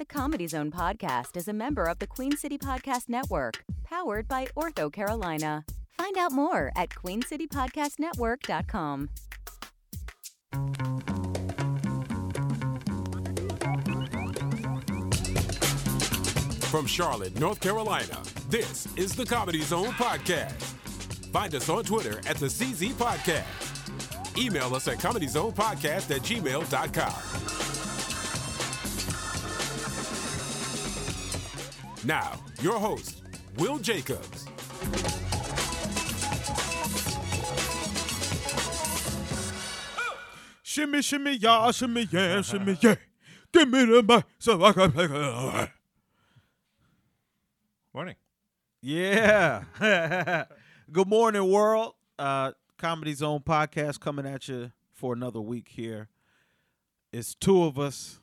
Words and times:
The 0.00 0.06
Comedy 0.06 0.46
Zone 0.46 0.72
podcast 0.72 1.36
is 1.36 1.46
a 1.46 1.52
member 1.52 1.84
of 1.84 1.98
the 1.98 2.06
Queen 2.06 2.34
City 2.34 2.56
Podcast 2.56 3.10
Network, 3.10 3.62
powered 3.84 4.26
by 4.26 4.46
OrthoCarolina. 4.56 5.62
Find 5.98 6.16
out 6.16 6.32
more 6.32 6.72
at 6.74 6.88
queencitypodcastnetwork.com. 6.88 9.10
From 16.70 16.86
Charlotte, 16.86 17.38
North 17.38 17.60
Carolina, 17.60 18.22
this 18.48 18.88
is 18.96 19.14
the 19.14 19.26
Comedy 19.26 19.60
Zone 19.60 19.88
Podcast. 19.88 20.62
Find 21.30 21.54
us 21.54 21.68
on 21.68 21.84
Twitter 21.84 22.22
at 22.26 22.36
the 22.36 22.46
CZ 22.46 22.92
Podcast. 22.92 24.38
Email 24.38 24.74
us 24.74 24.88
at 24.88 24.96
comedyzonepodcast 24.96 26.10
at 26.10 26.22
gmail.com. 26.22 27.59
Now, 32.04 32.40
your 32.62 32.78
host, 32.78 33.22
Will 33.58 33.78
Jacobs. 33.78 34.46
Shimmy, 40.62 41.02
shimmy, 41.02 41.32
yeah, 41.32 41.70
shimmy, 41.72 42.08
yeah, 42.10 42.40
shimmy, 42.40 42.78
yeah. 42.80 42.94
Give 43.52 43.68
me 43.68 43.84
the 43.84 44.02
mic 44.02 44.24
so 44.38 44.64
I 44.64 44.72
can 44.72 44.94
make 44.96 45.10
it. 45.10 45.70
Morning. 47.92 48.14
Yeah. 48.80 49.64
Good 50.90 51.08
morning, 51.08 51.50
world. 51.50 51.94
Uh, 52.18 52.52
Comedy 52.78 53.12
Zone 53.12 53.40
podcast 53.40 54.00
coming 54.00 54.26
at 54.26 54.48
you 54.48 54.72
for 54.94 55.12
another 55.12 55.40
week 55.40 55.68
here. 55.68 56.08
It's 57.12 57.34
two 57.34 57.64
of 57.64 57.78
us 57.78 58.20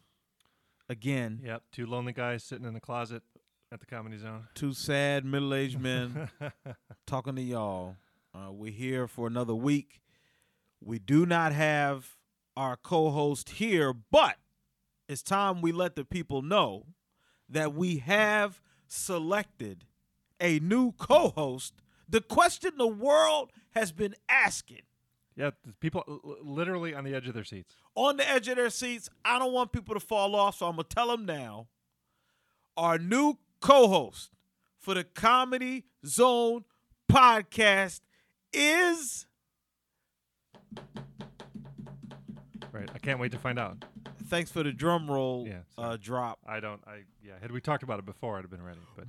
again. 0.89 1.41
Yep. 1.43 1.63
Two 1.71 1.85
lonely 1.85 2.13
guys 2.13 2.43
sitting 2.43 2.65
in 2.65 2.73
the 2.73 2.79
closet 2.79 3.21
at 3.71 3.79
the 3.79 3.85
Comedy 3.85 4.17
Zone. 4.17 4.47
Two 4.55 4.73
sad 4.73 5.25
middle 5.25 5.53
aged 5.53 5.79
men 5.79 6.29
talking 7.07 7.35
to 7.35 7.41
y'all. 7.41 7.95
Uh, 8.33 8.51
we're 8.51 8.71
here 8.71 9.07
for 9.07 9.27
another 9.27 9.55
week. 9.55 10.01
We 10.81 10.99
do 10.99 11.25
not 11.25 11.53
have 11.53 12.15
our 12.55 12.75
co 12.77 13.09
host 13.11 13.49
here, 13.51 13.93
but 13.93 14.37
it's 15.09 15.21
time 15.21 15.61
we 15.61 15.71
let 15.71 15.95
the 15.95 16.05
people 16.05 16.41
know 16.41 16.83
that 17.49 17.73
we 17.73 17.97
have 17.97 18.61
selected 18.87 19.85
a 20.39 20.59
new 20.59 20.91
co 20.93 21.29
host. 21.29 21.73
The 22.07 22.21
question 22.21 22.71
the 22.77 22.87
world 22.87 23.51
has 23.71 23.91
been 23.91 24.15
asking 24.29 24.83
Yeah, 25.35 25.51
people 25.81 26.03
literally 26.41 26.93
on 26.93 27.03
the 27.03 27.13
edge 27.13 27.27
of 27.27 27.33
their 27.33 27.43
seats. 27.43 27.73
on 27.95 28.15
the 28.17 28.29
edge 28.29 28.47
of 28.47 28.55
their 28.55 28.69
seats. 28.69 29.09
I 29.25 29.39
don't 29.39 29.51
want 29.51 29.71
people 29.73 29.93
to 29.93 29.99
fall 29.99 30.35
off, 30.35 30.57
so 30.57 30.67
I'm 30.67 30.75
going 30.75 30.85
to 30.87 30.95
tell 30.95 31.07
them 31.07 31.25
now. 31.25 31.67
Our 32.77 32.99
new 32.99 33.37
co 33.59 33.87
host 33.87 34.31
for 34.79 34.93
the 34.93 35.03
Comedy 35.03 35.85
Zone 36.05 36.63
podcast 37.11 38.01
is. 38.53 39.25
Right. 42.71 42.89
I 42.93 42.97
can't 42.99 43.19
wait 43.19 43.31
to 43.31 43.39
find 43.39 43.57
out. 43.57 43.83
Thanks 44.27 44.51
for 44.51 44.61
the 44.61 44.71
drum 44.73 45.09
roll 45.09 45.47
Yeah, 45.47 45.59
uh, 45.77 45.97
drop. 45.99 46.39
I 46.45 46.59
don't. 46.59 46.81
I 46.85 47.03
yeah. 47.23 47.33
Had 47.41 47.51
we 47.51 47.61
talked 47.61 47.81
about 47.83 47.97
it 47.99 48.05
before, 48.05 48.37
I'd 48.37 48.41
have 48.41 48.51
been 48.51 48.61
ready. 48.61 48.79
But 48.95 49.07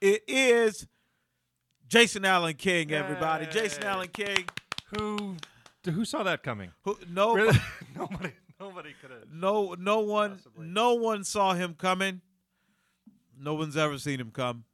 It 0.00 0.22
is 0.28 0.86
Jason 1.88 2.24
Allen 2.24 2.54
King, 2.54 2.92
everybody. 2.92 3.46
Jason 3.46 3.82
Allen 3.84 4.08
King. 4.12 4.46
who 4.96 5.36
who 5.84 6.04
saw 6.04 6.22
that 6.22 6.42
coming? 6.42 6.70
Who, 6.82 6.98
no, 7.08 7.34
Really? 7.34 7.58
nobody. 7.96 8.32
Nobody 8.60 8.94
could 9.00 9.10
have. 9.10 9.30
no, 9.32 9.74
no 9.78 10.00
one, 10.00 10.32
Possibly. 10.36 10.66
no 10.66 10.94
one 10.94 11.24
saw 11.24 11.54
him 11.54 11.74
coming. 11.74 12.20
No 13.38 13.54
one's 13.54 13.76
ever 13.76 13.98
seen 13.98 14.18
him 14.18 14.30
come. 14.30 14.64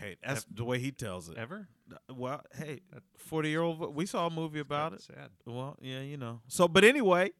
Hey, 0.00 0.16
that's 0.22 0.44
the 0.52 0.64
way 0.64 0.78
he 0.78 0.90
tells 0.90 1.28
it. 1.30 1.38
Ever? 1.38 1.68
Well, 2.14 2.42
hey, 2.58 2.80
forty 3.16 3.48
year 3.48 3.62
old. 3.62 3.94
We 3.94 4.04
saw 4.04 4.26
a 4.26 4.30
movie 4.30 4.60
about 4.60 4.92
it. 4.92 5.00
Sad. 5.00 5.30
Well, 5.46 5.76
yeah, 5.80 6.00
you 6.00 6.16
know. 6.18 6.40
So, 6.48 6.68
but 6.68 6.84
anyway, 6.84 7.30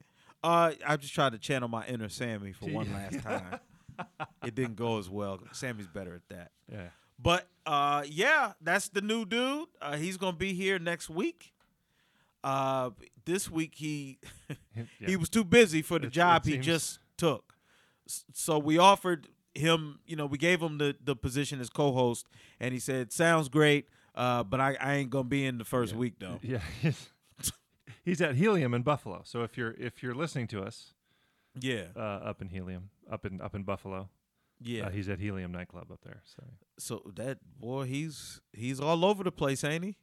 uh, 0.43 0.73
I 0.87 0.97
just 0.97 1.13
tried 1.13 1.33
to 1.33 1.39
channel 1.39 1.69
my 1.69 1.85
inner 1.87 2.09
Sammy 2.09 2.53
for 2.53 2.67
one 2.71 2.91
last 2.95 3.21
time. 3.21 3.59
it 4.45 4.55
didn't 4.55 4.77
go 4.77 4.99
as 4.99 5.11
well. 5.11 5.41
Sammy's 5.53 5.89
better 5.89 6.15
at 6.15 6.29
that. 6.31 6.53
Yeah. 6.73 6.89
But 7.19 7.47
uh, 7.67 8.05
yeah, 8.07 8.53
that's 8.63 8.89
the 8.89 9.01
new 9.03 9.27
dude. 9.27 9.69
Uh, 9.83 9.97
he's 9.97 10.17
gonna 10.17 10.37
be 10.37 10.55
here 10.55 10.79
next 10.79 11.11
week. 11.11 11.53
Uh, 12.47 12.91
this 13.25 13.51
week 13.51 13.73
he 13.75 14.19
Yeah. 14.77 14.85
he 15.01 15.17
was 15.17 15.29
too 15.29 15.43
busy 15.45 15.83
for 15.83 15.99
the 15.99 16.07
It- 16.07 16.13
job 16.13 16.43
it 16.43 16.49
he 16.49 16.53
seems- 16.55 16.67
just 16.67 16.99
took. 17.17 17.55
So 18.07 18.59
we 18.59 18.79
offered 18.79 19.29
him, 19.55 19.99
you 20.07 20.15
know, 20.17 20.27
we 20.27 20.39
gave 20.39 20.61
him 20.63 20.79
the 20.79 20.95
the 21.03 21.17
position 21.17 21.61
as 21.61 21.69
co-host, 21.71 22.27
and 22.61 22.73
he 22.73 22.79
said, 22.79 23.11
"Sounds 23.13 23.49
great, 23.49 23.89
uh, 24.15 24.45
but 24.45 24.61
I, 24.61 24.77
I 24.81 24.95
ain't 24.95 25.11
gonna 25.11 25.25
be 25.25 25.45
in 25.45 25.59
the 25.59 25.65
first 25.65 25.93
Yeah. 25.93 25.99
week 25.99 26.15
though." 26.21 26.39
Yeah. 26.43 26.61
He's, 26.83 27.11
he's 28.05 28.21
at 28.21 28.37
Helium 28.37 28.75
in 28.75 28.83
Buffalo. 28.83 29.23
So 29.25 29.43
if 29.43 29.57
you're 29.59 29.73
if 29.79 30.03
you're 30.03 30.15
listening 30.15 30.47
to 30.49 30.63
us 30.63 30.95
Yeah, 31.61 31.87
uh, 31.97 32.31
up 32.31 32.41
in 32.43 32.49
Helium, 32.51 32.91
up 33.11 33.27
in 33.27 33.41
up 33.41 33.55
in 33.57 33.65
Buffalo, 33.65 34.09
yeah. 34.61 34.87
uh, 34.87 34.91
he's 34.91 35.09
at 35.09 35.19
Helium 35.19 35.51
nightclub 35.51 35.91
up 35.91 36.01
there. 36.05 36.23
So 36.25 36.43
so 36.79 37.03
that 37.17 37.39
boy, 37.59 37.87
he's 37.87 38.41
he's 38.53 38.79
all 38.79 39.05
over 39.05 39.25
the 39.25 39.33
place, 39.33 39.65
ain't 39.65 39.83
he? 39.85 39.97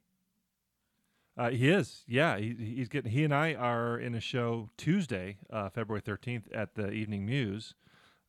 Uh, 1.36 1.50
he 1.50 1.70
is, 1.70 2.04
yeah. 2.08 2.38
He, 2.38 2.56
he's 2.76 2.90
getting. 2.90 3.12
He 3.12 3.24
and 3.24 3.34
I 3.34 3.54
are 3.56 3.98
in 3.98 4.14
a 4.14 4.20
show 4.20 4.70
Tuesday, 4.78 5.38
uh, 5.52 5.70
February 5.70 6.02
thirteenth, 6.02 6.48
at 6.54 6.76
the 6.76 6.92
Evening 6.92 7.26
Muse. 7.26 7.74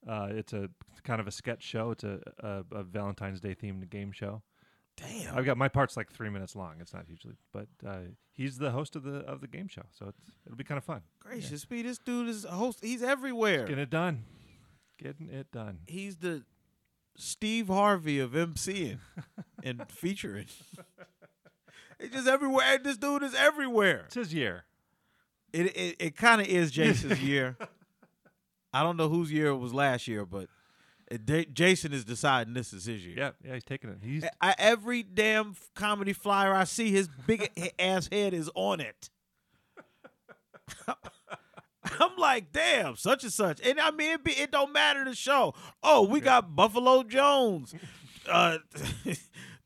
Uh, 0.08 0.28
it's 0.30 0.52
a 0.52 0.70
kind 1.02 1.20
of 1.20 1.26
a 1.26 1.30
sketch 1.30 1.62
show. 1.62 1.90
It's 1.90 2.04
a, 2.04 2.20
a, 2.40 2.64
a 2.76 2.82
Valentine's 2.82 3.40
Day 3.40 3.54
themed 3.54 3.88
game 3.90 4.12
show. 4.12 4.42
Damn. 4.96 5.36
I've 5.36 5.44
got 5.44 5.56
my 5.56 5.68
part's 5.68 5.96
like 5.96 6.12
three 6.12 6.30
minutes 6.30 6.54
long. 6.54 6.76
It's 6.80 6.94
not 6.94 7.08
usually, 7.08 7.34
but 7.52 7.66
uh, 7.86 7.98
he's 8.32 8.58
the 8.58 8.70
host 8.70 8.96
of 8.96 9.02
the 9.02 9.18
of 9.20 9.40
the 9.40 9.48
game 9.48 9.68
show, 9.68 9.82
so 9.90 10.06
it's 10.08 10.20
it'll 10.46 10.56
be 10.56 10.64
kind 10.64 10.78
of 10.78 10.84
fun. 10.84 11.02
Gracious 11.20 11.68
me, 11.68 11.82
this 11.82 11.98
dude 11.98 12.28
is 12.28 12.44
a 12.44 12.52
host. 12.52 12.78
He's 12.82 13.02
everywhere. 13.02 13.64
Getting 13.64 13.80
it 13.80 13.90
done, 13.90 14.24
getting 14.98 15.28
it 15.28 15.50
done. 15.50 15.80
He's 15.86 16.16
the 16.16 16.44
Steve 17.16 17.68
Harvey 17.68 18.20
of 18.20 18.32
MCing 18.32 18.98
and 19.64 19.84
featuring. 19.90 20.46
It's 21.98 22.14
just 22.14 22.28
everywhere. 22.28 22.78
This 22.78 22.96
dude 22.96 23.22
is 23.22 23.34
everywhere. 23.34 24.04
It's 24.06 24.14
his 24.14 24.34
year. 24.34 24.64
It 25.52 25.66
it, 25.76 25.96
it 25.98 26.16
kind 26.16 26.40
of 26.40 26.46
is 26.46 26.70
Jason's 26.70 27.22
year. 27.22 27.56
I 28.72 28.82
don't 28.82 28.96
know 28.96 29.08
whose 29.08 29.30
year 29.30 29.48
it 29.48 29.56
was 29.56 29.72
last 29.72 30.08
year, 30.08 30.26
but 30.26 30.48
it, 31.10 31.24
Da- 31.24 31.44
Jason 31.52 31.92
is 31.92 32.04
deciding 32.04 32.54
this 32.54 32.72
is 32.72 32.86
his 32.86 33.04
year. 33.06 33.14
Yeah, 33.16 33.30
yeah. 33.44 33.54
He's 33.54 33.64
taking 33.64 33.90
it. 33.90 33.98
He's 34.02 34.24
I, 34.40 34.54
every 34.58 35.02
damn 35.02 35.54
comedy 35.74 36.12
flyer 36.12 36.52
I 36.52 36.64
see, 36.64 36.90
his 36.90 37.08
big 37.26 37.50
ass 37.78 38.08
head 38.10 38.34
is 38.34 38.50
on 38.54 38.80
it. 38.80 39.10
I'm 40.88 42.16
like, 42.16 42.50
damn, 42.52 42.96
such 42.96 43.24
and 43.24 43.32
such, 43.32 43.60
and 43.64 43.78
I 43.78 43.90
mean, 43.90 44.12
it, 44.12 44.24
be, 44.24 44.32
it 44.32 44.50
don't 44.50 44.72
matter 44.72 45.04
the 45.04 45.14
show. 45.14 45.54
Oh, 45.82 46.02
we 46.06 46.20
got 46.20 46.56
Buffalo 46.56 47.02
Jones, 47.02 47.74
uh, 48.28 48.58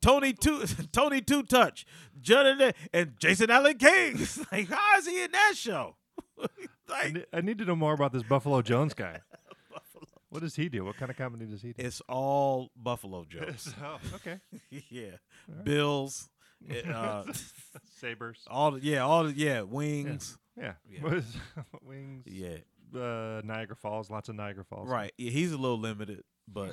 Tony 0.03 0.33
Two, 0.33 0.65
Tony 0.93 1.21
Two 1.21 1.45
Touch, 1.45 1.87
And 2.31 3.13
Jason 3.19 3.51
Allen 3.51 3.79
King. 3.79 4.19
Like, 4.53 4.69
how 4.69 4.99
is 4.99 5.07
he 5.07 5.23
in 5.23 5.31
that 5.33 5.53
show? 5.57 5.97
I, 6.41 6.47
like, 6.89 7.27
I 7.33 7.41
need 7.41 7.59
to 7.59 7.65
know 7.65 7.77
more 7.77 7.93
about 7.95 8.13
this 8.13 8.23
Buffalo 8.23 8.63
Jones 8.63 8.95
guy. 8.95 9.21
Buffalo 9.73 10.05
What 10.31 10.43
does 10.43 10.55
he 10.57 10.69
do? 10.69 10.85
What 10.85 10.97
kind 10.97 11.11
of 11.11 11.17
comedy 11.17 11.47
does 11.47 11.63
he 11.63 11.73
do? 11.73 11.83
it's 11.85 12.01
all 12.09 12.71
Buffalo 12.77 13.25
jokes. 13.25 13.73
oh, 13.83 13.99
okay. 14.17 14.41
yeah, 14.91 15.17
Bills, 15.65 16.29
uh, 16.93 17.25
Sabres. 17.99 18.45
all 18.49 18.73
the, 18.73 18.81
yeah, 18.83 19.01
all 19.01 19.25
the 19.25 19.33
yeah 19.33 19.63
wings. 19.63 20.39
Yeah. 20.57 20.73
Yeah. 20.89 21.07
Is- 21.15 21.37
Wings. 21.83 22.25
Yeah, 22.27 22.57
Uh, 22.95 23.41
Niagara 23.45 23.77
Falls. 23.77 24.11
Lots 24.11 24.29
of 24.29 24.35
Niagara 24.35 24.65
Falls. 24.65 24.89
right. 24.89 25.13
Yeah, 25.19 25.31
he's 25.31 25.53
a 25.53 25.57
little 25.59 25.79
limited, 25.79 26.23
but 26.49 26.73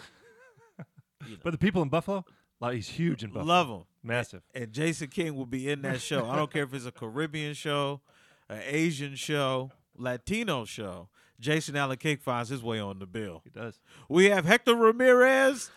But 1.43 1.51
the 1.51 1.57
people 1.57 1.81
in 1.81 1.89
Buffalo, 1.89 2.23
like 2.59 2.75
he's 2.75 2.87
huge 2.87 3.23
in 3.23 3.31
Buffalo. 3.31 3.45
love 3.45 3.67
him. 3.69 3.83
Massive. 4.03 4.41
And 4.53 4.71
Jason 4.71 5.07
King 5.07 5.35
will 5.35 5.45
be 5.45 5.69
in 5.69 5.81
that 5.81 6.01
show. 6.01 6.29
I 6.29 6.35
don't 6.35 6.51
care 6.51 6.63
if 6.63 6.73
it's 6.73 6.85
a 6.85 6.91
Caribbean 6.91 7.53
show, 7.53 8.01
an 8.49 8.61
Asian 8.65 9.15
show, 9.15 9.71
Latino 9.97 10.65
show. 10.65 11.09
Jason 11.39 11.75
Allen 11.75 11.97
King 11.97 12.17
finds 12.17 12.49
his 12.49 12.63
way 12.63 12.79
on 12.79 12.99
the 12.99 13.05
bill. 13.05 13.41
He 13.43 13.49
does. 13.49 13.79
We 14.07 14.25
have 14.25 14.45
Hector 14.45 14.75
Ramirez, 14.75 15.69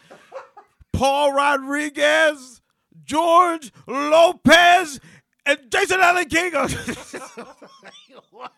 Paul 0.92 1.32
Rodriguez, 1.32 2.60
George 3.04 3.72
Lopez, 3.86 5.00
and 5.44 5.58
Jason 5.70 6.00
Allen 6.00 6.28
King. 6.28 6.52
what? 8.31 8.52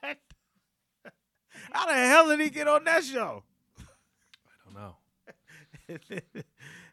How 1.72 1.86
the 1.86 1.94
hell 1.94 2.28
did 2.28 2.40
he 2.40 2.50
get 2.50 2.68
on 2.68 2.84
that 2.84 3.04
show? 3.04 3.44
I 3.78 4.72
don't 4.72 4.74
know. 4.74 4.96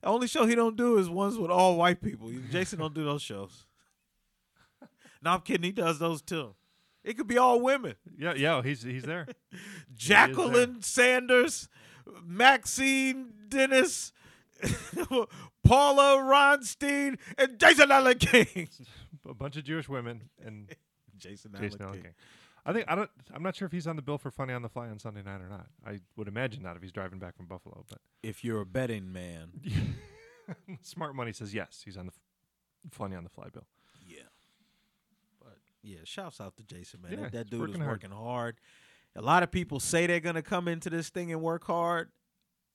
the 0.07 0.13
only 0.13 0.27
show 0.27 0.45
he 0.45 0.55
don't 0.55 0.77
do 0.77 0.97
is 0.97 1.09
ones 1.09 1.37
with 1.37 1.51
all 1.51 1.75
white 1.75 2.01
people. 2.01 2.31
Jason 2.49 2.79
don't 2.79 2.93
do 2.93 3.03
those 3.03 3.21
shows. 3.21 3.65
No, 5.19 5.31
I'm 5.31 5.41
kidding. 5.41 5.63
He 5.63 5.71
does 5.71 5.97
those 5.97 6.21
too. 6.21 6.53
It 7.03 7.17
could 7.17 7.25
be 7.27 7.39
all 7.39 7.59
women. 7.59 7.95
Yeah, 8.19 8.35
yeah, 8.35 8.61
he's 8.61 8.83
he's 8.83 9.01
there. 9.01 9.25
Jacqueline 9.95 10.83
Sanders, 10.83 11.67
Maxine 12.23 13.33
Dennis, 13.49 14.13
Paula 15.63 16.17
Ronstein, 16.21 17.17
and 17.35 17.59
Jason 17.59 17.91
Allen 17.91 18.19
King. 18.19 18.69
a 19.27 19.33
bunch 19.33 19.57
of 19.57 19.63
Jewish 19.63 19.89
women 19.89 20.29
and 20.45 20.69
Jason, 21.17 21.51
Jason 21.59 21.81
Allen 21.81 22.03
King. 22.03 22.13
I 22.67 22.73
think 22.73 22.85
I 22.89 22.95
don't. 22.95 23.09
I'm 23.33 23.41
not 23.41 23.55
sure 23.55 23.65
if 23.65 23.71
he's 23.71 23.87
on 23.87 23.95
the 23.95 24.01
bill 24.01 24.17
for 24.17 24.29
Funny 24.29 24.53
on 24.53 24.61
the 24.61 24.67
Fly 24.69 24.89
on 24.89 24.99
Sunday 24.99 25.23
night 25.23 25.39
or 25.41 25.47
not. 25.49 25.67
I 25.85 26.01
would 26.17 26.27
imagine 26.27 26.61
not 26.61 26.75
if 26.75 26.81
he's 26.81 26.91
driving 26.91 27.17
back 27.17 27.37
from 27.37 27.45
Buffalo. 27.45 27.85
But 27.89 27.99
If 28.21 28.43
you're 28.43 28.59
a 28.61 28.65
betting 28.65 29.11
man, 29.13 29.51
Smart 30.81 31.15
Money 31.15 31.31
says 31.33 31.53
yes. 31.53 31.81
He's 31.85 31.97
on 31.97 32.07
the 32.07 32.11
f- 32.11 32.91
Funny 32.91 33.15
on 33.15 33.23
the 33.23 33.29
Fly 33.29 33.47
bill. 33.53 33.65
yeah. 34.05 34.23
But 35.41 35.57
yeah, 35.81 35.99
shouts 36.03 36.41
out 36.41 36.57
to 36.57 36.63
Jason, 36.63 37.01
man. 37.01 37.11
Yeah, 37.13 37.17
that, 37.23 37.31
that 37.31 37.49
dude 37.49 37.53
is 37.55 37.59
working 37.67 37.81
hard. 37.81 37.91
working 37.93 38.11
hard. 38.11 38.55
A 39.15 39.21
lot 39.21 39.43
of 39.43 39.51
people 39.51 39.79
say 39.79 40.05
they're 40.05 40.19
gonna 40.19 40.41
come 40.41 40.67
into 40.67 40.89
this 40.89 41.09
thing 41.09 41.31
and 41.31 41.41
work 41.41 41.63
hard, 41.63 42.09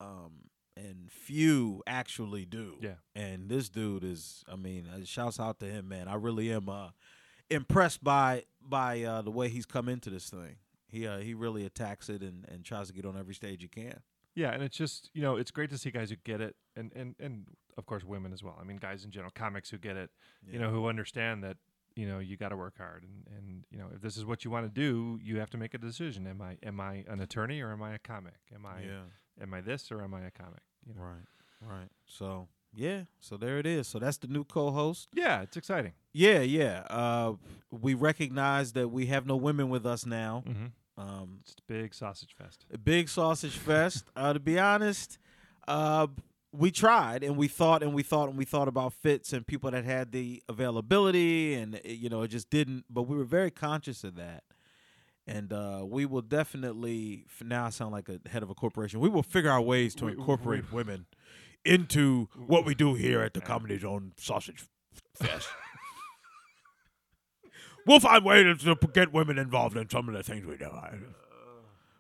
um, 0.01 0.49
and 0.77 1.11
few 1.13 1.83
actually 1.87 2.47
do. 2.47 2.77
Yeah. 2.81 2.95
And 3.15 3.49
this 3.51 3.69
dude 3.69 4.05
is, 4.05 4.43
I 4.51 4.57
mean, 4.57 4.89
uh, 4.93 5.05
shouts 5.05 5.39
out 5.39 5.61
to 5.61 5.67
him, 5.67 5.89
man. 5.89 6.09
I 6.09 6.15
really 6.15 6.51
am 6.51 6.69
uh, 6.71 6.89
impressed 7.51 8.03
by 8.03 8.45
by 8.69 9.03
uh, 9.03 9.23
the 9.23 9.31
way 9.31 9.49
he's 9.49 9.67
come 9.67 9.89
into 9.89 10.11
this 10.11 10.29
thing. 10.31 10.57
He 10.89 11.07
uh, 11.07 11.19
he 11.19 11.35
really 11.35 11.65
attacks 11.65 12.09
it 12.09 12.23
and, 12.23 12.45
and 12.49 12.65
tries 12.65 12.89
to 12.89 12.93
get 12.93 13.07
on 13.07 13.19
every 13.19 13.35
stage 13.35 13.63
he 13.63 13.69
can. 13.69 14.01
Yeah, 14.35 14.51
and 14.51 14.63
it's 14.63 14.77
just 14.77 15.11
you 15.15 15.23
know 15.23 15.37
it's 15.37 15.51
great 15.51 15.71
to 15.71 15.79
see 15.79 15.91
guys 15.91 16.11
who 16.11 16.17
get 16.25 16.41
it, 16.41 16.57
and 16.77 16.93
and 16.95 17.15
and 17.19 17.47
of 17.77 17.87
course 17.87 18.05
women 18.05 18.33
as 18.33 18.43
well. 18.43 18.59
I 18.61 18.65
mean, 18.65 18.77
guys 18.77 19.05
in 19.05 19.11
general, 19.11 19.33
comics 19.35 19.71
who 19.71 19.79
get 19.79 19.97
it, 19.97 20.11
you 20.47 20.59
know, 20.59 20.71
who 20.71 20.87
understand 20.87 21.43
that 21.45 21.57
you 21.95 22.07
know 22.07 22.19
you 22.19 22.37
got 22.37 22.51
to 22.51 22.57
work 22.57 22.79
hard, 22.79 23.05
and 23.05 23.37
and 23.37 23.65
you 23.71 23.79
know 23.79 23.89
if 23.95 24.01
this 24.01 24.17
is 24.17 24.25
what 24.25 24.45
you 24.45 24.51
want 24.51 24.67
to 24.67 24.71
do, 24.73 25.19
you 25.23 25.39
have 25.39 25.51
to 25.51 25.59
make 25.59 25.75
a 25.75 25.79
decision. 25.79 26.27
Am 26.27 26.41
I 26.43 26.59
am 26.63 26.81
I 26.81 27.05
an 27.09 27.21
attorney 27.21 27.61
or 27.61 27.73
am 27.73 27.83
I 27.83 27.95
a 27.95 27.99
comic? 27.99 28.41
Am 28.55 28.67
I 28.67 28.83
yeah. 28.83 29.43
am 29.43 29.53
I 29.55 29.61
this 29.61 29.91
or 29.91 30.03
am 30.03 30.15
I 30.15 30.23
a 30.27 30.31
comic? 30.31 30.63
You 30.87 30.95
know? 30.95 31.03
Right. 31.03 31.27
Right. 31.61 31.89
So 32.07 32.49
yeah. 32.75 33.03
So 33.21 33.37
there 33.37 33.59
it 33.59 33.67
is. 33.67 33.87
So 33.89 33.99
that's 33.99 34.19
the 34.19 34.29
new 34.29 34.45
co-host. 34.45 35.09
Yeah, 35.15 35.43
it's 35.43 35.57
exciting. 35.57 35.93
Yeah. 36.13 36.41
Yeah. 36.41 36.81
Uh, 36.91 37.35
we 37.71 37.95
recognize 37.95 38.73
that 38.73 38.89
we 38.89 39.07
have 39.07 39.27
no 39.27 39.37
women 39.37 39.69
with 39.69 39.87
us 39.87 40.05
now. 40.07 40.43
Mm-hmm. 40.47 40.67
Um, 41.01 41.39
It's 41.43 41.53
a 41.53 41.63
big 41.73 41.95
sausage 41.95 42.35
fest. 42.37 42.67
a 42.73 42.79
big 42.79 43.09
sausage 43.09 43.57
fest. 43.57 44.05
uh, 44.17 44.33
to 44.35 44.41
be 44.41 44.59
honest, 44.59 45.19
uh, 45.67 46.07
we 46.53 46.71
tried 46.71 47.25
and 47.25 47.39
we 47.39 47.49
thought 47.49 47.83
and 47.83 47.95
we 47.95 48.03
thought 48.03 48.29
and 48.29 48.37
we 48.37 48.45
thought 48.45 48.69
about 48.69 48.93
fits 48.93 49.33
and 49.33 49.47
people 49.47 49.71
that 49.71 49.85
had 49.87 50.13
the 50.13 50.43
availability 50.51 51.55
and 51.55 51.77
it, 51.77 51.97
you 51.97 52.11
know 52.11 52.21
it 52.23 52.29
just 52.29 52.51
didn't. 52.51 52.85
But 52.91 53.03
we 53.05 53.17
were 53.17 53.25
very 53.25 53.51
conscious 53.51 54.05
of 54.05 54.17
that, 54.17 54.43
and 55.27 55.51
uh, 55.51 55.81
we 55.87 56.05
will 56.05 56.21
definitely. 56.21 57.25
Now 57.43 57.65
I 57.67 57.71
sound 57.71 57.93
like 57.93 58.11
a 58.11 58.21
head 58.29 58.43
of 58.43 58.51
a 58.51 58.55
corporation. 58.55 59.01
We 59.01 59.09
will 59.09 59.23
figure 59.23 59.51
out 59.51 59.65
ways 59.65 59.95
to 59.97 60.05
We- 60.07 60.13
incorporate 60.13 60.71
women 60.73 61.07
into 61.65 62.29
what 62.47 62.65
we 62.65 62.75
do 62.75 62.95
here 62.95 63.21
at 63.23 63.35
the 63.35 63.41
Comedy 63.41 63.79
Zone 63.79 64.13
Sausage 64.19 64.65
Fest. 65.15 65.49
we'll 67.87 68.01
find 68.01 68.25
ways 68.25 68.63
to 68.63 68.77
get 68.93 69.13
women 69.13 69.39
involved 69.39 69.77
in 69.77 69.89
some 69.89 70.09
of 70.09 70.15
the 70.15 70.23
things 70.23 70.47
we 70.47 70.57
do. 70.57 70.71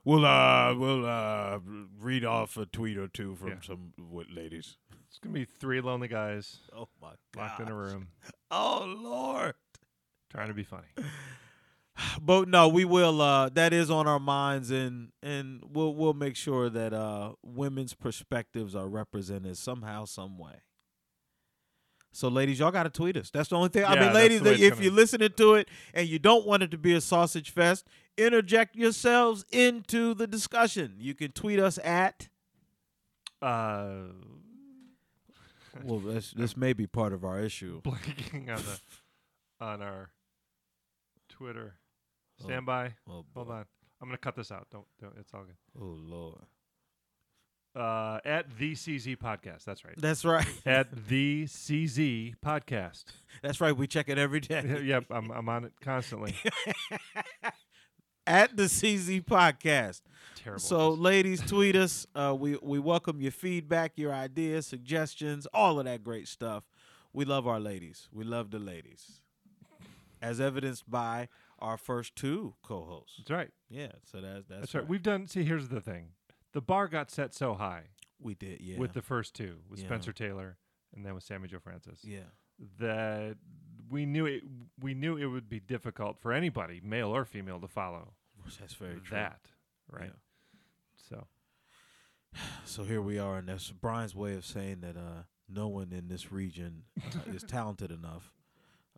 We'll 0.05 0.26
uh 0.26 0.75
we'll 0.75 1.06
uh 1.06 1.61
read 2.00 2.25
off 2.25 2.56
a 2.56 2.67
tweet 2.67 2.99
or 2.99 3.06
two 3.09 3.37
from 3.37 3.49
Yeah. 3.49 3.55
some 3.64 3.93
ladies. 4.35 4.76
It's 5.09 5.19
gonna 5.20 5.35
be 5.35 5.44
three 5.44 5.81
lonely 5.81 6.08
guys 6.08 6.58
Oh 6.76 6.88
my 7.00 7.12
locked 7.37 7.61
in 7.61 7.69
a 7.69 7.75
room 7.75 8.08
Oh 8.50 8.85
lord. 9.00 9.55
trying 10.31 10.49
to 10.49 10.55
be 10.55 10.65
funny. 10.65 10.88
But 12.23 12.49
no, 12.49 12.69
we 12.69 12.85
will 12.85 13.21
uh 13.21 13.49
that 13.50 13.73
is 13.73 13.91
on 13.91 14.06
our 14.06 14.21
minds 14.21 14.71
and 14.71 15.11
and 15.23 15.62
we'll 15.73 15.94
we'll 15.94 16.15
make 16.15 16.37
sure 16.37 16.69
that 16.71 16.93
uh 16.93 17.33
women's 17.43 17.94
perspectives 17.94 18.75
are 18.75 18.89
represented 18.89 19.56
somehow 19.59 20.05
some 20.05 20.39
way. 20.39 20.62
So 22.15 22.29
ladies, 22.29 22.59
y'all 22.59 22.71
got 22.71 22.83
to 22.83 22.91
tweet 22.91 23.17
us. 23.17 23.31
That's 23.31 23.49
the 23.49 23.56
only 23.56 23.71
thing. 23.71 23.85
I 23.87 23.99
mean, 23.99 24.12
ladies, 24.12 24.41
the 24.43 24.50
way 24.50 24.55
it's 24.56 24.62
if 24.62 24.73
gonna- 24.75 24.85
you're 24.85 24.93
listening 24.93 25.31
to 25.39 25.55
it 25.55 25.69
and 25.94 26.06
you 26.09 26.19
don't 26.19 26.47
want 26.47 26.62
it 26.62 26.71
to 26.73 26.79
be 26.79 26.93
a 26.93 27.00
sausage 27.00 27.50
fest, 27.50 27.87
interject 28.19 28.77
yourselves 28.77 29.47
into 29.50 30.12
the 30.15 30.27
discussion. 30.27 30.94
You 30.99 31.15
can 31.15 31.33
tweet 31.33 31.59
us 31.59 31.79
at 31.83 32.29
Uh, 33.41 34.09
Well, 35.85 36.00
this 36.00 36.33
this 36.33 36.55
may 36.56 36.75
be 36.75 36.87
part 36.87 37.12
of 37.15 37.25
our 37.25 37.41
issue. 37.41 37.81
blanking 37.83 38.50
on 38.55 38.62
the 38.62 38.81
on 39.59 39.81
our 39.83 40.11
Twitter. 41.31 41.77
Oh. 42.40 42.44
Stand 42.44 42.67
by. 42.67 42.94
Oh, 43.08 43.25
Hold 43.34 43.49
boy. 43.49 43.52
on. 43.52 43.64
I'm 44.00 44.08
gonna 44.08 44.19
cut 44.19 44.37
this 44.37 44.50
out. 44.50 44.67
Don't. 44.70 44.87
don't 45.00 45.14
it's 45.19 45.32
all 45.32 45.44
good. 45.44 45.56
Oh 45.81 45.96
lord. 45.99 46.43
Uh, 47.75 48.19
at 48.26 48.58
the 48.58 48.73
CZ 48.73 49.17
podcast. 49.17 49.64
That's 49.64 49.82
right. 49.84 49.94
That's 49.96 50.25
right. 50.26 50.46
at 50.67 51.06
the 51.08 51.44
CZ 51.44 52.34
podcast. 52.44 53.05
That's 53.43 53.61
right. 53.62 53.75
We 53.75 53.87
check 53.87 54.08
it 54.11 54.19
every 54.19 54.40
day. 54.40 54.81
yep, 54.84 55.05
I'm 55.11 55.31
I'm 55.31 55.49
on 55.49 55.64
it 55.64 55.73
constantly. 55.81 56.34
At 58.25 58.56
the 58.56 58.64
CZ 58.64 59.25
podcast. 59.25 60.02
Terrible. 60.37 60.61
So, 60.61 60.90
ladies, 60.90 61.40
tweet 61.40 61.75
us. 61.75 62.06
Uh, 62.14 62.37
we 62.38 62.56
we 62.62 62.79
welcome 62.79 63.20
your 63.20 63.32
feedback, 63.32 63.93
your 63.96 64.12
ideas, 64.12 64.64
suggestions, 64.64 65.46
all 65.52 65.81
of 65.81 65.87
that 65.87 66.05
great 66.05 66.29
stuff. 66.29 66.62
We 67.12 67.25
love 67.25 67.49
our 67.49 67.58
ladies. 67.58 68.08
We 68.12 68.23
love 68.23 68.52
the 68.52 68.61
ladies, 68.61 69.23
as 70.20 70.40
evidenced 70.40 70.88
by 70.88 71.29
our 71.62 71.76
first 71.79 72.17
two 72.17 72.55
co-hosts. 72.62 73.17
that's 73.19 73.31
right. 73.31 73.50
Yeah, 73.70 73.93
so 74.05 74.20
that's 74.20 74.47
that's, 74.49 74.61
That's 74.61 74.75
right. 74.75 74.87
We've 74.88 75.03
done. 75.03 75.26
See, 75.26 75.44
here's 75.44 75.69
the 75.69 75.81
thing. 75.81 76.09
The 76.53 76.61
bar 76.61 76.88
got 76.88 77.11
set 77.11 77.35
so 77.35 77.55
high 77.55 77.85
we 78.20 78.35
did. 78.35 78.61
Yeah, 78.61 78.79
with 78.79 78.93
the 78.93 79.03
first 79.03 79.35
two, 79.35 79.59
with 79.69 79.81
Yeah. 79.81 79.87
Spencer 79.87 80.12
Taylor, 80.12 80.59
and 80.94 81.05
then 81.06 81.14
with 81.14 81.25
Sammy 81.25 81.49
Joe 81.49 81.59
Francis. 81.59 82.00
yeah, 82.05 82.20
that 82.79 83.37
we 83.91 84.06
knew 84.06 84.26
it 84.26 84.43
we 84.81 84.94
knew 84.94 85.17
it 85.17 85.26
would 85.26 85.49
be 85.49 85.61
difficult 85.61 86.19
for 86.20 86.32
anybody, 86.32 86.81
male 86.85 87.14
or 87.14 87.25
female, 87.25 87.61
to 87.61 87.69
follow 87.69 88.15
that's 88.58 88.75
very 88.75 88.94
true. 89.00 89.17
that. 89.17 89.41
Right. 89.91 90.11
Yeah. 90.11 90.61
So 91.08 91.26
So 92.65 92.85
here 92.85 93.00
we 93.03 93.19
are, 93.19 93.37
and 93.38 93.49
that's 93.49 93.70
Brian's 93.70 94.15
way 94.15 94.35
of 94.35 94.44
saying 94.44 94.81
that 94.81 94.97
uh, 94.97 95.25
no 95.49 95.69
one 95.69 95.93
in 95.93 96.08
this 96.08 96.32
region 96.32 96.85
uh, 96.99 97.32
is 97.35 97.43
talented 97.43 97.91
enough 97.91 98.32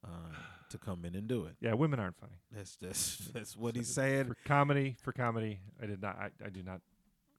uh, 0.04 0.32
to 0.74 0.78
come 0.78 1.04
in 1.04 1.14
and 1.14 1.26
do 1.26 1.44
it. 1.46 1.56
yeah, 1.60 1.72
women 1.74 1.98
aren't 1.98 2.16
funny. 2.16 2.38
That's 2.52 2.76
that's 2.76 3.16
that's 3.34 3.56
what 3.56 3.74
he's 3.76 3.88
saying. 3.92 4.26
For 4.26 4.36
comedy, 4.44 4.96
for 5.00 5.12
comedy, 5.12 5.60
I 5.82 5.86
did 5.86 6.02
not 6.02 6.16
I, 6.18 6.30
I 6.44 6.50
do 6.50 6.62
not 6.62 6.80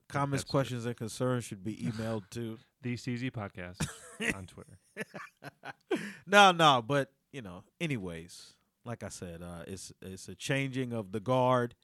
Comments, 0.08 0.44
questions, 0.44 0.86
and 0.86 0.96
concerns 0.96 1.42
should 1.44 1.64
be 1.64 1.76
emailed 1.76 2.22
to. 2.30 2.58
the 2.82 2.94
CZ 2.94 3.32
podcast 3.32 3.84
on 4.36 4.46
Twitter. 4.46 4.78
no, 6.26 6.52
no, 6.52 6.82
but 6.86 7.10
you 7.32 7.42
know, 7.42 7.64
anyways, 7.80 8.52
like 8.84 9.02
I 9.02 9.08
said, 9.08 9.42
uh, 9.42 9.64
it's 9.66 9.92
it's 10.02 10.28
a 10.28 10.34
changing 10.36 10.92
of 10.92 11.10
the 11.12 11.18
guard. 11.20 11.74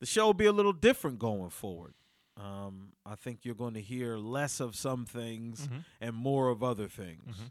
The 0.00 0.06
show 0.06 0.26
will 0.26 0.34
be 0.34 0.46
a 0.46 0.52
little 0.52 0.72
different 0.72 1.18
going 1.20 1.50
forward. 1.50 1.94
Um, 2.36 2.94
I 3.06 3.14
think 3.14 3.44
you're 3.44 3.54
going 3.54 3.74
to 3.74 3.80
hear 3.80 4.16
less 4.16 4.58
of 4.58 4.74
some 4.74 5.04
things 5.06 5.68
Mhm. 5.68 5.84
and 6.00 6.16
more 6.16 6.48
of 6.48 6.62
other 6.64 6.88
things. 6.88 7.36
Mhm. 7.36 7.50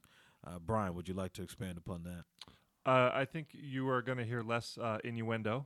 Uh, 0.56 0.60
Brian, 0.60 0.94
would 0.96 1.08
you 1.08 1.14
like 1.14 1.32
to 1.34 1.44
expand 1.44 1.78
upon 1.78 2.04
that? 2.04 2.26
Uh, 2.86 3.12
I 3.14 3.26
think 3.26 3.50
you 3.54 3.88
are 3.90 4.02
going 4.02 4.18
to 4.18 4.24
hear 4.26 4.42
less 4.42 4.78
uh, 4.82 4.98
innuendo. 5.04 5.66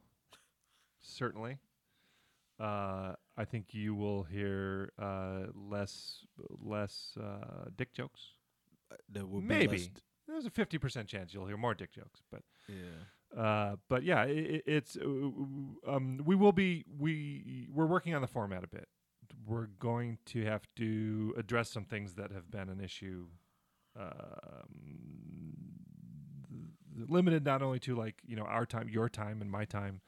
Certainly. 1.01 1.57
Uh, 2.60 3.13
I 3.38 3.45
think 3.45 3.74
you 3.74 3.93
will 3.95 4.24
hear 4.24 4.91
uh, 5.01 5.48
less 5.53 6.25
less 6.62 7.17
uh, 7.22 7.65
dick 7.75 7.93
jokes. 7.93 8.34
There 9.10 9.25
will 9.25 9.41
be 9.41 9.48
Maybe. 9.48 9.77
less- 9.77 9.89
There's 10.27 10.45
a 10.45 10.50
fifty 10.50 10.77
percent 10.77 11.07
chance 11.07 11.34
you'll 11.34 11.48
hear 11.48 11.57
more 11.57 11.74
dick 11.74 11.91
jokes, 11.91 12.22
but 12.31 12.43
yeah. 12.69 13.39
uh, 13.41 13.75
but 13.89 14.03
yeah, 14.03 14.22
i 14.22 14.24
i 14.24 14.62
it's 14.65 14.95
uh, 14.98 15.05
um, 15.05 16.22
we 16.25 16.36
will 16.36 16.53
be 16.53 16.86
we 16.98 17.67
we're 17.74 17.86
working 17.88 18.15
on 18.15 18.22
the 18.22 18.27
format 18.27 18.63
a 18.63 18.67
bit. 18.67 18.88
We're 19.45 19.67
going 19.79 20.17
to 20.27 20.45
have 20.45 20.65
to 20.77 21.34
address 21.38 21.69
some 21.69 21.84
things 21.84 22.13
that 22.15 22.31
have 22.31 22.50
been 22.50 22.69
an 22.69 22.79
issue, 22.79 23.27
um, 24.00 24.13
limited 26.96 27.46
not 27.46 27.62
only 27.62 27.80
to 27.80 27.96
like 27.96 28.16
you 28.25 28.36
know 28.36 28.44
our 28.44 28.66
time, 28.66 28.90
your 28.90 29.10
time, 29.10 29.42
and 29.42 29.52
my 29.52 29.66
time 29.66 30.02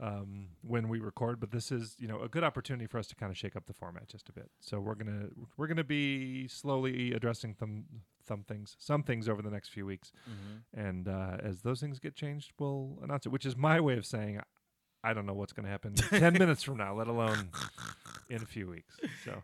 um, 0.00 0.48
when 0.62 0.88
we 0.88 1.00
record, 1.00 1.40
but 1.40 1.50
this 1.50 1.72
is 1.72 1.96
you 1.98 2.08
know 2.08 2.20
a 2.20 2.28
good 2.28 2.44
opportunity 2.44 2.86
for 2.86 2.98
us 2.98 3.06
to 3.08 3.14
kind 3.14 3.30
of 3.30 3.38
shake 3.38 3.56
up 3.56 3.66
the 3.66 3.72
format 3.72 4.08
just 4.08 4.28
a 4.28 4.32
bit. 4.32 4.50
So 4.60 4.80
we're 4.80 4.94
gonna 4.94 5.28
we're 5.56 5.66
gonna 5.66 5.84
be 5.84 6.48
slowly 6.48 7.12
addressing 7.12 7.54
some 7.58 7.84
some 8.26 8.44
things 8.44 8.76
some 8.78 9.02
things 9.02 9.28
over 9.28 9.42
the 9.42 9.50
next 9.50 9.68
few 9.68 9.86
weeks. 9.86 10.12
Mm-hmm. 10.28 10.80
And 10.80 11.08
uh, 11.08 11.38
as 11.42 11.62
those 11.62 11.80
things 11.80 11.98
get 11.98 12.14
changed, 12.14 12.52
we'll 12.58 12.98
announce 13.02 13.26
it, 13.26 13.30
which 13.30 13.46
is 13.46 13.56
my 13.56 13.80
way 13.80 13.96
of 13.96 14.06
saying 14.06 14.40
I 15.02 15.14
don't 15.14 15.26
know 15.26 15.34
what's 15.34 15.52
going 15.52 15.64
to 15.64 15.70
happen 15.70 15.94
10 15.94 16.32
minutes 16.34 16.62
from 16.62 16.76
now, 16.76 16.94
let 16.94 17.06
alone 17.06 17.50
in 18.28 18.42
a 18.42 18.46
few 18.46 18.66
weeks. 18.66 18.96
So, 19.24 19.42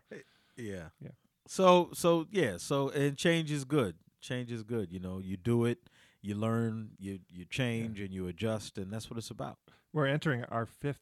Yeah. 0.57 0.89
Yeah. 1.01 1.11
So 1.47 1.89
so 1.93 2.25
yeah, 2.31 2.57
so 2.57 2.89
and 2.89 3.15
change 3.17 3.51
is 3.51 3.65
good. 3.65 3.95
Change 4.19 4.51
is 4.51 4.63
good. 4.63 4.91
You 4.91 4.99
know, 4.99 5.19
you 5.19 5.37
do 5.37 5.65
it, 5.65 5.77
you 6.25 6.35
learn, 6.35 6.89
you 6.97 7.19
you 7.29 7.45
change 7.45 7.99
and 7.99 8.11
you 8.11 8.27
adjust 8.27 8.77
and 8.77 8.91
that's 8.91 9.09
what 9.09 9.17
it's 9.17 9.29
about. 9.29 9.57
We're 9.93 10.07
entering 10.07 10.43
our 10.45 10.65
fifth 10.65 11.01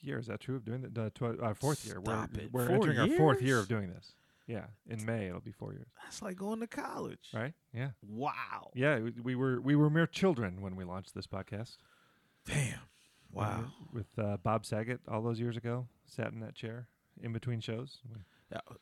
year. 0.00 0.18
Is 0.18 0.26
that 0.26 0.40
true 0.40 0.56
of 0.56 0.64
doing 0.64 0.82
that? 0.82 0.96
Uh, 0.98 1.10
tw- 1.10 1.40
uh, 1.42 1.54
fourth 1.54 1.84
year. 1.86 2.00
Stop 2.04 2.30
we're 2.34 2.40
it. 2.40 2.52
we're 2.52 2.66
Four 2.66 2.74
entering 2.76 2.98
our 2.98 3.08
fourth 3.16 3.42
year 3.42 3.58
of 3.58 3.68
doing 3.68 3.90
this. 3.90 4.12
Yeah, 4.46 4.64
in 4.88 5.04
May 5.04 5.26
it'll 5.28 5.40
be 5.40 5.52
four 5.52 5.72
years. 5.72 5.88
That's 6.02 6.22
like 6.22 6.36
going 6.36 6.60
to 6.60 6.66
college. 6.66 7.28
Right? 7.34 7.52
Yeah. 7.74 7.90
Wow. 8.06 8.70
Yeah. 8.74 8.98
We, 8.98 9.12
we 9.22 9.34
were 9.34 9.60
we 9.60 9.76
were 9.76 9.90
mere 9.90 10.06
children 10.06 10.60
when 10.62 10.74
we 10.76 10.84
launched 10.84 11.14
this 11.14 11.26
podcast. 11.26 11.76
Damn. 12.46 12.78
Wow. 13.30 13.64
With 13.92 14.06
uh, 14.18 14.38
Bob 14.42 14.64
Saget 14.64 15.00
all 15.06 15.20
those 15.20 15.38
years 15.38 15.56
ago, 15.58 15.86
sat 16.06 16.32
in 16.32 16.40
that 16.40 16.54
chair 16.54 16.88
in 17.22 17.32
between 17.32 17.60
shows. 17.60 17.98
That- 18.10 18.20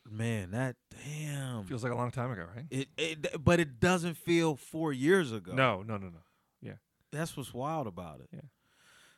man, 0.08 0.52
that 0.52 0.76
damn. 1.04 1.64
Feels 1.64 1.82
like 1.82 1.92
a 1.92 1.96
long 1.96 2.10
time 2.10 2.30
ago, 2.30 2.46
right? 2.54 2.66
it, 2.70 2.88
it, 2.96 3.44
but 3.44 3.60
it 3.60 3.80
doesn't 3.80 4.16
feel 4.16 4.56
four 4.56 4.92
years 4.92 5.32
ago. 5.32 5.52
No, 5.52 5.82
no, 5.82 5.96
no, 5.96 6.06
no. 6.06 6.20
Yeah, 6.60 6.74
that's 7.12 7.36
what's 7.36 7.52
wild 7.52 7.86
about 7.86 8.20
it. 8.20 8.28
Yeah. 8.32 8.40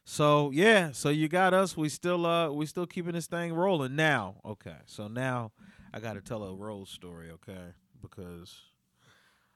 So 0.04 0.50
yeah, 0.52 0.92
so 0.92 1.10
you 1.10 1.28
got 1.28 1.52
us. 1.52 1.76
We 1.76 1.90
still 1.90 2.24
uh 2.24 2.50
we 2.50 2.64
still 2.64 2.86
keeping 2.86 3.12
this 3.12 3.26
thing 3.26 3.52
rolling 3.52 3.94
now. 3.94 4.36
Okay, 4.42 4.76
so 4.86 5.06
now 5.06 5.52
I 5.92 6.00
got 6.00 6.14
to 6.14 6.22
tell 6.22 6.42
a 6.44 6.54
Rose 6.54 6.88
story. 6.88 7.30
Okay, 7.30 7.74
because 8.00 8.56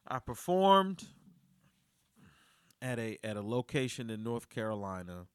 I 0.07 0.19
performed 0.19 1.05
at 2.83 2.99
a 2.99 3.17
at 3.25 3.39
a 3.39 3.41
location 3.41 4.11
in 4.11 4.23
North 4.23 4.51
Carolina 4.51 5.27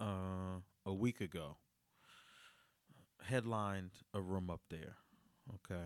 uh, 0.00 0.58
a 0.84 0.92
week 0.92 1.20
ago. 1.20 1.56
Headlined 3.24 3.90
a 4.14 4.20
room 4.20 4.48
up 4.50 4.60
there. 4.70 4.96
Okay. 5.54 5.82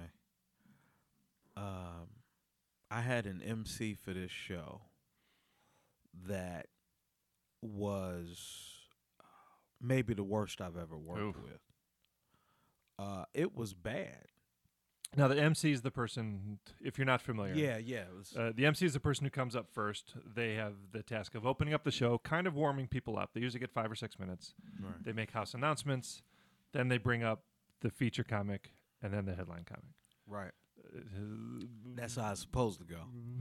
Um, 1.56 2.08
I 2.90 3.00
had 3.00 3.26
an 3.26 3.42
MC 3.42 3.94
for 3.94 4.12
this 4.12 4.30
show 4.30 4.82
that 6.26 6.66
was 7.60 8.70
uh, 9.20 9.24
maybe 9.80 10.14
the 10.14 10.22
worst 10.24 10.60
I've 10.60 10.76
ever 10.76 10.96
worked 10.96 11.20
Oof. 11.20 11.36
with. 11.42 11.60
Uh, 12.98 13.24
it 13.34 13.56
was 13.56 13.74
bad. 13.74 14.26
Now 15.16 15.28
the 15.28 15.38
MC 15.38 15.72
is 15.72 15.82
the 15.82 15.90
person. 15.90 16.58
If 16.80 16.96
you're 16.96 17.04
not 17.06 17.20
familiar, 17.20 17.54
Yeah, 17.54 17.76
yeah. 17.76 17.98
It 18.02 18.14
was. 18.16 18.34
Uh, 18.36 18.52
the 18.54 18.64
MC 18.64 18.86
is 18.86 18.94
the 18.94 19.00
person 19.00 19.24
who 19.24 19.30
comes 19.30 19.54
up 19.54 19.66
first. 19.72 20.14
They 20.34 20.54
have 20.54 20.72
the 20.92 21.02
task 21.02 21.34
of 21.34 21.44
opening 21.46 21.74
up 21.74 21.84
the 21.84 21.90
show, 21.90 22.18
kind 22.18 22.46
of 22.46 22.54
warming 22.54 22.86
people 22.88 23.18
up. 23.18 23.30
They 23.34 23.40
usually 23.40 23.60
get 23.60 23.70
five 23.70 23.90
or 23.90 23.94
six 23.94 24.18
minutes. 24.18 24.54
right. 24.82 25.04
They 25.04 25.12
make 25.12 25.32
house 25.32 25.52
announcements, 25.52 26.22
then 26.72 26.88
they 26.88 26.98
bring 26.98 27.22
up 27.22 27.44
the 27.80 27.90
feature 27.90 28.24
comic, 28.24 28.70
and 29.02 29.12
then 29.12 29.24
the 29.24 29.34
headline 29.34 29.64
comic. 29.64 29.84
right. 30.26 30.52
Uh, 30.94 31.64
That's 31.94 32.16
how 32.16 32.32
it's 32.32 32.40
supposed 32.40 32.78
to 32.80 32.84
go. 32.84 32.96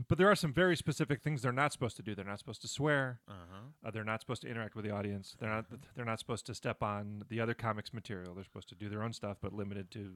But 0.08 0.16
there 0.16 0.30
are 0.30 0.36
some 0.36 0.52
very 0.52 0.76
specific 0.76 1.20
things 1.22 1.42
they're 1.42 1.50
not 1.52 1.72
supposed 1.72 1.96
to 1.96 2.02
do. 2.02 2.14
They're 2.14 2.24
not 2.24 2.38
supposed 2.38 2.62
to 2.62 2.68
swear. 2.68 3.20
Uh 3.28 3.32
huh. 3.50 3.88
Uh, 3.88 3.90
they're 3.90 4.04
not 4.04 4.20
supposed 4.20 4.42
to 4.42 4.48
interact 4.48 4.74
with 4.76 4.84
the 4.84 4.90
audience. 4.92 5.34
They're 5.38 5.48
not. 5.50 5.66
They're 5.96 6.04
not 6.04 6.18
supposed 6.18 6.46
to 6.46 6.54
step 6.54 6.82
on 6.82 7.24
the 7.28 7.40
other 7.40 7.54
comics 7.54 7.92
material. 7.92 8.34
They're 8.34 8.44
supposed 8.44 8.68
to 8.70 8.74
do 8.74 8.88
their 8.88 9.02
own 9.02 9.12
stuff, 9.12 9.38
but 9.40 9.52
limited 9.52 9.90
to 9.92 10.12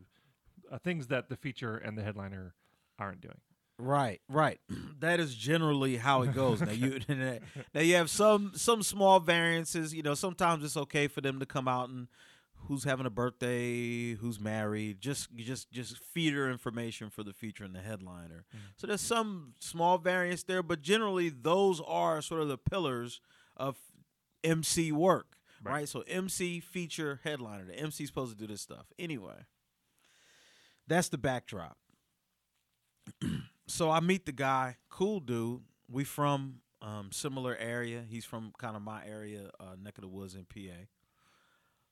uh, 0.70 0.78
things 0.78 1.08
that 1.08 1.28
the 1.28 1.36
feature 1.36 1.76
and 1.76 1.98
the 1.98 2.02
headliner 2.02 2.54
aren't 2.98 3.20
doing. 3.22 3.40
Right, 3.78 4.20
right. 4.28 4.60
that 5.00 5.20
is 5.20 5.34
generally 5.34 5.96
how 5.96 6.22
it 6.22 6.32
goes. 6.32 6.60
Now 6.62 6.70
you 6.70 7.00
now 7.74 7.80
you 7.80 7.96
have 7.96 8.08
some 8.08 8.52
some 8.54 8.82
small 8.82 9.20
variances. 9.20 9.92
You 9.94 10.02
know, 10.02 10.14
sometimes 10.14 10.64
it's 10.64 10.76
okay 10.76 11.08
for 11.08 11.20
them 11.20 11.40
to 11.40 11.46
come 11.46 11.66
out 11.68 11.88
and 11.88 12.08
who's 12.68 12.84
having 12.84 13.06
a 13.06 13.10
birthday, 13.10 14.14
who's 14.14 14.40
married, 14.40 15.00
just 15.00 15.34
just 15.36 15.70
just 15.70 15.98
feeder 15.98 16.50
information 16.50 17.10
for 17.10 17.22
the 17.22 17.32
feature 17.32 17.64
and 17.64 17.74
the 17.74 17.80
headliner. 17.80 18.44
So 18.76 18.86
there's 18.86 19.00
some 19.00 19.54
small 19.60 19.98
variance 19.98 20.42
there, 20.42 20.62
but 20.62 20.82
generally 20.82 21.28
those 21.28 21.80
are 21.86 22.20
sort 22.22 22.40
of 22.42 22.48
the 22.48 22.58
pillars 22.58 23.20
of 23.56 23.76
MC 24.42 24.92
work, 24.92 25.36
Right. 25.62 25.72
right? 25.72 25.88
So 25.88 26.02
MC, 26.08 26.60
feature, 26.60 27.20
headliner. 27.24 27.64
The 27.66 27.74
MC's 27.78 28.08
supposed 28.08 28.36
to 28.36 28.38
do 28.38 28.46
this 28.52 28.60
stuff. 28.62 28.86
Anyway, 28.98 29.44
that's 30.86 31.08
the 31.08 31.18
backdrop 31.18 31.76
so 33.66 33.90
I 33.90 34.00
meet 34.00 34.26
the 34.26 34.32
guy, 34.32 34.76
cool 34.88 35.20
dude. 35.20 35.60
We 35.88 36.04
from 36.04 36.56
um, 36.82 37.10
similar 37.12 37.56
area. 37.56 38.02
He's 38.08 38.24
from 38.24 38.52
kind 38.58 38.76
of 38.76 38.82
my 38.82 39.04
area, 39.06 39.50
uh, 39.60 39.76
neck 39.80 39.98
of 39.98 40.02
the 40.02 40.08
woods 40.08 40.34
in 40.34 40.44
PA. 40.44 40.84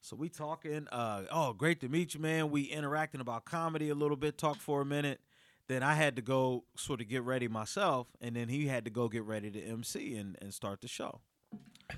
So 0.05 0.17
we 0.17 0.29
talking. 0.29 0.87
Uh, 0.93 1.23
oh, 1.33 1.55
great 1.55 1.81
to 1.81 1.89
meet 1.89 2.13
you, 2.13 2.21
man. 2.21 2.51
We 2.51 2.65
interacting 2.65 3.23
about 3.23 3.47
comedy 3.47 3.89
a 3.89 3.95
little 3.95 4.19
bit. 4.19 4.37
Talk 4.37 4.59
for 4.59 4.83
a 4.83 4.85
minute. 4.85 5.19
Then 5.67 5.83
I 5.83 5.95
had 5.95 6.17
to 6.17 6.23
go 6.23 6.65
sort 6.77 7.01
of 7.01 7.09
get 7.09 7.23
ready 7.23 7.49
myself, 7.49 8.09
and 8.21 8.37
then 8.37 8.51
he 8.51 8.67
had 8.67 8.85
to 8.85 8.91
go 8.91 9.09
get 9.09 9.25
ready 9.25 9.51
to 9.51 9.63
MC 9.63 10.17
and, 10.17 10.37
and 10.43 10.53
start 10.53 10.83
the 10.83 10.89
show. 10.89 11.23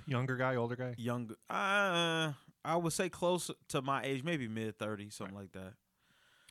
Younger 0.07 0.37
guy, 0.37 0.55
older 0.55 0.77
guy. 0.77 0.95
Younger. 0.97 1.35
uh, 1.51 2.31
I 2.65 2.77
would 2.77 2.93
say 2.93 3.09
close 3.09 3.51
to 3.71 3.83
my 3.83 4.05
age, 4.05 4.23
maybe 4.23 4.47
mid 4.47 4.79
thirty, 4.79 5.11
something 5.11 5.35
like 5.35 5.51
that. 5.55 5.73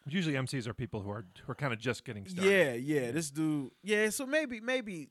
Usually 0.10 0.36
MCs 0.36 0.68
are 0.68 0.74
people 0.74 1.04
who 1.04 1.10
are 1.10 1.26
who 1.46 1.54
are 1.54 1.56
kind 1.56 1.72
of 1.72 1.80
just 1.80 2.04
getting 2.04 2.28
started. 2.28 2.52
Yeah, 2.52 2.74
yeah. 2.74 3.12
This 3.12 3.32
dude, 3.32 3.72
yeah. 3.82 4.10
So 4.10 4.26
maybe, 4.26 4.60
maybe 4.60 5.08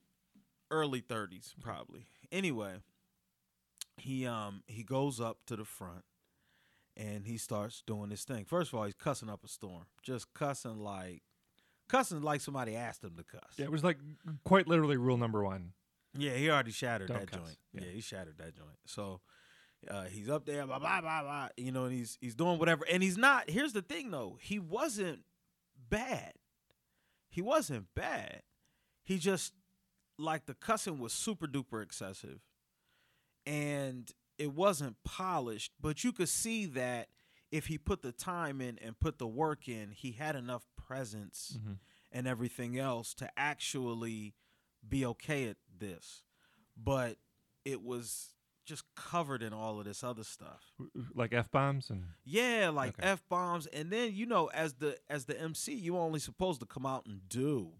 early 0.70 1.00
thirties, 1.00 1.54
probably. 1.62 2.04
Anyway, 2.30 2.74
he 3.96 4.26
um 4.26 4.62
he 4.66 4.82
goes 4.82 5.22
up 5.22 5.38
to 5.46 5.56
the 5.56 5.64
front 5.64 6.04
and 6.96 7.26
he 7.26 7.36
starts 7.38 7.82
doing 7.86 8.08
this 8.10 8.24
thing. 8.24 8.44
First 8.44 8.72
of 8.72 8.78
all, 8.78 8.84
he's 8.84 8.94
cussing 8.94 9.28
up 9.28 9.44
a 9.44 9.48
storm, 9.48 9.84
just 10.02 10.32
cussing 10.34 10.78
like 10.78 11.22
cussing 11.88 12.22
like 12.22 12.40
somebody 12.40 12.76
asked 12.76 13.04
him 13.04 13.14
to 13.16 13.24
cuss. 13.24 13.52
Yeah, 13.56 13.64
it 13.66 13.72
was 13.72 13.84
like 13.84 13.98
quite 14.44 14.66
literally 14.68 14.96
rule 14.96 15.16
number 15.16 15.44
one. 15.44 15.72
Yeah, 16.16 16.34
he 16.34 16.48
already 16.50 16.70
shattered 16.70 17.08
Don't 17.08 17.20
that 17.20 17.30
cuss. 17.30 17.40
joint. 17.40 17.56
Yeah. 17.72 17.80
Yeah. 17.86 17.92
he 17.92 18.00
shattered 18.00 18.38
that 18.38 18.54
joint. 18.56 18.78
So 18.86 19.20
uh, 19.90 20.04
he's 20.04 20.28
up 20.30 20.46
there, 20.46 20.66
blah 20.66 20.78
blah 20.78 21.00
blah 21.00 21.22
blah. 21.22 21.48
You 21.56 21.72
know, 21.72 21.84
and 21.84 21.92
he's 21.94 22.16
he's 22.20 22.34
doing 22.34 22.58
whatever. 22.58 22.84
And 22.90 23.02
he's 23.02 23.18
not. 23.18 23.50
Here's 23.50 23.72
the 23.72 23.82
thing, 23.82 24.10
though. 24.10 24.38
He 24.40 24.58
wasn't 24.58 25.20
bad. 25.90 26.34
He 27.28 27.42
wasn't 27.42 27.86
bad. 27.94 28.42
He 29.02 29.18
just 29.18 29.52
like 30.18 30.46
the 30.46 30.54
cussing 30.54 30.98
was 31.00 31.12
super 31.12 31.46
duper 31.48 31.82
excessive, 31.82 32.40
and 33.44 34.10
it 34.38 34.52
wasn't 34.52 34.96
polished. 35.04 35.72
But 35.80 36.04
you 36.04 36.12
could 36.12 36.28
see 36.28 36.66
that 36.66 37.08
if 37.50 37.66
he 37.66 37.78
put 37.78 38.02
the 38.02 38.12
time 38.12 38.60
in 38.60 38.78
and 38.78 38.98
put 38.98 39.18
the 39.18 39.26
work 39.28 39.68
in, 39.68 39.90
he 39.92 40.12
had 40.12 40.34
enough 40.36 40.66
presence 40.76 41.56
Mhm. 41.58 41.78
and 42.10 42.26
everything 42.26 42.78
else 42.78 43.14
to 43.14 43.30
actually 43.38 44.34
be 44.86 45.04
okay 45.06 45.48
at 45.48 45.56
this. 45.76 46.22
But 46.76 47.18
it 47.64 47.82
was 47.82 48.34
just 48.64 48.84
covered 48.94 49.42
in 49.42 49.52
all 49.52 49.78
of 49.78 49.84
this 49.84 50.02
other 50.02 50.24
stuff. 50.24 50.72
Like 51.14 51.32
f 51.32 51.50
bombs 51.50 51.90
and 51.90 52.06
Yeah, 52.24 52.70
like 52.70 52.98
Okay. 52.98 53.06
f 53.08 53.22
bombs, 53.28 53.66
and 53.68 53.90
then 53.92 54.14
you 54.14 54.26
know, 54.26 54.46
as 54.48 54.74
the 54.74 54.98
as 55.08 55.26
the 55.26 55.38
MC, 55.40 55.74
you 55.74 55.96
only 55.98 56.18
supposed 56.18 56.60
to 56.60 56.66
come 56.66 56.86
out 56.86 57.06
and 57.06 57.28
do. 57.28 57.74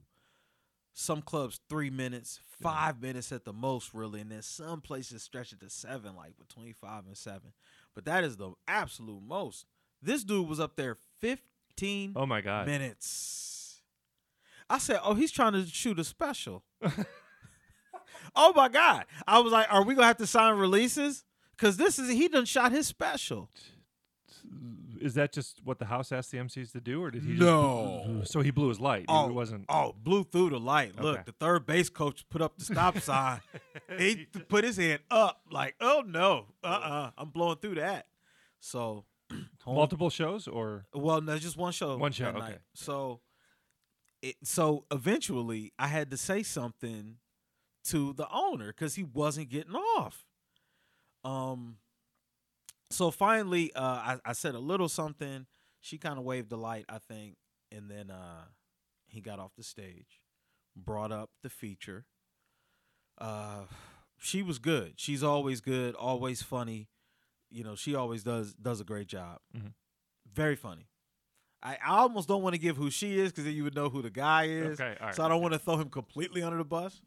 Some 0.97 1.23
clubs 1.23 1.61
three 1.69 1.91
minutes, 1.91 2.39
five 2.63 3.03
minutes 3.03 3.33
at 3.33 3.45
the 3.45 3.53
most, 3.53 3.93
really, 3.93 4.21
and 4.21 4.31
then 4.31 4.43
some 4.43 4.81
places 4.81 5.25
stretch 5.25 5.53
it 5.53 5.59
to 5.61 5.69
seven, 5.69 6.15
like 6.15 6.39
between 6.39 6.73
five 6.73 7.05
and 7.07 7.17
seven. 7.17 7.53
But 7.97 8.05
that 8.05 8.23
is 8.23 8.37
the 8.37 8.53
absolute 8.69 9.23
most. 9.27 9.67
This 10.01 10.23
dude 10.23 10.49
was 10.49 10.61
up 10.61 10.77
there 10.77 10.99
fifteen. 11.21 12.13
Oh 12.15 12.27
my 12.27 12.41
god, 12.41 12.67
minutes. 12.67 13.81
I 14.71 14.79
said, 14.79 15.01
"Oh, 15.03 15.15
he's 15.15 15.33
trying 15.33 15.55
to 15.55 15.67
shoot 15.67 15.99
a 15.99 16.05
special." 16.05 16.63
oh 18.37 18.53
my 18.55 18.69
god! 18.69 19.07
I 19.27 19.41
was 19.41 19.53
like, 19.53 19.67
"Are 19.73 19.83
we 19.83 19.97
gonna 19.97 20.07
have 20.07 20.19
to 20.19 20.29
sign 20.29 20.57
releases?" 20.57 21.25
Because 21.57 21.77
this 21.77 21.99
is 21.99 22.09
he 22.09 22.29
done 22.29 22.45
shot 22.45 22.71
his 22.71 22.87
special. 22.87 23.51
Is 25.05 25.15
that 25.15 25.33
just 25.33 25.61
what 25.65 25.79
the 25.79 25.85
house 25.85 26.11
asked 26.13 26.31
the 26.31 26.39
MCs 26.39 26.73
to 26.73 26.81
do, 26.81 27.03
or 27.03 27.11
did 27.11 27.23
he? 27.23 27.33
No. 27.35 28.21
Just, 28.21 28.33
so 28.33 28.41
he 28.41 28.51
blew 28.51 28.69
his 28.69 28.81
light. 28.81 29.05
Oh, 29.09 29.29
it 29.29 29.33
wasn't. 29.33 29.67
Oh, 29.69 29.95
blew 30.03 30.25
through 30.25 30.51
the 30.51 30.59
light. 30.59 30.99
Look, 30.99 31.17
Okay. 31.19 31.23
the 31.27 31.33
third 31.33 31.67
base 31.67 31.91
coach 31.91 32.25
put 32.31 32.41
up 32.41 32.57
the 32.59 32.65
stop 32.65 32.99
sign. 33.01 33.41
he 33.99 34.27
put 34.49 34.65
his 34.65 34.79
hand 34.79 35.01
up, 35.11 35.43
like, 35.51 35.75
"Oh 35.81 36.03
no, 36.07 36.47
uh, 36.65 36.67
uh-uh, 36.67 37.11
I'm 37.19 37.29
blowing 37.29 37.59
through 37.59 37.75
that." 37.77 38.07
So, 38.61 39.05
Multiple 39.67 40.11
shows, 40.11 40.49
or 40.49 40.87
Well, 40.95 41.21
no, 41.21 41.37
just 41.39 41.57
one 41.57 41.73
show. 41.73 41.97
One 41.99 42.13
show, 42.13 42.27
okay. 42.29 42.39
night. 42.39 42.59
So, 42.75 43.21
it 44.23 44.37
so 44.43 44.87
eventually 44.91 45.73
I 45.79 45.89
had 45.89 46.11
to 46.13 46.17
say 46.17 46.43
something 46.43 47.17
to 47.89 48.15
the 48.15 48.27
owner 48.33 48.69
because 48.69 48.95
he 48.95 49.03
wasn't 49.03 49.51
getting 49.51 49.75
off. 49.75 50.25
Um. 51.25 51.77
So 52.95 53.11
finally, 53.11 53.73
uh, 53.75 53.81
I, 53.83 54.17
I 54.25 54.33
said 54.33 54.55
a 54.55 54.59
little 54.59 54.89
something. 54.89 55.47
She 55.81 55.99
kind 55.99 56.19
of 56.19 56.25
waved 56.25 56.49
the 56.49 56.57
light, 56.57 56.85
I 56.89 56.99
think, 56.99 57.37
and 57.73 57.91
then 57.91 58.11
uh, 58.11 58.45
he 59.07 59.21
got 59.21 59.39
off 59.39 59.51
the 59.57 59.65
stage, 59.65 60.21
brought 60.77 61.13
up 61.13 61.31
the 61.43 61.51
feature. 61.51 62.07
Uh, 63.19 63.65
she 64.19 64.43
was 64.43 64.59
good. 64.59 64.95
She's 64.97 65.23
always 65.23 65.61
good, 65.61 65.95
always 65.95 66.43
funny. 66.43 66.89
You 67.51 67.65
know, 67.65 67.75
she 67.75 67.95
always 67.95 68.23
does 68.23 68.55
does 68.55 68.81
a 68.81 68.85
great 68.85 69.07
job. 69.09 69.39
Mhm. 69.57 69.73
Very 70.33 70.57
funny. 70.57 70.89
I, 71.63 71.77
I 71.85 71.97
almost 71.99 72.29
don't 72.29 72.43
want 72.43 72.55
to 72.55 72.61
give 72.61 72.77
who 72.77 72.91
she 72.91 73.19
is 73.19 73.31
because 73.33 73.45
then 73.45 73.55
you 73.55 73.65
would 73.65 73.75
know 73.75 73.89
who 73.89 74.03
the 74.03 74.11
guy 74.11 74.45
is. 74.45 74.81
okay, 74.81 74.97
all 75.01 75.07
right. 75.07 75.15
So 75.15 75.25
I 75.25 75.29
don't 75.29 75.41
want 75.43 75.53
to 75.55 75.59
throw 75.59 75.77
him 75.77 75.89
completely 75.91 76.43
under 76.43 76.59
the 76.59 76.65
bus. 76.65 77.01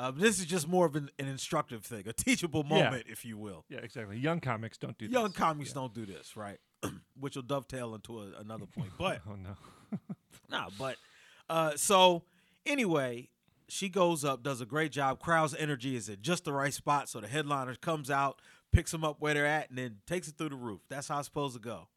Uh, 0.00 0.10
this 0.10 0.38
is 0.40 0.46
just 0.46 0.66
more 0.66 0.86
of 0.86 0.96
an, 0.96 1.10
an 1.18 1.28
instructive 1.28 1.84
thing, 1.84 2.04
a 2.08 2.12
teachable 2.12 2.64
Yeah. 2.68 2.84
moment, 2.84 3.04
if 3.08 3.24
you 3.24 3.36
will. 3.36 3.64
Yeah, 3.68 3.80
exactly. 3.80 4.16
Young 4.18 4.40
comics 4.40 4.78
don't 4.78 4.96
do 4.96 5.04
Young 5.06 5.24
this. 5.28 5.36
comics 5.36 5.70
Yeah. 5.70 5.74
don't 5.74 5.92
do 5.94 6.06
this, 6.06 6.36
right? 6.36 6.58
Which 7.20 7.36
will 7.36 7.42
dovetail 7.42 7.94
into 7.94 8.20
a, 8.20 8.32
another 8.40 8.64
point. 8.66 8.92
But 8.98 9.20
Oh 9.28 9.34
no. 9.36 9.56
no, 10.50 10.68
but 10.78 10.96
uh, 11.50 11.72
so 11.76 12.22
anyway, 12.64 13.28
she 13.68 13.88
goes 13.90 14.24
up, 14.24 14.42
does 14.42 14.60
a 14.62 14.66
great 14.66 14.90
job. 14.90 15.20
Crowd's 15.20 15.54
energy 15.54 15.96
is 15.96 16.08
at 16.08 16.22
just 16.22 16.44
the 16.44 16.52
right 16.52 16.72
spot, 16.72 17.08
so 17.10 17.20
the 17.20 17.28
headliner 17.28 17.74
comes 17.74 18.10
out, 18.10 18.40
picks 18.72 18.92
them 18.92 19.04
up 19.04 19.16
where 19.20 19.34
they're 19.34 19.44
at, 19.46 19.68
and 19.68 19.76
then 19.78 19.96
takes 20.06 20.28
it 20.28 20.38
through 20.38 20.48
the 20.48 20.56
roof. 20.56 20.80
That's 20.88 21.08
how 21.08 21.18
it's 21.18 21.26
supposed 21.26 21.54
to 21.56 21.60
go. 21.60 21.88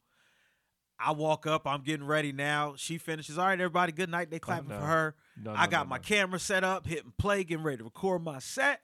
I 0.98 1.12
walk 1.12 1.46
up, 1.46 1.66
I'm 1.66 1.82
getting 1.82 2.06
ready 2.06 2.32
now. 2.32 2.74
She 2.76 2.98
finishes. 2.98 3.38
All 3.38 3.46
right, 3.46 3.60
everybody, 3.60 3.92
good 3.92 4.10
night. 4.10 4.30
They 4.30 4.38
clapping 4.38 4.68
no. 4.68 4.78
for 4.78 4.86
her. 4.86 5.14
No, 5.42 5.52
I 5.52 5.66
got 5.66 5.86
no, 5.86 5.90
my 5.90 5.96
no. 5.96 6.02
camera 6.02 6.38
set 6.38 6.64
up, 6.64 6.86
hitting 6.86 7.12
play, 7.18 7.44
getting 7.44 7.64
ready 7.64 7.78
to 7.78 7.84
record 7.84 8.22
my 8.22 8.38
set. 8.38 8.80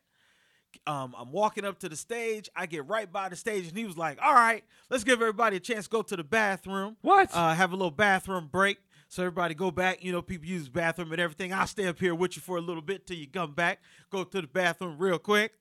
Um, 0.86 1.14
I'm 1.18 1.32
walking 1.32 1.64
up 1.64 1.78
to 1.80 1.88
the 1.88 1.96
stage. 1.96 2.48
I 2.54 2.66
get 2.66 2.86
right 2.86 3.10
by 3.10 3.28
the 3.28 3.36
stage, 3.36 3.68
and 3.68 3.76
he 3.76 3.84
was 3.84 3.96
like, 3.96 4.18
"All 4.22 4.34
right, 4.34 4.64
let's 4.88 5.04
give 5.04 5.20
everybody 5.20 5.56
a 5.56 5.60
chance 5.60 5.86
to 5.86 5.90
go 5.90 6.02
to 6.02 6.16
the 6.16 6.24
bathroom. 6.24 6.96
What? 7.02 7.30
Uh, 7.32 7.54
have 7.54 7.72
a 7.72 7.76
little 7.76 7.90
bathroom 7.90 8.48
break, 8.50 8.78
so 9.08 9.22
everybody 9.22 9.54
go 9.54 9.70
back. 9.70 10.04
You 10.04 10.12
know, 10.12 10.22
people 10.22 10.46
use 10.46 10.64
the 10.64 10.70
bathroom 10.70 11.10
and 11.12 11.20
everything. 11.20 11.52
I'll 11.52 11.66
stay 11.66 11.86
up 11.86 11.98
here 11.98 12.14
with 12.14 12.36
you 12.36 12.42
for 12.42 12.56
a 12.56 12.60
little 12.60 12.82
bit 12.82 13.06
till 13.06 13.16
you 13.16 13.26
come 13.26 13.52
back. 13.52 13.80
Go 14.10 14.24
to 14.24 14.40
the 14.40 14.46
bathroom 14.46 14.96
real 14.98 15.18
quick. 15.18 15.52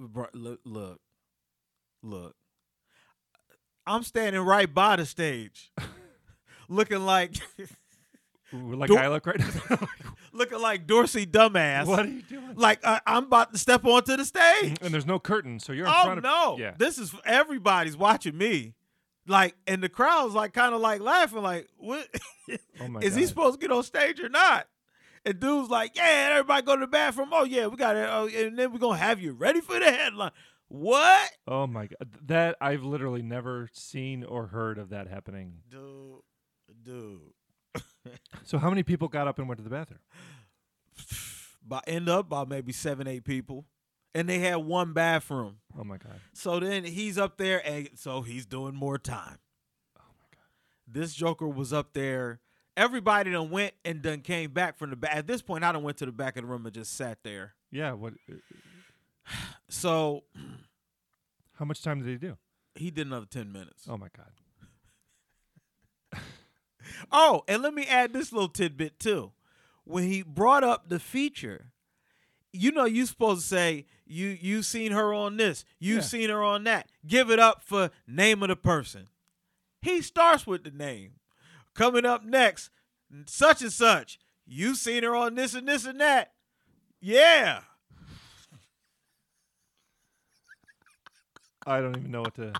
Look, 0.00 0.60
look, 0.64 1.00
look. 2.02 2.37
I'm 3.88 4.02
standing 4.02 4.42
right 4.42 4.72
by 4.72 4.96
the 4.96 5.06
stage, 5.06 5.72
looking 6.68 7.04
like 7.04 7.36
Ooh, 8.54 8.74
like 8.74 8.88
Don't- 8.88 8.98
I 8.98 9.08
look 9.08 9.26
right 9.26 9.38
now. 9.38 9.78
looking 10.32 10.60
like 10.60 10.86
Dorsey 10.86 11.26
dumbass. 11.26 11.86
what 11.86 12.06
are 12.06 12.08
you 12.08 12.22
doing? 12.22 12.54
Like 12.56 12.84
I, 12.86 13.00
I'm 13.06 13.24
about 13.24 13.52
to 13.52 13.58
step 13.58 13.84
onto 13.84 14.16
the 14.16 14.24
stage. 14.24 14.76
and 14.80 14.92
there's 14.94 15.06
no 15.06 15.18
curtain, 15.18 15.58
so 15.60 15.72
you're 15.72 15.86
in 15.86 15.92
Oh 15.94 16.04
front 16.04 16.18
of 16.18 16.24
no! 16.24 16.56
Yeah. 16.58 16.74
This 16.78 16.98
is 16.98 17.14
everybody's 17.24 17.96
watching 17.96 18.36
me. 18.36 18.74
Like, 19.26 19.54
and 19.66 19.82
the 19.82 19.90
crowd's 19.90 20.32
like 20.34 20.54
kind 20.54 20.74
of 20.74 20.80
like 20.80 21.02
laughing, 21.02 21.42
like, 21.42 21.68
what 21.76 22.08
Oh 22.80 22.88
my 22.88 23.00
is 23.02 23.14
he 23.14 23.26
supposed 23.26 23.60
to 23.60 23.66
get 23.66 23.74
on 23.74 23.82
stage 23.82 24.20
or 24.20 24.30
not? 24.30 24.66
And 25.26 25.38
dude's 25.38 25.68
like, 25.68 25.94
yeah, 25.96 26.30
everybody 26.32 26.62
go 26.64 26.76
to 26.76 26.80
the 26.80 26.86
bathroom. 26.86 27.28
Oh 27.32 27.44
yeah, 27.44 27.66
we 27.66 27.76
got 27.76 27.96
it. 27.96 28.08
Oh, 28.10 28.26
and 28.28 28.58
then 28.58 28.72
we're 28.72 28.78
gonna 28.78 28.96
have 28.96 29.20
you 29.20 29.32
ready 29.32 29.60
for 29.60 29.78
the 29.78 29.90
headline. 29.90 30.30
What? 30.68 31.30
Oh 31.46 31.66
my 31.66 31.86
god. 31.86 32.08
That 32.26 32.56
I've 32.60 32.82
literally 32.82 33.22
never 33.22 33.68
seen 33.72 34.22
or 34.24 34.48
heard 34.48 34.78
of 34.78 34.90
that 34.90 35.08
happening. 35.08 35.54
Dude, 35.70 36.20
dude. 36.82 37.32
So 38.44 38.58
how 38.58 38.70
many 38.70 38.82
people 38.82 39.08
got 39.08 39.28
up 39.28 39.38
and 39.38 39.48
went 39.48 39.58
to 39.58 39.64
the 39.64 39.70
bathroom? 39.70 40.00
By 41.66 41.80
end 41.86 42.08
up 42.08 42.30
by 42.30 42.46
maybe 42.46 42.72
seven, 42.72 43.06
eight 43.06 43.24
people. 43.24 43.66
And 44.14 44.26
they 44.26 44.38
had 44.38 44.56
one 44.56 44.94
bathroom. 44.94 45.58
Oh 45.78 45.84
my 45.84 45.98
god. 45.98 46.20
So 46.32 46.58
then 46.58 46.84
he's 46.84 47.18
up 47.18 47.36
there, 47.36 47.60
and 47.66 47.90
so 47.94 48.22
he's 48.22 48.46
doing 48.46 48.74
more 48.74 48.96
time. 48.96 49.36
Oh 49.98 50.12
my 50.18 50.26
god. 50.32 50.46
This 50.86 51.12
Joker 51.14 51.46
was 51.46 51.74
up 51.74 51.92
there. 51.92 52.40
Everybody 52.74 53.32
done 53.32 53.50
went 53.50 53.74
and 53.84 54.00
done 54.00 54.22
came 54.22 54.52
back 54.52 54.78
from 54.78 54.90
the 54.90 54.96
back. 54.96 55.14
At 55.14 55.26
this 55.26 55.42
point, 55.42 55.62
I 55.62 55.72
done 55.72 55.82
went 55.82 55.98
to 55.98 56.06
the 56.06 56.12
back 56.12 56.38
of 56.38 56.42
the 56.44 56.48
room 56.48 56.64
and 56.64 56.74
just 56.74 56.96
sat 56.96 57.18
there. 57.22 57.54
Yeah, 57.70 57.92
what 57.92 58.14
So 59.68 60.24
how 61.58 61.64
much 61.64 61.82
time 61.82 61.98
did 62.00 62.08
he 62.08 62.16
do? 62.16 62.36
he 62.74 62.90
did 62.90 63.06
another 63.08 63.26
10 63.26 63.50
minutes. 63.52 63.84
Oh 63.88 63.96
my 63.96 64.08
god. 64.16 64.30
Oh, 67.12 67.42
and 67.46 67.62
let 67.62 67.74
me 67.74 67.84
add 67.86 68.12
this 68.12 68.32
little 68.32 68.48
tidbit 68.48 68.98
too. 68.98 69.32
When 69.84 70.04
he 70.04 70.22
brought 70.22 70.64
up 70.64 70.88
the 70.88 70.98
feature, 70.98 71.72
you 72.52 72.72
know 72.72 72.86
you're 72.86 73.06
supposed 73.06 73.42
to 73.42 73.46
say 73.46 73.86
you 74.06 74.28
you 74.28 74.62
seen 74.62 74.92
her 74.92 75.12
on 75.12 75.36
this, 75.36 75.64
you 75.78 75.96
Yeah. 75.96 76.00
seen 76.00 76.30
her 76.30 76.42
on 76.42 76.64
that. 76.64 76.88
Give 77.06 77.30
it 77.30 77.38
up 77.38 77.62
for 77.62 77.90
name 78.06 78.42
of 78.42 78.48
the 78.48 78.56
person. 78.56 79.08
He 79.82 80.00
starts 80.02 80.46
with 80.46 80.64
the 80.64 80.70
name. 80.70 81.14
Coming 81.74 82.04
up 82.06 82.24
next, 82.24 82.70
such 83.26 83.60
and 83.62 83.72
such. 83.72 84.18
You 84.46 84.74
seen 84.74 85.02
her 85.02 85.14
on 85.14 85.34
this 85.34 85.54
and 85.54 85.68
this 85.68 85.84
and 85.84 86.00
that. 86.00 86.32
Yeah. 87.00 87.60
I 91.68 91.80
don't 91.80 91.96
even 91.96 92.10
know 92.10 92.22
what 92.22 92.34
to 92.36 92.52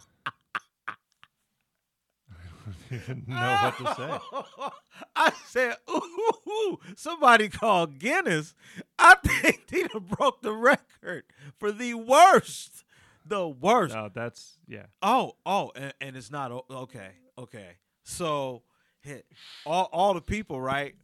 even 2.91 3.25
know 3.27 3.59
what 3.63 3.79
to 3.79 3.95
say. 3.95 4.69
I 5.17 5.33
said, 5.47 5.77
ooh, 5.91 6.01
ooh, 6.01 6.51
ooh, 6.51 6.79
somebody 6.97 7.49
called 7.49 7.99
Guinness. 7.99 8.55
I 8.99 9.17
think 9.25 9.63
he 9.71 9.87
broke 9.99 10.43
the 10.43 10.53
record 10.53 11.25
for 11.59 11.73
the 11.73 11.95
worst. 11.95 12.85
The 13.25 13.49
worst. 13.49 13.95
No, 13.95 14.11
that's 14.13 14.59
yeah. 14.67 14.87
Oh, 15.03 15.37
oh, 15.45 15.73
and, 15.77 15.93
and 16.01 16.17
it's 16.17 16.31
not 16.31 16.53
okay. 16.71 17.11
Okay. 17.37 17.77
So 18.05 18.63
hit 19.01 19.27
all 19.67 19.89
all 19.93 20.15
the 20.15 20.21
people, 20.21 20.61
right? 20.61 20.95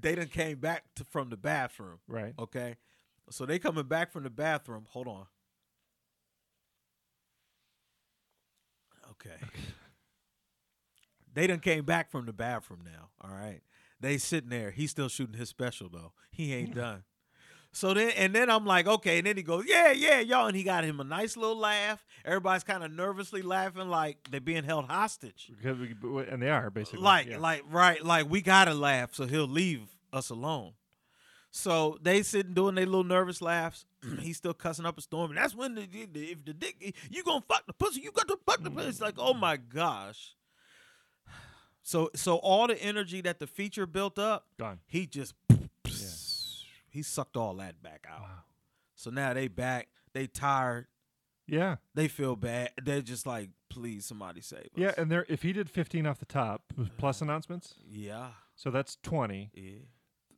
They 0.00 0.14
done 0.14 0.28
came 0.28 0.58
back 0.58 0.84
to, 0.96 1.04
from 1.04 1.30
the 1.30 1.36
bathroom. 1.36 1.98
Right. 2.08 2.34
Okay. 2.38 2.76
So 3.30 3.46
they 3.46 3.58
coming 3.58 3.86
back 3.86 4.12
from 4.12 4.24
the 4.24 4.30
bathroom. 4.30 4.86
Hold 4.90 5.08
on. 5.08 5.26
Okay. 9.20 9.36
They 11.34 11.46
done 11.46 11.60
came 11.60 11.84
back 11.84 12.10
from 12.10 12.26
the 12.26 12.32
bathroom 12.32 12.80
now. 12.84 13.10
All 13.20 13.30
right. 13.34 13.60
They 14.00 14.18
sitting 14.18 14.50
there. 14.50 14.70
He's 14.70 14.90
still 14.90 15.08
shooting 15.08 15.38
his 15.38 15.48
special 15.48 15.88
though. 15.88 16.12
He 16.30 16.52
ain't 16.54 16.74
done. 16.74 17.04
So 17.72 17.94
then 17.94 18.10
and 18.16 18.34
then 18.34 18.50
I'm 18.50 18.64
like, 18.64 18.86
okay, 18.86 19.18
and 19.18 19.26
then 19.26 19.36
he 19.36 19.42
goes, 19.42 19.64
Yeah, 19.66 19.92
yeah, 19.92 20.20
y'all. 20.20 20.46
And 20.46 20.56
he 20.56 20.62
got 20.64 20.84
him 20.84 21.00
a 21.00 21.04
nice 21.04 21.36
little 21.36 21.58
laugh. 21.58 22.04
Everybody's 22.24 22.64
kind 22.64 22.82
of 22.82 22.90
nervously 22.92 23.42
laughing 23.42 23.88
like 23.88 24.16
they're 24.30 24.40
being 24.40 24.64
held 24.64 24.86
hostage. 24.86 25.50
Because 25.56 25.78
we, 25.78 25.94
and 26.28 26.42
they 26.42 26.48
are 26.50 26.70
basically 26.70 27.00
Like, 27.00 27.26
yeah. 27.26 27.38
like, 27.38 27.62
right, 27.70 28.04
like 28.04 28.28
we 28.30 28.40
gotta 28.40 28.74
laugh, 28.74 29.14
so 29.14 29.26
he'll 29.26 29.46
leave 29.46 29.82
us 30.12 30.30
alone. 30.30 30.72
So 31.50 31.98
they 32.02 32.22
sitting 32.22 32.52
doing 32.54 32.74
their 32.74 32.86
little 32.86 33.04
nervous 33.04 33.40
laughs. 33.40 33.86
He's 34.20 34.36
still 34.36 34.54
cussing 34.54 34.84
up 34.86 34.98
a 34.98 35.00
storm, 35.00 35.30
and 35.30 35.38
that's 35.38 35.54
when 35.54 35.74
the, 35.74 35.86
the- 35.86 36.30
if 36.30 36.44
the 36.44 36.52
dick 36.52 36.94
you 37.10 37.22
gonna 37.24 37.42
fuck 37.48 37.66
the 37.66 37.72
pussy, 37.72 38.00
you 38.02 38.12
got 38.12 38.28
to 38.28 38.38
fuck 38.46 38.62
the 38.62 38.70
pussy. 38.70 38.88
It's 38.88 39.00
like, 39.00 39.14
oh 39.18 39.34
my 39.34 39.56
gosh. 39.56 40.34
So, 41.82 42.10
so 42.14 42.36
all 42.36 42.66
the 42.66 42.78
energy 42.82 43.22
that 43.22 43.38
the 43.38 43.46
feature 43.46 43.86
built 43.86 44.18
up, 44.18 44.44
gone. 44.58 44.80
he 44.86 45.06
just 45.06 45.32
he 46.90 47.02
sucked 47.02 47.34
all 47.36 47.54
that 47.54 47.82
back 47.82 48.04
out. 48.10 48.20
Wow. 48.20 48.28
So 48.94 49.08
now 49.10 49.32
they 49.32 49.48
back, 49.48 49.88
they 50.12 50.26
tired, 50.26 50.86
Yeah. 51.46 51.76
they 51.94 52.08
feel 52.08 52.36
bad. 52.36 52.72
They're 52.82 53.00
just 53.00 53.26
like, 53.26 53.50
please, 53.70 54.04
somebody 54.04 54.42
save 54.42 54.60
us. 54.64 54.68
Yeah, 54.76 54.92
and 54.98 55.10
there 55.10 55.24
if 55.30 55.40
he 55.42 55.54
did 55.54 55.70
15 55.70 56.06
off 56.06 56.18
the 56.18 56.26
top 56.26 56.62
uh, 56.78 56.84
plus 56.98 57.22
announcements, 57.22 57.74
yeah, 57.88 58.28
so 58.54 58.70
that's 58.70 58.98
20. 59.02 59.50
yeah, 59.54 59.70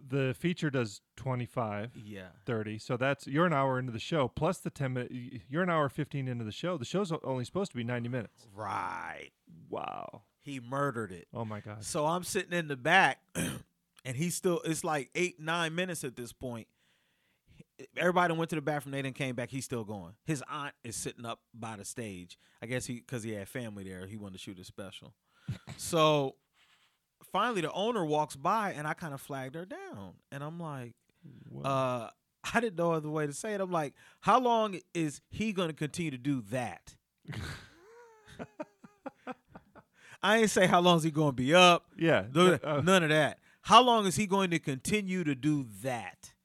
The 0.09 0.35
feature 0.39 0.71
does 0.71 1.01
25. 1.17 1.93
yeah. 1.95 2.29
30. 2.47 2.79
So 2.79 2.97
that's 2.97 3.27
you're 3.27 3.47
an 3.47 3.53
hour 3.53 3.79
into 3.79 3.93
the 3.93 3.99
show 3.99 4.29
plus 4.29 4.59
the 4.59 4.71
10 4.71 4.93
minute 4.93 5.13
you're 5.49 5.63
an 5.63 5.71
hour 5.71 5.89
15 5.89 6.27
into 6.29 6.45
the 6.45 6.53
show. 6.53 6.77
The 6.77 6.85
show's 6.85 7.13
only 7.23 7.45
supposed 7.45 7.71
to 7.73 7.77
be 7.77 7.85
90 7.85 8.09
minutes. 8.09 8.47
Right. 8.55 9.31
Wow. 9.69 10.23
He 10.41 10.59
murdered 10.61 11.13
it. 11.13 11.29
Oh 11.35 11.45
my 11.45 11.61
god. 11.61 11.85
So 11.85 12.07
I'm 12.07 12.25
sitting 12.25 12.53
in 12.53 12.69
the 12.69 12.77
back, 12.77 13.21
and 13.35 14.17
he's 14.17 14.35
still. 14.35 14.61
It's 14.65 14.83
like 14.85 15.11
eight, 15.15 15.39
nine 15.39 15.75
minutes 15.75 16.03
at 16.03 16.17
this 16.17 16.33
point. 16.33 16.67
Everybody 17.97 18.35
went 18.35 18.51
to 18.51 18.57
the 18.57 18.63
bathroom. 18.63 18.93
They 18.93 19.03
didn't 19.03 19.17
came 19.17 19.35
back. 19.35 19.51
He's 19.51 19.65
still 19.65 19.85
going. 19.85 20.15
His 20.25 20.43
aunt 20.51 20.75
is 20.85 20.97
sitting 20.97 21.25
up 21.25 21.41
by 21.55 21.77
the 21.77 21.85
stage. 21.85 22.39
I 22.63 22.67
guess 22.67 22.87
he 22.87 22.95
because 22.95 23.23
he 23.23 23.33
had 23.33 23.49
family 23.49 23.85
there. 23.85 24.07
He 24.07 24.17
wanted 24.17 24.35
to 24.35 24.39
shoot 24.39 24.59
a 24.59 24.65
special. 24.65 25.15
so 25.77 26.37
finally, 27.33 27.61
the 27.61 27.73
owner 27.73 28.05
walks 28.05 28.37
by, 28.37 28.73
and 28.73 28.87
I 28.87 28.95
kind 28.95 29.15
of 29.15 29.21
flagged 29.21 29.55
her 29.55 29.65
down, 29.65 30.15
and 30.33 30.43
I'm 30.43 30.59
like, 30.61 30.95
uh, 31.65 32.09
I 32.55 32.61
didn't 32.61 32.77
know 32.79 32.93
other 32.93 33.11
way 33.11 33.27
to 33.27 33.33
say 33.33 33.53
it. 33.55 33.61
I'm 33.61 33.71
like, 33.71 33.95
how 34.21 34.41
long 34.41 34.81
is 34.95 35.21
he 35.29 35.53
going 35.53 35.69
to 35.69 35.75
continue 35.75 36.11
to 36.11 36.19
do 36.19 36.43
that? 36.51 36.95
I 40.23 40.39
ain't 40.39 40.51
say 40.51 40.67
how 40.67 40.81
long 40.81 40.99
is 40.99 41.03
he 41.03 41.11
going 41.11 41.31
to 41.31 41.37
be 41.37 41.55
up. 41.55 41.87
yeah. 41.99 42.25
No- 42.35 42.59
uh, 42.63 42.83
none 42.85 43.03
of 43.03 43.09
that. 43.09 43.39
How 43.63 43.83
long 43.83 44.07
is 44.07 44.17
he 44.17 44.27
going 44.27 44.51
to 44.51 44.59
continue 44.59 45.25
to 45.25 45.35
do 45.35 45.67
that? 45.83 46.33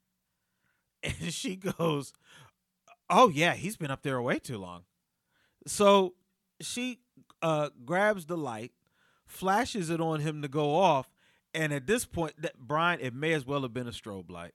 And 1.02 1.32
she 1.32 1.54
goes, 1.54 2.12
Oh, 3.08 3.28
yeah, 3.28 3.54
he's 3.54 3.76
been 3.76 3.92
up 3.92 4.02
there 4.02 4.20
way 4.20 4.40
too 4.40 4.58
long. 4.58 4.82
So 5.66 6.14
she 6.60 6.98
uh, 7.42 7.68
grabs 7.84 8.26
the 8.26 8.36
light, 8.36 8.72
flashes 9.36 9.90
it 9.90 10.00
on 10.00 10.20
him 10.20 10.42
to 10.42 10.48
go 10.48 10.74
off. 10.76 11.08
And 11.54 11.72
at 11.72 11.86
this 11.86 12.04
point, 12.04 12.34
that 12.42 12.58
Brian, 12.58 13.00
it 13.00 13.14
may 13.14 13.32
as 13.32 13.46
well 13.46 13.62
have 13.62 13.72
been 13.72 13.86
a 13.88 13.92
strobe 13.92 14.30
light. 14.30 14.52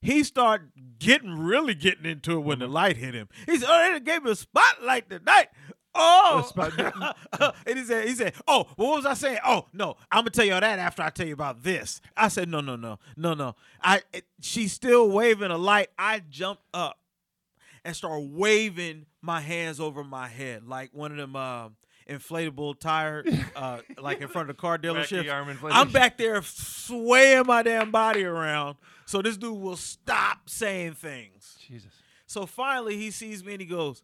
He 0.00 0.22
started 0.22 0.68
getting 1.00 1.36
really 1.38 1.74
getting 1.74 2.04
into 2.06 2.32
it 2.36 2.40
when 2.40 2.60
the 2.60 2.68
light 2.68 2.96
hit 2.96 3.14
him. 3.14 3.28
He 3.46 3.58
said, 3.58 3.68
Oh, 3.68 3.92
they 3.92 4.00
gave 4.00 4.22
me 4.22 4.30
a 4.30 4.36
spotlight 4.36 5.10
tonight. 5.10 5.48
oh, 5.94 6.48
and 7.66 7.78
he 7.78 7.84
said, 7.84 8.06
he 8.06 8.14
said, 8.14 8.34
oh, 8.46 8.66
what 8.76 8.96
was 8.98 9.06
I 9.06 9.14
saying? 9.14 9.38
Oh, 9.44 9.64
no, 9.72 9.96
I'm 10.12 10.20
gonna 10.20 10.30
tell 10.30 10.44
you 10.44 10.52
all 10.54 10.60
that 10.60 10.78
after 10.78 11.02
I 11.02 11.10
tell 11.10 11.26
you 11.26 11.32
about 11.32 11.64
this. 11.64 12.00
I 12.16 12.28
said, 12.28 12.48
no, 12.48 12.60
no, 12.60 12.76
no, 12.76 13.00
no, 13.16 13.34
no. 13.34 13.56
I, 13.82 14.02
it- 14.12 14.26
she's 14.40 14.72
still 14.72 15.10
waving 15.10 15.50
a 15.50 15.58
light. 15.58 15.88
I 15.98 16.22
jumped 16.30 16.62
up 16.72 16.98
and 17.84 17.96
started 17.96 18.30
waving 18.32 19.06
my 19.22 19.40
hands 19.40 19.80
over 19.80 20.04
my 20.04 20.28
head 20.28 20.68
like 20.68 20.90
one 20.92 21.10
of 21.10 21.16
them 21.16 21.34
uh, 21.34 21.70
inflatable 22.08 22.78
tire, 22.78 23.24
uh, 23.56 23.80
like 24.00 24.20
in 24.20 24.28
front 24.28 24.48
of 24.50 24.56
the 24.56 24.60
car 24.60 24.78
dealership. 24.78 25.24
Wacky 25.24 25.32
arm 25.32 25.48
inflatable. 25.48 25.72
I'm 25.72 25.90
back 25.90 26.16
there 26.18 26.40
swaying 26.42 27.46
my 27.46 27.62
damn 27.62 27.90
body 27.90 28.24
around 28.24 28.76
so 29.06 29.22
this 29.22 29.36
dude 29.36 29.58
will 29.60 29.76
stop 29.76 30.48
saying 30.50 30.94
things. 30.94 31.56
Jesus. 31.66 31.92
So 32.26 32.46
finally, 32.46 32.96
he 32.96 33.10
sees 33.10 33.44
me 33.44 33.52
and 33.52 33.60
he 33.60 33.66
goes, 33.66 34.02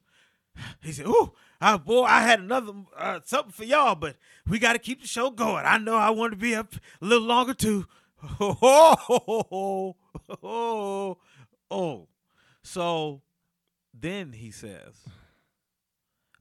he 0.80 0.92
said, 0.92 1.06
"Ooh, 1.06 1.32
I, 1.60 1.76
boy, 1.76 2.04
I 2.04 2.20
had 2.22 2.40
another 2.40 2.72
uh, 2.96 3.20
something 3.24 3.52
for 3.52 3.64
y'all, 3.64 3.94
but 3.96 4.16
we 4.46 4.58
got 4.58 4.74
to 4.74 4.78
keep 4.78 5.02
the 5.02 5.08
show 5.08 5.30
going. 5.30 5.64
I 5.66 5.78
know 5.78 5.96
I 5.96 6.10
want 6.10 6.32
to 6.32 6.38
be 6.38 6.54
up 6.54 6.74
a 7.02 7.04
little 7.04 7.26
longer 7.26 7.54
too." 7.54 7.86
Oh, 8.40 8.56
Oh, 9.08 9.96
oh, 10.42 11.18
oh. 11.70 12.08
So 12.62 13.20
then 13.92 14.32
he 14.32 14.50
says, 14.50 14.94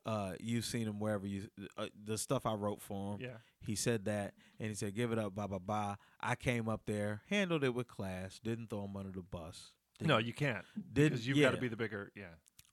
uh, 0.05 0.33
"You've 0.39 0.65
seen 0.65 0.87
him 0.87 0.99
wherever 0.99 1.25
you 1.25 1.47
uh, 1.77 1.87
the 2.05 2.17
stuff 2.17 2.45
I 2.45 2.53
wrote 2.53 2.81
for 2.81 3.13
him." 3.13 3.21
Yeah. 3.21 3.37
He 3.65 3.75
said 3.75 4.05
that, 4.05 4.33
and 4.59 4.69
he 4.69 4.75
said, 4.75 4.93
"Give 4.95 5.11
it 5.11 5.19
up, 5.19 5.33
blah 5.35 5.47
blah 5.47 5.59
blah." 5.59 5.95
I 6.19 6.35
came 6.35 6.67
up 6.69 6.81
there, 6.85 7.21
handled 7.29 7.63
it 7.63 7.73
with 7.73 7.87
class, 7.87 8.39
didn't 8.43 8.69
throw 8.69 8.85
him 8.85 8.95
under 8.97 9.11
the 9.11 9.21
bus. 9.23 9.71
No, 10.01 10.17
you 10.17 10.33
can't. 10.33 10.65
Did- 10.91 11.11
Because 11.11 11.27
you've 11.27 11.39
got 11.39 11.51
to 11.51 11.57
be 11.61 11.67
the 11.69 11.77
bigger. 11.77 12.11
Yeah. 12.15 12.25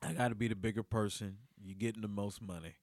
I 0.02 0.14
got 0.14 0.28
to 0.28 0.34
be 0.34 0.48
the 0.48 0.56
bigger 0.56 0.82
person. 0.82 1.36
You're 1.62 1.76
getting 1.76 2.02
the 2.02 2.08
most 2.08 2.40
money. 2.42 2.74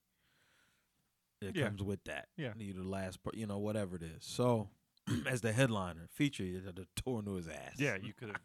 It 1.42 1.54
Yeah. 1.56 1.66
comes 1.66 1.82
with 1.82 2.02
that. 2.04 2.28
Yeah. 2.36 2.52
You 2.56 2.72
the 2.72 2.82
last, 2.88 3.22
per- 3.22 3.32
you 3.34 3.46
know, 3.46 3.58
whatever 3.58 3.96
it 3.96 4.02
is. 4.02 4.24
So, 4.24 4.70
as 5.26 5.40
the 5.40 5.52
headliner, 5.52 6.06
feature 6.10 6.44
the 6.44 6.86
tour 6.96 7.18
into 7.18 7.34
his 7.34 7.48
ass. 7.48 7.74
Yeah, 7.78 7.96
you 8.02 8.12
could 8.12 8.28
have. 8.28 8.40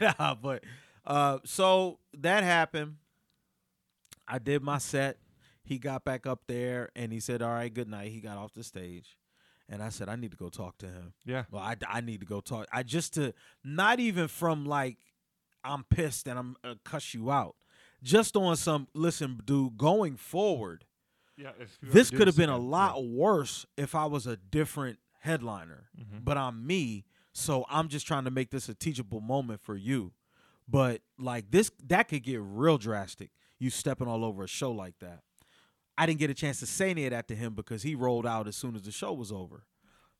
Yeah. 0.00 0.12
nah, 0.18 0.34
but 0.34 0.64
uh, 1.04 1.38
so 1.44 1.98
that 2.18 2.42
happened. 2.42 2.96
I 4.26 4.38
did 4.38 4.62
my 4.62 4.78
set. 4.78 5.18
He 5.66 5.78
got 5.78 6.04
back 6.04 6.26
up 6.26 6.42
there 6.46 6.90
and 6.96 7.12
he 7.12 7.20
said, 7.20 7.42
"All 7.42 7.50
right, 7.50 7.72
good 7.72 7.88
night." 7.88 8.12
He 8.12 8.20
got 8.20 8.38
off 8.38 8.54
the 8.54 8.62
stage, 8.64 9.16
and 9.68 9.82
I 9.82 9.88
said, 9.90 10.08
"I 10.08 10.14
need 10.16 10.30
to 10.30 10.36
go 10.36 10.48
talk 10.48 10.78
to 10.78 10.86
him." 10.86 11.12
Yeah. 11.24 11.44
Well, 11.50 11.60
I, 11.62 11.76
I 11.88 12.00
need 12.00 12.20
to 12.20 12.26
go 12.26 12.40
talk. 12.40 12.66
I 12.72 12.82
just 12.84 13.14
to 13.14 13.34
not 13.64 13.98
even 14.00 14.28
from 14.28 14.64
like 14.64 14.98
I'm 15.64 15.82
pissed 15.84 16.28
and 16.28 16.38
I'm 16.38 16.56
uh, 16.64 16.74
cuss 16.84 17.12
you 17.14 17.30
out. 17.30 17.56
Just 18.02 18.36
on 18.36 18.56
some 18.56 18.86
listen, 18.94 19.40
dude. 19.44 19.76
Going 19.76 20.16
forward, 20.16 20.84
Yeah. 21.36 21.50
this 21.82 22.10
could 22.10 22.28
have 22.28 22.36
been 22.36 22.48
a 22.50 22.58
lot 22.58 23.04
worse 23.04 23.66
if 23.76 23.94
I 23.94 24.04
was 24.06 24.26
a 24.28 24.36
different 24.36 24.98
headliner. 25.20 25.88
Mhm. 25.98 26.24
But 26.24 26.38
I'm 26.38 26.64
me, 26.64 27.04
so 27.32 27.64
I'm 27.68 27.88
just 27.88 28.06
trying 28.06 28.24
to 28.24 28.30
make 28.30 28.50
this 28.50 28.68
a 28.68 28.74
teachable 28.74 29.20
moment 29.20 29.60
for 29.60 29.74
you. 29.76 30.12
But 30.68 31.02
like 31.18 31.50
this, 31.50 31.72
that 31.86 32.06
could 32.08 32.22
get 32.22 32.40
real 32.40 32.78
drastic. 32.78 33.30
You 33.58 33.70
stepping 33.70 34.06
all 34.06 34.24
over 34.24 34.44
a 34.44 34.48
show 34.48 34.70
like 34.70 34.98
that. 35.00 35.22
I 35.98 36.06
didn't 36.06 36.18
get 36.18 36.30
a 36.30 36.34
chance 36.34 36.60
to 36.60 36.66
say 36.66 36.90
any 36.90 37.06
of 37.06 37.12
that 37.12 37.28
to 37.28 37.34
him 37.34 37.54
because 37.54 37.82
he 37.82 37.94
rolled 37.94 38.26
out 38.26 38.46
as 38.46 38.56
soon 38.56 38.74
as 38.76 38.82
the 38.82 38.92
show 38.92 39.12
was 39.12 39.32
over. 39.32 39.64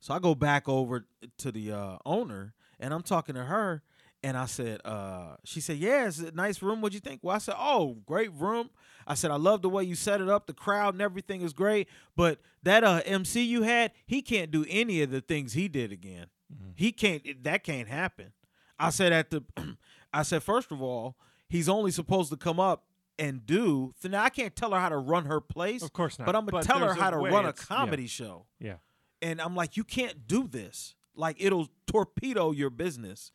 So 0.01 0.15
I 0.15 0.19
go 0.19 0.35
back 0.35 0.69
over 0.69 1.07
to 1.39 1.53
the 1.53 1.73
uh, 1.73 1.99
owner 2.05 2.55
and 2.79 2.95
I'm 2.95 3.03
talking 3.03 3.35
to 3.35 3.45
her 3.45 3.83
and 4.23 4.37
I 4.37 4.47
said, 4.47 4.81
uh, 4.85 5.37
she 5.45 5.61
said, 5.61 5.77
yeah, 5.77 6.07
it's 6.07 6.19
a 6.19 6.33
nice 6.33 6.63
room. 6.63 6.81
What'd 6.81 6.95
you 6.95 7.01
think? 7.01 7.21
Well, 7.23 7.37
I 7.37 7.39
said, 7.39 7.55
oh, 7.59 7.99
great 8.07 8.33
room. 8.33 8.71
I 9.07 9.15
said, 9.15 9.31
I 9.31 9.37
love 9.37 9.63
the 9.63 9.69
way 9.69 9.85
you 9.85 9.95
set 9.95 10.21
it 10.21 10.29
up. 10.29 10.47
The 10.47 10.53
crowd 10.53 10.95
and 10.95 11.03
everything 11.03 11.43
is 11.43 11.53
great. 11.53 11.89
But 12.17 12.41
that 12.63 12.83
uh, 12.83 13.03
MC 13.05 13.43
you 13.45 13.63
had, 13.63 13.93
he 14.07 14.23
can't 14.23 14.51
do 14.51 14.65
any 14.69 15.03
of 15.03 15.11
the 15.11 15.21
things 15.21 15.53
he 15.53 15.69
did 15.69 15.93
again. 15.93 16.27
He 16.75 16.93
can't, 16.93 17.23
that 17.45 17.63
can't 17.63 17.89
happen. 17.89 18.33
I 18.79 18.91
said 18.91 19.13
at 19.13 19.31
the, 19.31 19.45
I 20.13 20.23
said, 20.23 20.43
first 20.43 20.73
of 20.73 20.83
all, 20.83 21.17
he's 21.49 21.69
only 21.69 21.91
supposed 21.91 22.31
to 22.31 22.37
come 22.37 22.59
up 22.59 22.85
and 23.19 23.47
do, 23.47 23.95
so 24.01 24.09
now 24.09 24.23
I 24.23 24.31
can't 24.31 24.55
tell 24.55 24.73
her 24.73 24.81
how 24.81 24.89
to 24.89 24.97
run 24.97 25.25
her 25.27 25.41
place. 25.41 25.83
Of 25.83 25.93
course 25.93 26.19
not. 26.19 26.27
But 26.27 26.37
I'm 26.37 26.45
going 26.47 26.63
But 26.63 26.67
tell 26.67 26.81
her 26.81 26.95
how 26.95 27.11
to 27.11 27.17
run 27.17 27.47
a 27.47 27.49
it's- 27.51 27.67
yeah. 27.69 27.77
comedy 27.77 28.07
show. 28.07 28.47
Yeah. 28.61 28.77
And 29.23 29.41
I'm 29.41 29.57
like, 29.57 29.77
you 29.77 29.85
can't 29.85 30.27
do 30.27 30.47
this. 30.47 30.95
Like 31.15 31.37
it'll 31.39 31.69
torpedo 31.87 32.53
your 32.53 32.71
business. 32.71 33.33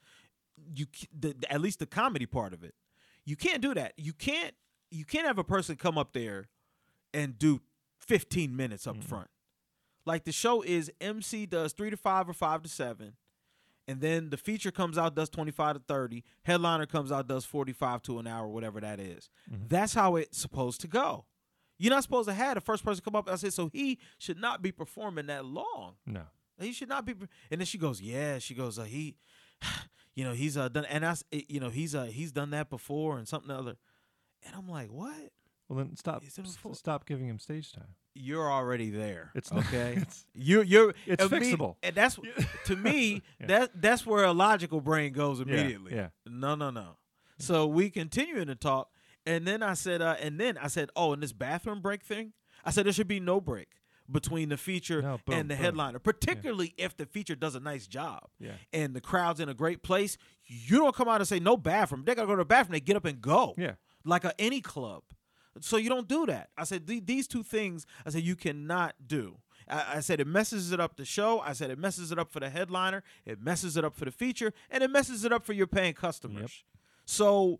You 0.76 0.86
the, 1.17 1.36
at 1.50 1.62
least 1.62 1.80
the 1.80 1.88
comedy 1.88 2.28
part 2.28 2.54
of 2.54 2.63
it. 2.63 2.76
You 3.26 3.36
can't 3.36 3.62
do 3.62 3.74
that. 3.74 3.94
You 3.98 4.13
can't 4.13 4.54
you 4.91 5.06
can't 5.06 5.26
have 5.26 5.39
a 5.39 5.44
person 5.44 5.76
come 5.76 5.98
up 5.98 6.13
there 6.13 6.50
and 7.13 7.39
do 7.39 7.62
15 8.00 8.56
minutes 8.56 8.86
up 8.86 8.98
mm-hmm. 8.98 9.08
front. 9.08 9.28
Like 10.06 10.26
the 10.26 10.32
show 10.32 10.62
is 10.62 10.91
MC 11.00 11.46
does 11.46 11.74
3 11.74 11.91
to 11.91 11.98
5 11.98 12.30
or 12.30 12.34
5 12.34 12.63
to 12.63 12.70
7. 12.70 13.13
And 13.88 14.00
then 14.00 14.30
the 14.30 14.38
feature 14.38 14.72
comes 14.72 14.98
out 14.98 15.15
does 15.15 15.30
25 15.30 15.76
to 15.76 15.82
30. 15.88 16.24
Headliner 16.44 16.86
comes 16.86 17.12
out 17.12 17.28
does 17.28 17.46
45 17.46 18.02
to 18.04 18.20
an 18.20 18.28
hour 18.28 18.48
whatever 18.48 18.80
that 18.80 19.00
is. 19.00 19.30
That's 19.67 19.94
how 19.94 20.15
it's 20.17 20.38
supposed 20.38 20.82
to 20.82 20.88
go. 20.88 21.26
You're 21.80 21.89
not 21.89 22.04
supposed 22.04 22.30
to 22.30 22.34
have 22.36 22.56
the 22.56 22.62
first 22.62 22.86
person 22.86 23.04
come 23.04 23.15
up. 23.15 23.28
I 23.30 23.36
said, 23.36 23.54
so 23.54 23.70
he 23.74 23.98
should 24.20 24.39
not 24.39 24.62
be 24.62 24.72
performing 24.72 25.26
that 25.28 25.46
long. 25.46 25.96
No. 26.06 26.22
He 26.60 26.74
should 26.74 26.89
not 26.89 27.06
be. 27.06 27.13
And 27.50 27.60
then 27.60 27.65
she 27.65 27.80
goes, 27.80 28.00
yeah. 28.00 28.38
She 28.38 28.54
goes, 28.54 28.78
uh, 28.78 28.84
he, 28.84 29.15
you 30.15 30.24
know, 30.24 30.34
he's 30.34 30.58
uh 30.58 30.70
done, 30.70 30.86
and 30.86 31.04
I, 31.04 31.15
you 31.32 31.60
know, 31.60 31.70
he's 31.70 31.96
uh 31.96 32.04
he's 32.06 32.32
done 32.32 32.52
that 32.52 32.70
before 32.70 33.17
and 33.17 33.28
something 33.28 33.50
other. 33.50 33.78
And 34.46 34.56
I'm 34.56 34.70
like, 34.70 34.89
what? 34.91 35.32
Well, 35.67 35.80
then 35.80 35.96
stop. 35.96 36.24
Is 36.24 36.38
it 36.38 36.46
s- 36.46 36.54
before- 36.54 36.76
Stop 36.76 37.06
giving 37.08 37.28
him 37.28 37.39
stage 37.39 37.72
time. 37.72 37.96
You're 38.13 38.52
already 38.52 38.89
there. 38.89 39.32
It's 39.36 39.52
not- 39.52 39.65
okay. 39.67 39.91
it's- 39.97 40.26
you 40.34 40.62
you're 40.62 40.93
It's 41.06 41.24
fixable. 41.26 41.76
and 41.84 41.95
that's 41.95 42.19
to 42.65 42.76
me 42.76 43.21
Yeah. 43.39 43.47
that 43.47 43.82
that's 43.82 44.06
where 44.06 44.24
a 44.26 44.34
logical 44.34 44.82
brain 44.82 45.13
goes 45.13 45.39
immediately. 45.39 45.95
yeah. 45.95 46.10
No, 46.26 46.56
no, 46.56 46.69
no. 46.71 46.97
So 47.39 47.65
we 47.67 47.89
continuing 47.89 48.47
to 48.47 48.56
talk, 48.56 48.89
and 49.26 49.47
then 49.47 49.63
I 49.63 49.74
said, 49.74 50.02
uh, 50.02 50.15
and 50.21 50.39
then 50.39 50.58
I 50.58 50.67
said, 50.67 50.89
oh, 50.95 51.13
and 51.13 51.24
this 51.24 51.34
bathroom 51.34 51.82
break 51.82 52.04
thing. 52.04 52.34
I 52.63 52.69
said 52.69 52.86
there 52.86 52.93
should 52.93 53.08
be 53.08 53.19
no 53.19 53.41
break 53.41 53.69
between 54.12 54.50
the 54.50 54.58
feature 54.58 55.02
No, 55.02 55.19
boom, 55.26 55.36
and 55.36 55.50
the 55.50 55.56
boom. 55.56 55.63
headliner, 55.63 55.97
particularly 56.00 56.74
if 56.78 56.95
the 56.97 57.06
feature 57.08 57.34
does 57.36 57.56
a 57.56 57.60
nice 57.60 57.88
job. 57.88 58.28
Yeah. 58.39 58.52
And 58.74 58.93
the 58.93 59.02
crowd's 59.02 59.39
in 59.39 59.47
a 59.50 59.54
great 59.56 59.82
place. 59.84 60.17
You 60.45 60.78
don't 60.80 60.93
come 60.93 61.08
out 61.08 61.21
and 61.21 61.28
say 61.28 61.39
no 61.39 61.56
bathroom. 61.58 62.04
They 62.06 62.13
gotta 62.13 62.28
go 62.28 62.36
to 62.36 62.41
the 62.41 62.45
bathroom. 62.45 62.74
They 62.74 62.82
get 62.82 62.95
up 62.97 63.06
and 63.06 63.19
go. 63.21 63.56
Yeah. 63.58 63.76
Like 64.04 64.26
a, 64.26 64.39
any 64.39 64.60
club. 64.62 65.04
So 65.60 65.78
you 65.78 65.90
don't 65.90 66.08
do 66.08 66.26
that. 66.28 66.50
I 66.58 66.64
said 66.64 66.88
these 66.88 67.28
two 67.28 67.44
things. 67.44 67.86
I 68.06 68.10
said 68.10 68.24
you 68.24 68.36
cannot 68.36 68.96
do. 69.06 69.38
I, 69.68 69.98
I 69.98 70.00
said 70.00 70.20
it 70.20 70.28
messes 70.28 70.72
it 70.72 70.80
up 70.80 70.96
the 70.96 71.06
show. 71.06 71.40
I 71.40 71.54
said 71.54 71.70
it 71.70 71.80
messes 71.80 72.12
it 72.12 72.20
up 72.20 72.32
for 72.32 72.40
the 72.40 72.50
headliner. 72.50 73.04
It 73.26 73.42
messes 73.42 73.76
it 73.78 73.84
up 73.84 73.96
for 73.96 74.06
the 74.06 74.12
feature, 74.12 74.54
and 74.70 74.84
it 74.84 74.90
messes 74.90 75.26
it 75.26 75.34
up 75.34 75.46
for 75.46 75.54
your 75.54 75.68
paying 75.68 75.94
customers. 75.94 76.64
So 77.06 77.60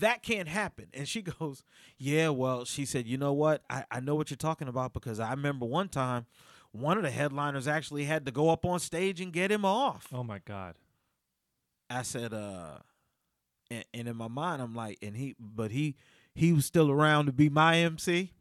that 0.00 0.22
can't 0.22 0.48
happen. 0.48 0.86
And 0.92 1.08
she 1.08 1.22
goes, 1.38 1.62
Yeah, 1.98 2.28
well, 2.28 2.64
she 2.64 2.84
said, 2.84 3.06
You 3.06 3.16
know 3.18 3.32
what? 3.32 3.62
I, 3.70 3.84
I 3.90 4.00
know 4.00 4.14
what 4.14 4.30
you're 4.30 4.36
talking 4.36 4.68
about 4.68 4.92
because 4.92 5.20
I 5.20 5.30
remember 5.30 5.66
one 5.66 5.88
time 5.88 6.26
one 6.72 6.96
of 6.96 7.02
the 7.02 7.10
headliners 7.10 7.68
actually 7.68 8.04
had 8.04 8.24
to 8.26 8.32
go 8.32 8.48
up 8.48 8.64
on 8.64 8.80
stage 8.80 9.20
and 9.20 9.32
get 9.32 9.52
him 9.52 9.64
off. 9.64 10.08
Oh 10.12 10.24
my 10.24 10.38
God. 10.38 10.74
I 11.90 12.02
said, 12.02 12.32
uh, 12.32 12.78
and, 13.70 13.84
and 13.92 14.08
in 14.08 14.16
my 14.16 14.28
mind, 14.28 14.62
I'm 14.62 14.74
like, 14.74 14.98
and 15.02 15.14
he, 15.14 15.34
but 15.38 15.70
he, 15.70 15.96
he 16.34 16.52
was 16.52 16.66
still 16.66 16.90
around 16.90 17.26
to 17.26 17.32
be 17.32 17.48
my 17.48 17.76
MC. 17.78 18.32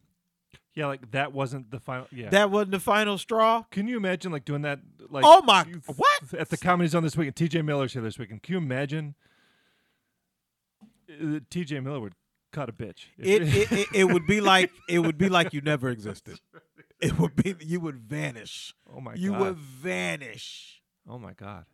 Yeah, 0.73 0.85
like 0.87 1.11
that 1.11 1.33
wasn't 1.33 1.69
the 1.71 1.79
final. 1.81 2.07
Yeah. 2.11 2.29
That 2.29 2.49
wasn't 2.49 2.71
the 2.71 2.79
final 2.79 3.17
straw. 3.17 3.63
Can 3.71 3.87
you 3.87 3.97
imagine 3.97 4.31
like 4.31 4.45
doing 4.45 4.61
that? 4.61 4.79
Like 5.09 5.25
Oh 5.27 5.41
my- 5.41 5.65
what? 5.95 6.33
at 6.37 6.49
the 6.49 6.57
Comedy 6.57 6.87
Zone 6.87 7.03
this 7.03 7.17
weekend? 7.17 7.35
T.J. 7.35 7.61
Miller's 7.61 7.91
here 7.93 8.01
this 8.01 8.17
weekend. 8.17 8.41
Can 8.43 8.53
you 8.53 8.57
imagine? 8.59 9.15
Uh, 11.09 11.39
T.J. 11.49 11.81
Miller 11.81 11.99
would 11.99 12.13
cut 12.53 12.69
a 12.69 12.71
bitch. 12.73 13.07
It, 13.17 13.41
it, 13.43 13.71
it, 13.71 13.87
it 13.93 14.03
would 14.05 14.25
be 14.25 14.39
like, 14.39 14.71
it 14.87 14.99
would 14.99 15.17
be 15.17 15.27
like 15.29 15.53
you 15.53 15.61
never 15.61 15.89
existed. 15.89 16.39
It 17.01 17.17
would 17.17 17.35
be, 17.35 17.55
you 17.61 17.79
would 17.79 17.97
vanish. 17.97 18.75
oh 18.95 19.01
my 19.01 19.13
god. 19.13 19.19
you 19.19 19.31
God. 19.31 19.39
would 19.41 19.57
vanish. 19.57 20.83
Oh 21.09 21.17
my 21.17 21.33
God. 21.33 21.65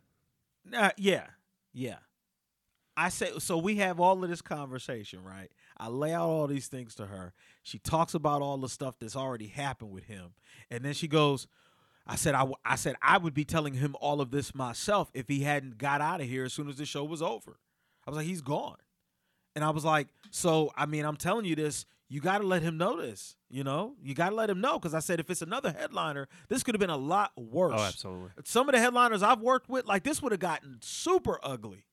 Uh, 0.74 0.88
yeah, 0.96 1.26
yeah. 1.74 1.96
I 2.98 3.10
say 3.10 3.30
so. 3.38 3.56
We 3.58 3.76
have 3.76 4.00
all 4.00 4.24
of 4.24 4.28
this 4.28 4.42
conversation, 4.42 5.22
right? 5.22 5.50
I 5.76 5.86
lay 5.86 6.12
out 6.12 6.28
all 6.28 6.48
these 6.48 6.66
things 6.66 6.96
to 6.96 7.06
her. 7.06 7.32
She 7.62 7.78
talks 7.78 8.12
about 8.12 8.42
all 8.42 8.58
the 8.58 8.68
stuff 8.68 8.96
that's 8.98 9.14
already 9.14 9.46
happened 9.46 9.92
with 9.92 10.04
him, 10.04 10.32
and 10.68 10.84
then 10.84 10.94
she 10.94 11.06
goes, 11.06 11.46
"I 12.08 12.16
said 12.16 12.34
I, 12.34 12.40
w- 12.40 12.56
I 12.64 12.74
said 12.74 12.96
I 13.00 13.18
would 13.18 13.34
be 13.34 13.44
telling 13.44 13.74
him 13.74 13.94
all 14.00 14.20
of 14.20 14.32
this 14.32 14.52
myself 14.52 15.10
if 15.14 15.28
he 15.28 15.44
hadn't 15.44 15.78
got 15.78 16.00
out 16.00 16.20
of 16.20 16.26
here 16.26 16.44
as 16.44 16.52
soon 16.52 16.68
as 16.68 16.76
the 16.76 16.84
show 16.86 17.04
was 17.04 17.22
over." 17.22 17.60
I 18.04 18.10
was 18.10 18.16
like, 18.16 18.26
"He's 18.26 18.40
gone," 18.42 18.78
and 19.54 19.64
I 19.64 19.70
was 19.70 19.84
like, 19.84 20.08
"So 20.32 20.72
I 20.76 20.86
mean, 20.86 21.04
I'm 21.04 21.16
telling 21.16 21.44
you 21.44 21.54
this. 21.54 21.86
You 22.10 22.20
got 22.22 22.38
to 22.38 22.46
let 22.46 22.62
him 22.62 22.78
know 22.78 23.00
this. 23.00 23.36
You 23.50 23.62
know, 23.62 23.94
you 24.02 24.14
got 24.14 24.30
to 24.30 24.34
let 24.34 24.48
him 24.50 24.60
know 24.60 24.78
because 24.78 24.94
I 24.94 24.98
said 25.00 25.20
if 25.20 25.30
it's 25.30 25.42
another 25.42 25.70
headliner, 25.70 26.26
this 26.48 26.62
could 26.64 26.74
have 26.74 26.80
been 26.80 26.90
a 26.90 26.96
lot 26.96 27.30
worse." 27.36 27.74
Oh, 27.76 27.84
absolutely. 27.84 28.30
some 28.44 28.68
of 28.68 28.74
the 28.74 28.80
headliners 28.80 29.22
I've 29.22 29.40
worked 29.40 29.68
with, 29.68 29.86
like 29.86 30.02
this 30.02 30.20
would 30.20 30.32
have 30.32 30.40
gotten 30.40 30.78
super 30.80 31.38
ugly. 31.44 31.84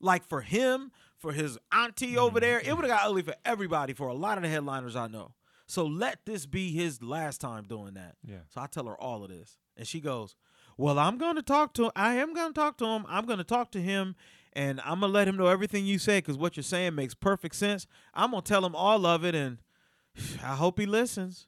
Like 0.00 0.26
for 0.26 0.40
him, 0.40 0.92
for 1.18 1.32
his 1.32 1.58
auntie 1.72 2.16
over 2.16 2.30
mm-hmm, 2.30 2.40
there, 2.40 2.58
it 2.58 2.64
mm-hmm. 2.64 2.76
would 2.76 2.90
have 2.90 2.98
got 2.98 3.08
ugly 3.08 3.22
for 3.22 3.34
everybody, 3.44 3.92
for 3.92 4.08
a 4.08 4.14
lot 4.14 4.38
of 4.38 4.42
the 4.42 4.48
headliners 4.48 4.96
I 4.96 5.08
know. 5.08 5.32
So 5.66 5.86
let 5.86 6.26
this 6.26 6.46
be 6.46 6.72
his 6.72 7.02
last 7.02 7.40
time 7.40 7.64
doing 7.64 7.94
that. 7.94 8.16
Yeah. 8.26 8.38
So 8.48 8.60
I 8.60 8.66
tell 8.66 8.86
her 8.86 9.00
all 9.00 9.22
of 9.22 9.30
this. 9.30 9.56
And 9.76 9.86
she 9.86 10.00
goes, 10.00 10.34
Well, 10.76 10.98
I'm 10.98 11.16
going 11.16 11.36
to 11.36 11.42
talk 11.42 11.74
to 11.74 11.92
I 11.94 12.14
am 12.14 12.34
going 12.34 12.52
to 12.52 12.60
talk 12.60 12.76
to 12.78 12.86
him. 12.86 13.04
I'm 13.08 13.24
going 13.24 13.38
to 13.38 13.44
talk 13.44 13.70
to 13.72 13.80
him 13.80 14.16
and 14.52 14.80
I'm 14.80 15.00
going 15.00 15.12
to 15.12 15.14
let 15.14 15.28
him 15.28 15.36
know 15.36 15.46
everything 15.46 15.86
you 15.86 15.98
say 15.98 16.18
because 16.18 16.36
what 16.36 16.56
you're 16.56 16.64
saying 16.64 16.96
makes 16.96 17.14
perfect 17.14 17.54
sense. 17.54 17.86
I'm 18.12 18.32
going 18.32 18.42
to 18.42 18.48
tell 18.48 18.64
him 18.64 18.74
all 18.74 19.06
of 19.06 19.24
it 19.24 19.34
and 19.34 19.58
I 20.42 20.56
hope 20.56 20.80
he 20.80 20.86
listens. 20.86 21.46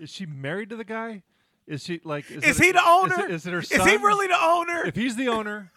Is 0.00 0.10
she 0.10 0.24
married 0.24 0.70
to 0.70 0.76
the 0.76 0.84
guy? 0.84 1.22
Is 1.70 1.84
she 1.84 2.00
like? 2.02 2.28
Is, 2.28 2.42
Is 2.42 2.58
he 2.58 2.72
the 2.72 2.82
owner? 2.84 3.14
Is, 3.28 3.46
it, 3.46 3.54
is 3.54 3.70
it 3.70 3.80
Is 3.80 3.86
he 3.86 3.96
really 3.96 4.26
the 4.26 4.42
owner? 4.42 4.82
If 4.84 4.96
he's 4.96 5.14
the 5.14 5.28
owner, 5.28 5.70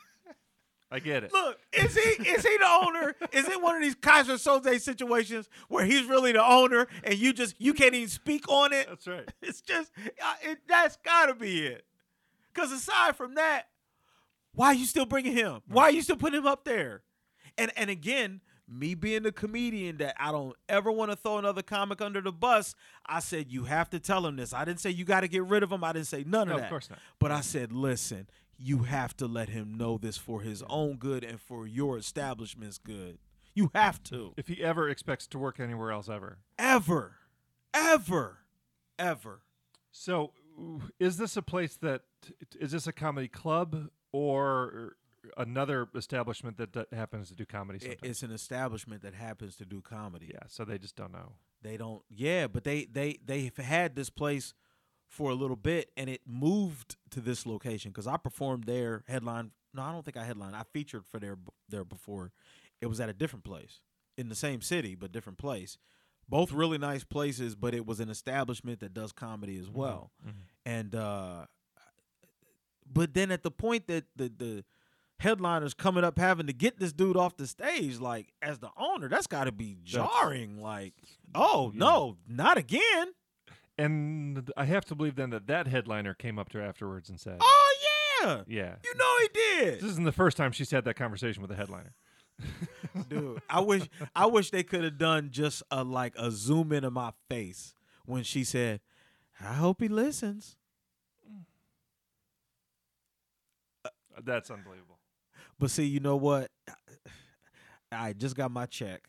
I 0.91 0.97
get 0.97 1.23
it. 1.23 1.31
Look, 1.31 1.59
is 1.71 1.93
he 1.95 2.29
is 2.29 2.43
he 2.43 2.57
the 2.57 2.67
owner? 2.67 3.15
Is 3.31 3.47
it 3.47 3.61
one 3.61 3.75
of 3.75 3.81
these 3.83 3.93
Keyser 3.93 4.39
Söze 4.41 4.81
situations 4.81 5.47
where 5.67 5.85
he's 5.85 6.05
really 6.05 6.31
the 6.31 6.43
owner 6.43 6.87
and 7.03 7.15
you 7.15 7.31
just 7.31 7.61
you 7.61 7.75
can't 7.75 7.93
even 7.93 8.09
speak 8.09 8.49
on 8.49 8.73
it? 8.73 8.87
That's 8.89 9.05
right. 9.05 9.31
It's 9.43 9.61
just 9.61 9.91
uh, 10.19 10.33
it, 10.41 10.61
that's 10.67 10.97
got 10.97 11.27
to 11.27 11.35
be 11.35 11.67
it. 11.67 11.85
Because 12.51 12.71
aside 12.71 13.15
from 13.15 13.35
that, 13.35 13.67
why 14.55 14.67
are 14.69 14.73
you 14.73 14.85
still 14.87 15.05
bringing 15.05 15.33
him? 15.33 15.61
Why 15.67 15.83
are 15.83 15.91
you 15.91 16.01
still 16.01 16.17
putting 16.17 16.39
him 16.39 16.47
up 16.47 16.65
there? 16.65 17.03
And 17.55 17.71
and 17.77 17.91
again, 17.91 18.41
me 18.67 18.95
being 18.95 19.23
the 19.23 19.31
comedian 19.31 19.97
that 19.97 20.15
I 20.19 20.31
don't 20.31 20.55
ever 20.69 20.91
want 20.91 21.11
to 21.11 21.17
throw 21.17 21.37
another 21.37 21.61
comic 21.61 22.01
under 22.01 22.21
the 22.21 22.31
bus, 22.31 22.75
I 23.05 23.19
said 23.19 23.51
you 23.51 23.65
have 23.65 23.89
to 23.91 23.99
tell 23.99 24.25
him 24.25 24.35
this. 24.37 24.53
I 24.53 24.63
didn't 24.65 24.79
say 24.79 24.89
you 24.89 25.05
got 25.05 25.21
to 25.21 25.27
get 25.27 25.43
rid 25.43 25.63
of 25.63 25.71
him. 25.71 25.83
I 25.83 25.93
didn't 25.93 26.07
say 26.07 26.23
none 26.25 26.47
No, 26.47 26.53
of 26.53 26.57
of 26.57 26.61
that. 26.63 26.69
course 26.69 26.89
not. 26.89 26.99
But 27.19 27.31
I 27.31 27.41
said, 27.41 27.71
listen, 27.73 28.27
you 28.57 28.79
have 28.83 29.17
to 29.17 29.27
let 29.27 29.49
him 29.49 29.73
know 29.75 29.97
this 29.97 30.17
for 30.17 30.41
his 30.41 30.63
own 30.69 30.95
good 30.95 31.23
and 31.23 31.41
for 31.41 31.67
your 31.67 31.97
establishment's 31.97 32.77
good. 32.77 33.17
You 33.53 33.69
have 33.75 34.01
to. 34.05 34.33
If 34.37 34.47
he 34.47 34.63
ever 34.63 34.89
expects 34.89 35.27
to 35.27 35.37
work 35.39 35.59
anywhere 35.59 35.91
else 35.91 36.09
ever. 36.09 36.39
Ever, 36.57 37.17
ever, 37.73 38.39
ever. 38.97 39.41
So, 39.91 40.31
is 40.99 41.17
this 41.17 41.35
a 41.37 41.41
place 41.41 41.75
that 41.81 42.01
is 42.59 42.71
this 42.71 42.87
a 42.87 42.93
comedy 42.93 43.27
club 43.27 43.89
or 44.11 44.95
another 45.37 45.87
establishment 45.95 46.57
that, 46.57 46.73
that 46.73 46.93
happens 46.93 47.29
to 47.29 47.35
do 47.35 47.45
comedy? 47.45 47.79
Sometimes? 47.79 47.99
It's 48.03 48.23
an 48.23 48.31
establishment 48.31 49.01
that 49.03 49.13
happens 49.13 49.55
to 49.57 49.65
do 49.65 49.81
comedy. 49.81 50.31
yeah. 50.33 50.41
So 50.47 50.65
they 50.65 50.77
just 50.77 50.95
don't 50.95 51.11
know. 51.11 51.33
They 51.61 51.77
don't. 51.77 52.01
Yeah, 52.09 52.47
but 52.47 52.63
they 52.63 52.85
they 52.85 53.19
they've 53.25 53.55
had 53.55 53.95
this 53.95 54.09
place 54.09 54.53
for 55.07 55.29
a 55.29 55.35
little 55.35 55.55
bit, 55.55 55.91
and 55.95 56.09
it 56.09 56.21
moved 56.25 56.97
to 57.11 57.21
this 57.21 57.45
location 57.45 57.91
because 57.91 58.07
I 58.07 58.17
performed 58.17 58.65
there. 58.65 59.03
Headline? 59.07 59.51
No, 59.73 59.83
I 59.83 59.91
don't 59.91 60.03
think 60.03 60.17
I 60.17 60.23
headlined. 60.23 60.55
I 60.55 60.63
featured 60.73 61.05
for 61.05 61.19
there 61.19 61.37
there 61.69 61.85
before. 61.85 62.31
It 62.81 62.87
was 62.87 62.99
at 62.99 63.09
a 63.09 63.13
different 63.13 63.45
place 63.45 63.79
in 64.17 64.29
the 64.29 64.35
same 64.35 64.61
city, 64.61 64.95
but 64.95 65.11
different 65.11 65.37
place. 65.37 65.77
Both 66.27 66.51
really 66.51 66.77
nice 66.77 67.03
places, 67.03 67.55
but 67.55 67.73
it 67.73 67.85
was 67.85 67.99
an 67.99 68.09
establishment 68.09 68.79
that 68.79 68.93
does 68.93 69.11
comedy 69.11 69.57
as 69.57 69.69
well. 69.69 70.11
And 70.65 70.95
uh 70.95 71.45
but 72.91 73.13
then 73.13 73.31
at 73.31 73.43
the 73.43 73.51
point 73.51 73.87
that 73.87 74.05
the 74.15 74.31
the 74.35 74.63
headliners 75.23 75.73
coming 75.73 76.03
up 76.03 76.17
having 76.19 76.47
to 76.47 76.53
get 76.53 76.79
this 76.79 76.93
dude 76.93 77.17
off 77.17 77.37
the 77.37 77.47
stage, 77.47 77.99
like 77.99 78.31
as 78.41 78.59
the 78.59 78.69
owner, 78.77 79.09
that's 79.09 79.27
got 79.27 79.45
to 79.45 79.51
be 79.51 79.77
jarring. 79.83 80.61
Like, 80.61 80.93
oh 81.33 81.71
Yeah. 81.73 81.79
no, 81.79 82.17
not 82.27 82.57
again. 82.57 83.13
And 83.77 84.51
I 84.55 84.65
have 84.65 84.85
to 84.85 84.95
believe 84.95 85.15
then 85.15 85.31
that 85.31 85.47
that 85.47 85.67
headliner 85.67 86.13
came 86.13 86.37
up 86.37 86.49
to 86.49 86.59
her 86.59 86.63
afterwards 86.63 87.09
and 87.09 87.19
said, 87.19 87.37
Oh 87.41 87.75
yeah, 88.21 88.43
"Yeah, 88.47 88.75
you 88.83 88.93
know 88.95 89.13
he 89.21 89.29
did." 89.33 89.75
this 89.81 89.89
isn't 89.91 90.03
the 90.05 90.11
first 90.11 90.37
time 90.37 90.51
she's 90.51 90.69
had 90.69 90.85
that 90.85 90.93
conversation 90.95 91.41
with 91.41 91.49
the 91.49 91.57
headliner." 91.57 91.93
dude. 93.09 93.41
I 93.49 93.61
wish 93.61 93.83
I 94.15 94.25
wish 94.27 94.51
they 94.51 94.61
could 94.63 94.83
have 94.83 94.97
done 94.99 95.29
just 95.31 95.63
a 95.71 95.83
like 95.83 96.13
a 96.17 96.29
zoom 96.31 96.71
in 96.71 96.83
of 96.83 96.93
my 96.93 97.13
face 97.29 97.73
when 98.05 98.23
she 98.23 98.43
said, 98.43 98.79
"I 99.41 99.53
hope 99.53 99.81
he 99.81 99.87
listens." 99.87 100.55
Uh, 103.85 103.89
that's 104.23 104.51
unbelievable. 104.51 104.92
But 105.63 105.71
see, 105.71 105.85
you 105.85 106.01
know 106.01 106.17
what? 106.17 106.51
I 107.89 108.11
just 108.11 108.35
got 108.35 108.51
my 108.51 108.65
check, 108.65 109.03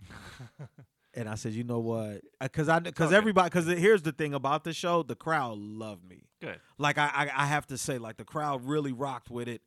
and 1.14 1.28
I 1.28 1.34
said, 1.34 1.52
you 1.52 1.62
know 1.64 1.80
what? 1.80 2.22
Because 2.40 2.70
I 2.70 2.78
because 2.78 3.08
Okay. 3.08 3.16
everybody 3.16 3.50
because 3.50 3.66
here's 3.66 4.00
the 4.00 4.12
thing 4.12 4.32
about 4.32 4.64
the 4.64 4.72
show, 4.72 5.02
the 5.02 5.14
crowd 5.14 5.58
loved 5.58 6.08
me. 6.08 6.22
Good. 6.40 6.58
Like 6.78 6.96
I, 6.96 7.10
I 7.14 7.42
I 7.42 7.46
have 7.46 7.66
to 7.66 7.76
say, 7.76 7.98
like 7.98 8.16
the 8.16 8.24
crowd 8.24 8.64
really 8.64 8.92
rocked 8.92 9.30
with 9.30 9.46
it, 9.46 9.60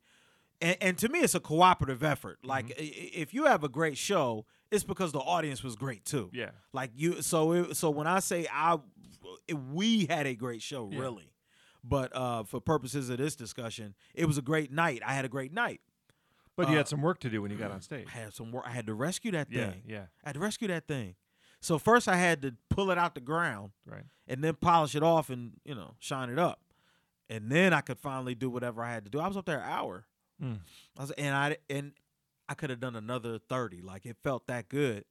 and, 0.60 0.76
and 0.80 0.98
to 0.98 1.08
me, 1.08 1.20
it's 1.20 1.36
a 1.36 1.40
cooperative 1.40 2.02
effort. 2.02 2.38
Like 2.42 2.66
Mm-hmm. 2.66 3.20
if 3.20 3.32
you 3.32 3.44
have 3.44 3.62
a 3.62 3.68
great 3.68 3.96
show, 3.96 4.44
it's 4.72 4.82
because 4.82 5.12
the 5.12 5.20
audience 5.20 5.62
was 5.62 5.76
great 5.76 6.04
too. 6.04 6.30
Yeah. 6.32 6.50
Like 6.72 6.90
you, 6.96 7.22
so 7.22 7.52
it, 7.52 7.76
so 7.76 7.90
when 7.90 8.08
I 8.08 8.18
say 8.18 8.48
I, 8.52 8.78
we 9.72 10.06
had 10.06 10.26
a 10.26 10.34
great 10.34 10.62
show, 10.62 10.88
Yeah. 10.90 10.98
really. 10.98 11.30
But 11.86 12.16
uh, 12.16 12.44
for 12.44 12.60
purposes 12.60 13.10
of 13.10 13.18
this 13.18 13.36
discussion, 13.36 13.94
it 14.14 14.24
was 14.24 14.38
a 14.38 14.42
great 14.42 14.72
night. 14.72 15.02
I 15.06 15.12
had 15.12 15.26
a 15.26 15.28
great 15.28 15.52
night. 15.52 15.82
But 16.56 16.68
you 16.68 16.74
Uh, 16.74 16.78
had 16.78 16.88
some 16.88 17.02
work 17.02 17.18
to 17.20 17.30
do 17.30 17.42
when 17.42 17.50
you 17.50 17.56
got 17.56 17.70
on 17.72 17.80
stage. 17.80 18.06
I 18.08 18.10
had 18.18 18.32
some 18.34 18.52
work. 18.52 18.64
I 18.66 18.70
had 18.70 18.86
to 18.86 18.94
rescue 18.94 19.32
that 19.32 19.50
Yeah, 19.50 19.70
thing. 19.70 19.82
yeah, 19.86 20.06
I 20.24 20.28
had 20.28 20.34
to 20.34 20.40
rescue 20.40 20.68
that 20.68 20.86
thing. 20.86 21.16
So 21.60 21.78
first, 21.78 22.08
I 22.08 22.16
had 22.16 22.42
to 22.42 22.54
pull 22.70 22.90
it 22.90 22.98
out 22.98 23.14
the 23.14 23.20
ground 23.20 23.72
right. 23.86 24.04
and 24.28 24.44
then 24.44 24.54
polish 24.54 24.94
it 24.94 25.02
off 25.02 25.30
and 25.30 25.60
you 25.64 25.74
know 25.74 25.96
shine 25.98 26.28
it 26.30 26.38
up, 26.38 26.60
and 27.28 27.50
then 27.50 27.72
I 27.72 27.80
could 27.80 27.98
finally 27.98 28.34
do 28.34 28.48
whatever 28.50 28.82
I 28.84 28.92
had 28.92 29.04
to 29.04 29.10
do. 29.10 29.18
I 29.18 29.26
was 29.28 29.36
up 29.36 29.46
there 29.46 29.58
an 29.60 29.68
hour. 29.68 30.06
Mm. 30.42 30.58
I 30.98 31.00
was, 31.00 31.10
and 31.12 31.34
I 31.34 31.56
and 31.70 31.92
I 32.48 32.54
could 32.54 32.70
have 32.70 32.80
done 32.80 32.94
another 32.96 33.38
thirty. 33.38 33.80
Like 33.80 34.04
it 34.06 34.16
felt 34.22 34.46
that 34.46 34.68
good, 34.68 35.04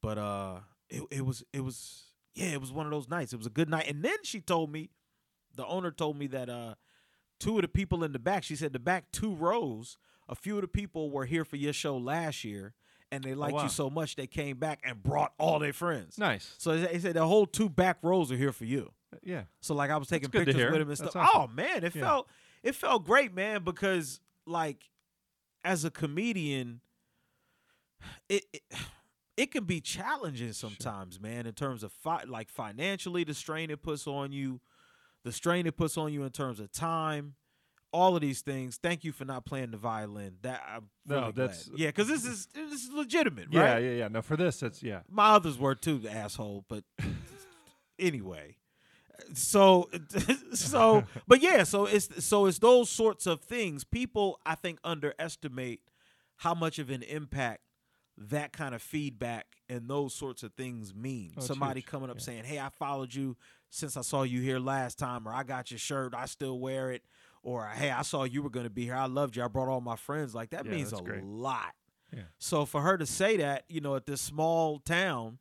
but 0.00 0.16
uh, 0.18 0.60
it 0.88 1.02
it 1.10 1.26
was 1.26 1.42
it 1.52 1.60
was 1.60 2.04
yeah, 2.34 2.46
it 2.50 2.60
was 2.60 2.72
one 2.72 2.86
of 2.86 2.92
those 2.92 3.08
nights. 3.08 3.32
It 3.32 3.36
was 3.36 3.46
a 3.46 3.50
good 3.50 3.68
night. 3.68 3.88
And 3.88 4.04
then 4.04 4.16
she 4.22 4.40
told 4.40 4.70
me, 4.70 4.90
the 5.56 5.66
owner 5.66 5.90
told 5.90 6.16
me 6.16 6.28
that 6.28 6.48
uh, 6.48 6.76
two 7.40 7.56
of 7.56 7.62
the 7.62 7.68
people 7.68 8.04
in 8.04 8.12
the 8.12 8.18
back. 8.20 8.44
She 8.44 8.54
said 8.54 8.72
the 8.72 8.78
back 8.78 9.10
two 9.10 9.34
rows. 9.34 9.98
A 10.28 10.34
few 10.34 10.56
of 10.56 10.62
the 10.62 10.68
people 10.68 11.10
were 11.10 11.24
here 11.24 11.44
for 11.44 11.56
your 11.56 11.72
show 11.72 11.96
last 11.96 12.44
year, 12.44 12.74
and 13.10 13.24
they 13.24 13.34
liked 13.34 13.54
wow. 13.54 13.62
you 13.64 13.68
so 13.68 13.88
much 13.88 14.16
they 14.16 14.26
came 14.26 14.58
back 14.58 14.80
and 14.84 15.02
brought 15.02 15.32
all 15.38 15.58
their 15.58 15.72
friends. 15.72 16.18
Nice. 16.18 16.54
So 16.58 16.78
they 16.78 16.98
said 16.98 17.14
the 17.14 17.26
whole 17.26 17.46
two 17.46 17.68
back 17.68 17.98
rows 18.02 18.30
are 18.30 18.36
here 18.36 18.52
for 18.52 18.64
you. 18.64 18.92
Yeah. 19.22 19.42
So 19.60 19.74
like 19.74 19.90
I 19.90 19.96
was 19.96 20.08
taking 20.08 20.30
pictures 20.30 20.54
with 20.56 20.80
him 20.80 20.88
and 20.88 20.98
stuff. 20.98 21.16
awesome. 21.16 21.30
Oh 21.34 21.46
man, 21.54 21.84
it 21.84 21.94
Yeah. 21.94 22.02
felt 22.02 22.28
it 22.62 22.74
felt 22.74 23.04
great, 23.04 23.34
man, 23.34 23.64
because 23.64 24.20
like 24.46 24.90
as 25.64 25.84
a 25.84 25.90
comedian, 25.90 26.80
it 28.28 28.44
it, 28.52 28.62
it 29.36 29.50
can 29.52 29.64
be 29.64 29.80
challenging 29.80 30.52
sometimes, 30.52 31.20
man, 31.20 31.46
in 31.46 31.52
terms 31.52 31.82
of 31.82 31.92
fi- 31.92 32.24
like 32.24 32.50
financially 32.50 33.24
the 33.24 33.34
strain 33.34 33.70
it 33.70 33.82
puts 33.82 34.06
on 34.06 34.32
you, 34.32 34.60
the 35.24 35.32
strain 35.32 35.66
it 35.66 35.76
puts 35.76 35.96
on 35.96 36.12
you 36.12 36.24
in 36.24 36.30
terms 36.30 36.60
of 36.60 36.72
time. 36.72 37.34
All 37.92 38.14
of 38.14 38.20
these 38.20 38.42
things. 38.42 38.76
Thank 38.76 39.02
you 39.04 39.12
for 39.12 39.24
not 39.24 39.46
playing 39.46 39.70
the 39.70 39.76
violin. 39.78 40.36
That 40.42 40.62
I'm 40.68 40.90
No, 41.06 41.20
really 41.20 41.32
glad. 41.32 41.48
that's- 41.48 41.70
yeah, 41.74 41.88
because 41.88 42.06
this 42.08 42.24
is 42.26 42.46
this 42.54 42.84
is 42.84 42.90
legitimate, 42.92 43.46
right? 43.46 43.54
yeah, 43.54 43.78
yeah. 43.78 43.90
Yeah. 44.00 44.08
No, 44.08 44.20
for 44.22 44.36
this, 44.36 44.62
it's 44.62 44.82
yeah. 44.82 45.00
My 45.08 45.30
others 45.30 45.56
were 45.58 45.74
too, 45.74 46.02
asshole. 46.08 46.64
But 46.68 46.84
anyway, 47.98 48.56
so 49.34 49.88
so, 50.52 51.04
but 51.26 51.40
yeah, 51.42 51.64
so 51.64 51.86
it's 51.86 52.24
so 52.24 52.46
it's 52.46 52.58
those 52.58 52.90
sorts 52.90 53.26
of 53.26 53.40
things. 53.40 53.84
People, 53.84 54.38
I 54.46 54.54
think, 54.54 54.78
underestimate 54.84 55.80
how 56.36 56.54
much 56.54 56.78
of 56.78 56.90
an 56.90 57.02
impact 57.02 57.62
that 58.16 58.52
kind 58.52 58.74
of 58.74 58.82
feedback 58.82 59.46
and 59.68 59.88
those 59.88 60.14
sorts 60.14 60.42
of 60.42 60.52
things 60.54 60.94
mean. 60.94 61.32
Oh, 61.36 61.40
Somebody 61.40 61.80
huge. 61.80 61.86
coming 61.86 62.10
up 62.10 62.16
Yeah. 62.16 62.22
saying, 62.22 62.44
"Hey, 62.44 62.58
I 62.58 62.68
followed 62.68 63.14
you 63.14 63.36
since 63.70 63.96
I 63.96 64.02
saw 64.02 64.22
you 64.22 64.40
here 64.40 64.58
last 64.58 64.98
time," 64.98 65.26
or 65.26 65.32
"I 65.32 65.42
got 65.42 65.70
your 65.70 65.78
shirt, 65.78 66.14
I 66.14 66.26
still 66.26 66.58
wear 66.58 66.90
it," 66.90 67.04
or 67.48 67.66
"Hey, 67.66 67.90
I 67.90 68.02
saw 68.02 68.24
you 68.24 68.42
were 68.42 68.50
going 68.50 68.64
to 68.66 68.70
be 68.70 68.84
here. 68.84 68.94
I 68.94 69.06
loved 69.06 69.36
you. 69.36 69.42
I 69.44 69.48
brought 69.48 69.68
all 69.68 69.80
my 69.80 69.96
friends." 69.96 70.34
Like 70.34 70.50
that 70.50 70.64
Yeah, 70.66 70.72
means 70.72 70.92
a 70.92 70.96
great. 71.02 71.24
lot. 71.24 71.74
Yeah. 72.14 72.22
So 72.38 72.64
for 72.64 72.80
her 72.82 72.96
to 72.98 73.06
say 73.06 73.36
that, 73.38 73.64
you 73.68 73.80
know, 73.80 73.94
at 73.96 74.06
this 74.06 74.20
small 74.20 74.78
town, 74.80 75.38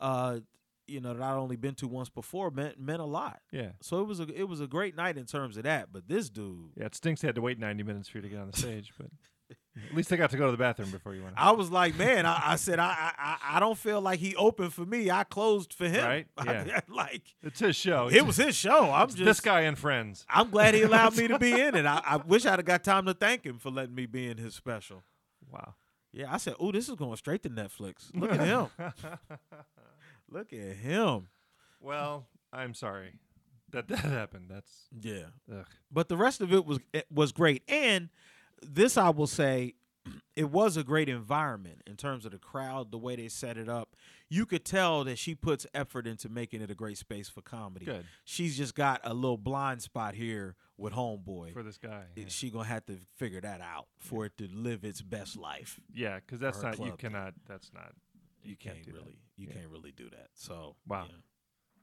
uh, 0.00 0.40
you 0.86 1.00
know, 1.00 1.14
that 1.14 1.22
I'd 1.22 1.34
only 1.36 1.56
been 1.56 1.74
to 1.76 1.88
once 1.88 2.08
before 2.10 2.50
meant 2.50 2.78
meant 2.78 3.00
a 3.00 3.04
lot. 3.06 3.40
Yeah. 3.50 3.70
So 3.80 4.00
it 4.00 4.04
was 4.06 4.20
a 4.20 4.24
it 4.38 4.48
was 4.48 4.60
a 4.60 4.66
great 4.66 4.94
night 4.96 5.16
in 5.16 5.24
terms 5.26 5.56
of 5.56 5.62
that. 5.64 5.92
But 5.92 6.06
this 6.08 6.28
dude, 6.30 6.70
Yeah, 6.76 6.86
it 6.86 6.94
stinks 6.94 7.20
they 7.22 7.28
had 7.28 7.34
to 7.36 7.40
wait 7.40 7.58
90 7.58 7.82
minutes 7.82 8.08
for 8.08 8.18
you 8.18 8.22
to 8.22 8.28
get 8.28 8.38
on 8.38 8.50
the 8.50 8.56
stage, 8.56 8.92
but 8.98 9.06
at 9.76 9.94
least 9.94 10.12
I 10.12 10.16
got 10.16 10.30
to 10.30 10.36
go 10.36 10.46
to 10.46 10.52
the 10.52 10.56
bathroom 10.58 10.90
before 10.90 11.14
you 11.14 11.22
went. 11.22 11.34
I 11.36 11.50
was 11.52 11.70
like, 11.70 11.96
man, 11.96 12.26
I, 12.26 12.52
I 12.52 12.56
said, 12.56 12.78
I, 12.78 13.12
I 13.18 13.36
I- 13.56 13.60
don't 13.60 13.76
feel 13.78 14.00
like 14.00 14.20
he 14.20 14.36
opened 14.36 14.72
for 14.72 14.84
me. 14.86 15.10
I 15.10 15.24
closed 15.24 15.72
for 15.74 15.88
him. 15.88 16.04
Right, 16.04 16.26
yeah. 16.44 16.80
like 16.88 17.22
It's 17.42 17.60
his 17.60 17.74
show. 17.76 18.08
it 18.08 18.24
was 18.24 18.36
his 18.36 18.54
show. 18.54 18.90
I'm 18.92 19.08
just 19.08 19.24
this 19.24 19.40
guy 19.40 19.62
and 19.62 19.76
friends. 19.78 20.24
I'm 20.28 20.50
glad 20.50 20.74
he 20.74 20.82
allowed 20.82 21.16
me 21.16 21.26
to 21.28 21.38
be 21.38 21.52
in 21.60 21.74
it. 21.74 21.86
I, 21.86 22.00
I 22.04 22.16
wish 22.16 22.46
I'd 22.46 22.58
have 22.58 22.64
got 22.64 22.84
time 22.84 23.06
to 23.06 23.14
thank 23.14 23.44
him 23.44 23.58
for 23.58 23.70
letting 23.70 23.94
me 23.94 24.06
be 24.06 24.28
in 24.28 24.38
his 24.38 24.54
special. 24.54 25.02
Wow. 25.50 25.74
Yeah, 26.12 26.32
I 26.32 26.36
said, 26.36 26.54
"Oh, 26.60 26.70
this 26.70 26.88
is 26.88 26.94
going 26.94 27.16
straight 27.16 27.42
to 27.42 27.50
Netflix. 27.50 28.10
Look 28.14 28.30
at 28.30 28.40
him. 28.40 28.68
Look 30.30 30.52
at 30.52 30.76
him. 30.76 31.28
Well, 31.80 32.26
I'm 32.52 32.74
sorry 32.74 33.14
that 33.72 33.88
that 33.88 33.98
happened. 33.98 34.46
That's 34.48 34.70
Yeah. 35.00 35.26
ugh. 35.52 35.66
But 35.90 36.08
the 36.08 36.16
rest 36.16 36.40
of 36.40 36.52
it 36.52 36.64
was 36.64 36.78
it 36.92 37.06
was 37.12 37.32
great. 37.32 37.62
And 37.68 38.08
this 38.68 38.96
I 38.96 39.10
will 39.10 39.26
say, 39.26 39.74
it 40.36 40.50
was 40.50 40.76
a 40.76 40.84
great 40.84 41.08
environment 41.08 41.82
in 41.86 41.96
terms 41.96 42.24
of 42.24 42.32
the 42.32 42.38
crowd, 42.38 42.90
the 42.90 42.98
way 42.98 43.16
they 43.16 43.28
set 43.28 43.56
it 43.56 43.68
up. 43.68 43.96
You 44.28 44.46
could 44.46 44.64
tell 44.64 45.04
that 45.04 45.18
she 45.18 45.34
puts 45.34 45.66
effort 45.74 46.06
into 46.06 46.28
making 46.28 46.60
it 46.60 46.70
a 46.70 46.74
great 46.74 46.98
space 46.98 47.28
for 47.28 47.40
comedy. 47.42 47.84
Good. 47.86 48.04
She's 48.24 48.56
just 48.56 48.74
got 48.74 49.00
a 49.04 49.14
little 49.14 49.36
blind 49.38 49.82
spot 49.82 50.14
here 50.14 50.56
with 50.76 50.92
Homeboy. 50.92 51.52
for 51.52 51.62
this 51.62 51.78
guy. 51.78 52.04
Yeah, 52.16 52.24
She 52.28 52.50
gonna 52.50 52.64
have 52.64 52.84
to 52.86 52.96
figure 53.16 53.40
that 53.40 53.60
out 53.60 53.86
for 53.98 54.24
it 54.26 54.36
to 54.38 54.48
live 54.48 54.84
its 54.84 55.02
best 55.02 55.36
life. 55.36 55.78
yeah, 55.94 56.16
because 56.16 56.40
that's 56.40 56.60
not 56.62 56.72
you 56.72 56.76
club 56.86 56.88
thing. 57.00 57.10
cannot. 57.12 57.34
That's 57.46 57.70
not. 57.72 57.92
You, 58.42 58.56
can't 58.56 58.74
can't, 58.76 58.86
do 58.86 58.92
that. 58.92 58.98
really, 58.98 59.18
you 59.36 59.46
Yeah. 59.48 59.54
can't 59.54 59.68
really 59.70 59.92
do 59.92 60.10
that. 60.10 60.28
So 60.34 60.74
Wow. 60.88 61.06
yeah. 61.08 61.16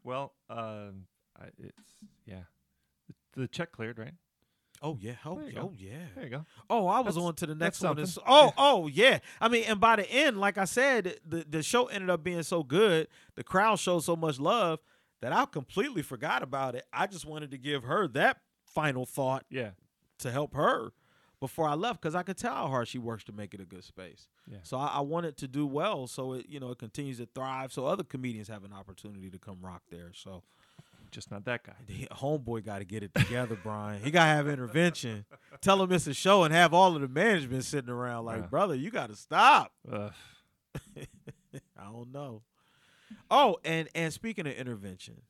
Well, 0.04 0.34
um, 0.50 1.06
I, 1.39 1.46
it's 1.58 1.94
yeah. 2.26 2.41
The, 3.08 3.41
the 3.41 3.48
check 3.48 3.72
cleared, 3.72 3.98
right? 3.98 4.13
Oh 4.82 4.98
yeah. 5.00 5.13
Oh, 5.26 5.39
oh 5.58 5.74
yeah. 5.78 5.91
There 6.15 6.24
you 6.24 6.30
go. 6.32 6.46
Oh, 6.70 6.88
I 6.88 7.00
was 7.02 7.15
That's- 7.15 7.28
on 7.28 7.36
to 7.36 7.46
the 7.46 7.56
next 7.56 7.82
one. 7.82 8.06
Something. 8.06 8.24
oh, 8.28 8.46
Yeah. 8.46 8.52
oh, 8.58 8.88
yeah. 8.88 9.20
I 9.39 9.48
mean, 9.48 9.63
and 9.67 9.80
by 9.80 9.98
the 9.98 10.10
end, 10.12 10.39
like 10.39 10.58
I 10.58 10.65
said, 10.65 11.17
the 11.28 11.46
the 11.48 11.62
show 11.63 11.86
ended 11.86 12.10
up 12.10 12.24
being 12.24 12.41
so 12.44 12.63
good. 12.63 13.08
The 13.36 13.44
crowd 13.44 13.78
showed 13.80 14.04
so 14.04 14.15
much 14.15 14.39
love 14.39 14.80
that 15.22 15.32
I 15.34 15.46
completely 15.46 16.02
forgot 16.02 16.41
about 16.41 16.74
it. 16.76 16.86
I 16.91 17.06
just 17.08 17.26
wanted 17.26 17.52
to 17.52 17.58
give 17.58 17.84
her 17.84 18.08
that 18.10 18.38
final 18.65 19.06
thought 19.06 19.46
Yeah. 19.52 19.72
to 20.20 20.32
help 20.32 20.56
her 20.56 20.94
before 21.39 21.67
I 21.67 21.74
left 21.76 22.02
because 22.02 22.15
I 22.15 22.24
could 22.24 22.38
tell 22.38 22.54
how 22.56 22.67
hard 22.67 22.88
she 22.88 22.98
works 22.98 23.24
to 23.26 23.32
make 23.32 23.54
it 23.54 23.60
a 23.60 23.65
good 23.65 23.84
space. 23.84 24.28
Yeah. 24.48 24.60
So 24.63 24.78
I, 24.78 24.88
I 24.88 25.00
want 25.02 25.26
it 25.28 25.38
to 25.38 25.48
do 25.48 25.67
well, 25.67 26.08
so 26.08 26.34
it 26.34 26.48
you 26.50 26.60
know 26.60 26.72
it 26.72 26.80
continues 26.80 27.17
to 27.17 27.28
thrive, 27.28 27.72
so 27.72 27.86
other 27.86 28.04
comedians 28.04 28.48
have 28.48 28.63
an 28.63 28.74
opportunity 28.74 29.30
to 29.30 29.38
come 29.38 29.58
rock 29.62 29.84
there. 29.91 30.12
So 30.15 30.41
Just 31.12 31.30
not 31.30 31.45
that 31.45 31.63
guy. 31.63 31.74
the 31.88 32.08
homeboy 32.12 32.63
got 32.65 32.80
to 32.80 32.86
get 32.86 33.04
it 33.04 33.13
together, 33.13 33.58
Brian. 33.62 34.02
He 34.02 34.12
got 34.12 34.24
to 34.26 34.30
have 34.32 34.47
intervention. 34.47 35.26
Tell 35.60 35.82
him 35.84 35.91
it's 35.91 36.08
a 36.08 36.13
show 36.13 36.43
and 36.43 36.54
have 36.54 36.74
all 36.74 36.95
of 36.95 37.02
the 37.02 37.10
management 37.10 37.65
sitting 37.65 37.89
around 37.89 38.26
like, 38.26 38.50
brother, 38.50 38.76
you 38.76 38.89
got 38.91 39.10
to 39.10 39.15
stop. 39.15 39.74
Ugh. 39.91 40.13
I 41.78 41.84
don't 41.84 42.12
know. 42.13 42.43
Oh, 43.30 43.58
and 43.65 43.89
and 43.93 44.13
speaking 44.13 44.47
of 44.47 44.54
intervention, 44.54 45.24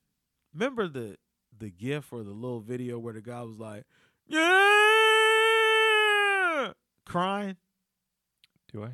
remember 0.54 0.86
the 0.86 1.16
the 1.58 1.70
gif 1.70 2.12
or 2.12 2.22
the 2.22 2.30
little 2.30 2.60
video 2.60 2.98
where 2.98 3.12
the 3.14 3.20
guy 3.20 3.42
was 3.42 3.58
like, 3.58 3.84
yeah, 4.26 4.38
crying. 7.04 7.56
Do 8.72 8.84
I? 8.84 8.92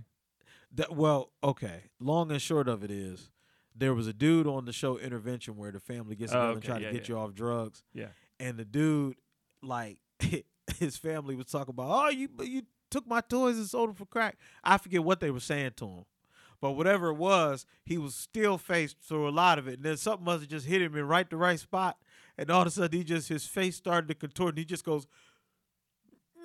That 0.74 0.94
well, 0.94 1.32
okay. 1.42 1.90
Long 2.00 2.30
and 2.30 2.40
short 2.40 2.66
of 2.68 2.82
it 2.82 2.90
is, 2.90 3.30
there 3.78 3.94
was 3.94 4.06
a 4.06 4.12
dude 4.12 4.46
on 4.46 4.64
the 4.64 4.72
show 4.72 4.98
Intervention 4.98 5.56
where 5.56 5.70
the 5.72 5.80
family 5.80 6.16
gets 6.16 6.32
Oh, 6.32 6.36
together 6.36 6.52
and 6.54 6.62
try 6.62 6.78
yeah, 6.78 6.86
to 6.88 6.92
get 6.92 7.08
yeah. 7.08 7.14
you 7.14 7.20
off 7.20 7.34
drugs. 7.34 7.82
Yeah. 7.94 8.08
and 8.40 8.56
the 8.58 8.64
dude 8.64 9.16
like 9.62 9.98
his 10.78 10.96
family 10.96 11.34
was 11.34 11.46
talking 11.46 11.70
about 11.70 11.88
oh 11.90 12.08
you 12.10 12.28
you 12.42 12.62
took 12.90 13.06
my 13.06 13.20
toys 13.20 13.56
and 13.58 13.66
sold 13.66 13.88
them 13.90 13.94
for 13.96 14.06
crack 14.06 14.36
i 14.62 14.76
forget 14.78 15.02
what 15.04 15.20
they 15.20 15.30
were 15.30 15.40
saying 15.40 15.72
to 15.76 15.86
him 15.86 16.04
but 16.60 16.72
whatever 16.72 17.08
it 17.08 17.14
was 17.16 17.66
he 17.84 17.98
was 17.98 18.14
still 18.14 18.56
faced 18.58 18.96
through 19.00 19.28
a 19.28 19.30
lot 19.30 19.58
of 19.58 19.68
it 19.68 19.74
and 19.74 19.82
then 19.84 19.96
something 19.96 20.24
must 20.24 20.40
have 20.40 20.48
just 20.48 20.66
hit 20.66 20.80
him 20.82 20.96
in 20.96 21.06
right 21.06 21.28
the 21.30 21.36
right 21.36 21.58
spot 21.60 21.96
and 22.36 22.50
all 22.50 22.62
of 22.62 22.66
a 22.68 22.70
sudden 22.70 22.96
he 22.98 23.04
just 23.04 23.28
his 23.28 23.46
face 23.46 23.76
started 23.76 24.08
to 24.08 24.14
contort 24.14 24.50
and 24.50 24.58
he 24.58 24.64
just 24.64 24.84
goes 24.84 25.06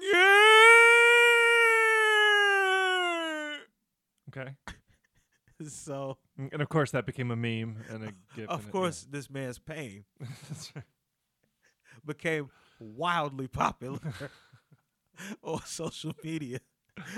yeah 0.02 0.39
Okay. 4.36 4.56
so 5.69 6.17
Mm, 6.39 6.52
And 6.54 6.62
of 6.62 6.69
course, 6.69 6.91
that 6.91 7.06
became 7.06 7.30
a 7.32 7.36
meme 7.36 7.78
and 7.89 8.04
a 8.06 8.13
gif. 8.36 8.49
of 8.49 8.71
course 8.71 9.06
this 9.10 9.30
man's 9.30 9.60
pain. 9.60 10.04
That's 10.49 10.76
right. 10.76 10.86
became 12.06 12.49
wildly 12.80 13.47
popular 13.47 13.99
on 15.43 15.62
social 15.65 16.13
media. 16.23 16.60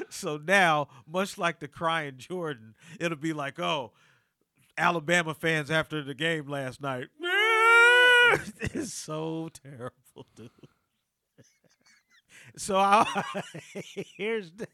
So 0.10 0.38
now, 0.38 0.88
much 1.08 1.38
like 1.38 1.60
the 1.60 1.68
crying 1.68 2.16
Jordan, 2.18 2.76
it'll 3.00 3.18
be 3.18 3.34
like, 3.34 3.60
oh, 3.60 3.94
Alabama 4.78 5.34
fans 5.34 5.72
after 5.72 6.04
the 6.04 6.14
game 6.14 6.48
last 6.48 6.82
night. 6.82 7.08
it's 8.60 8.94
so 8.94 9.50
terrible, 9.64 10.26
dude. 10.36 10.50
So 12.58 12.78
I, 12.78 13.06
here's 14.18 14.52
the. 14.52 14.68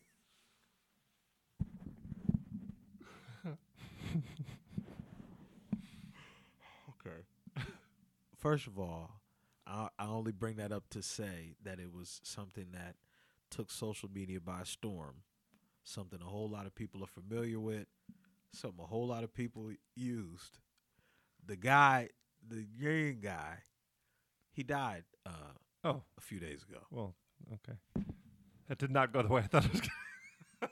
okay. 6.89 7.65
First 8.41 8.65
of 8.67 8.79
all, 8.79 9.21
I, 9.67 9.89
I 9.99 10.07
only 10.07 10.31
bring 10.31 10.55
that 10.57 10.71
up 10.71 10.89
to 10.91 11.01
say 11.03 11.55
that 11.63 11.79
it 11.79 11.93
was 11.93 12.19
something 12.23 12.67
that 12.73 12.95
took 13.51 13.69
social 13.69 14.09
media 14.11 14.39
by 14.41 14.63
storm, 14.63 15.17
something 15.83 16.19
a 16.21 16.25
whole 16.29 16.49
lot 16.49 16.65
of 16.65 16.73
people 16.73 17.03
are 17.03 17.07
familiar 17.07 17.59
with, 17.59 17.85
something 18.51 18.83
a 18.83 18.87
whole 18.87 19.07
lot 19.07 19.23
of 19.23 19.33
people 19.33 19.71
used. 19.95 20.57
The 21.45 21.55
guy, 21.55 22.09
the 22.47 22.65
young 22.77 23.19
guy, 23.21 23.59
he 24.51 24.63
died 24.63 25.03
uh, 25.25 25.53
Oh, 25.83 26.01
a 26.17 26.21
few 26.21 26.39
days 26.39 26.63
ago. 26.67 26.79
well, 26.91 27.15
okay. 27.53 27.77
That 28.67 28.77
did 28.79 28.91
not 28.91 29.11
go 29.13 29.21
the 29.21 29.27
way 29.29 29.41
I 29.41 29.47
thought 29.47 29.65
it 29.65 29.71
was 29.71 29.81
going 29.81 29.91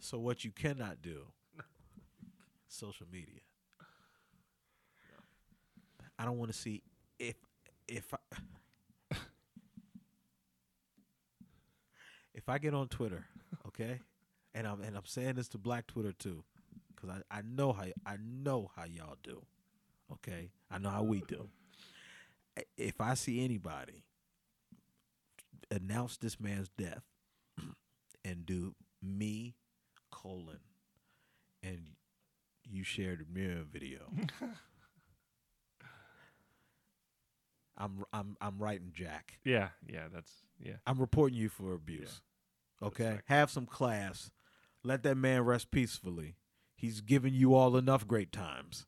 So 0.00 0.18
what 0.18 0.44
you 0.44 0.50
cannot 0.52 1.02
do, 1.02 1.26
social 2.68 3.06
media. 3.10 3.40
I 6.18 6.24
don't 6.24 6.38
want 6.38 6.52
to 6.52 6.56
see 6.56 6.82
if 7.18 7.36
if 7.86 8.12
I, 8.12 9.16
if 12.34 12.48
I 12.48 12.58
get 12.58 12.74
on 12.74 12.88
Twitter, 12.88 13.26
okay, 13.66 14.00
and 14.54 14.66
I'm 14.66 14.82
and 14.82 14.96
I'm 14.96 15.06
saying 15.06 15.36
this 15.36 15.48
to 15.48 15.58
Black 15.58 15.86
Twitter 15.86 16.12
too, 16.12 16.44
because 16.94 17.10
I, 17.10 17.38
I 17.38 17.42
know 17.42 17.72
how 17.72 17.84
I 18.06 18.16
know 18.20 18.70
how 18.76 18.84
y'all 18.84 19.16
do, 19.22 19.42
okay, 20.12 20.50
I 20.70 20.78
know 20.78 20.90
how 20.90 21.02
we 21.02 21.22
do. 21.28 21.48
If 22.76 23.00
I 23.00 23.14
see 23.14 23.44
anybody 23.44 24.02
announce 25.70 26.16
this 26.16 26.40
man's 26.40 26.68
death 26.76 27.02
and 28.24 28.46
do 28.46 28.74
me 29.02 29.54
colon 30.10 30.58
and 31.62 31.80
you 32.64 32.84
shared 32.84 33.20
a 33.20 33.38
mirror 33.38 33.64
video. 33.70 34.00
I'm 37.78 38.04
I'm 38.12 38.36
I'm 38.40 38.58
writing 38.58 38.90
Jack. 38.92 39.38
Yeah, 39.44 39.68
yeah, 39.86 40.08
that's 40.12 40.32
yeah. 40.60 40.74
I'm 40.86 40.98
reporting 40.98 41.38
you 41.38 41.48
for 41.48 41.72
abuse. 41.72 42.20
Okay? 42.82 43.20
Have 43.26 43.50
some 43.50 43.66
class. 43.66 44.30
Let 44.84 45.02
that 45.02 45.16
man 45.16 45.42
rest 45.42 45.70
peacefully. 45.70 46.36
He's 46.76 47.00
given 47.00 47.34
you 47.34 47.54
all 47.54 47.76
enough 47.76 48.06
great 48.06 48.30
times. 48.30 48.86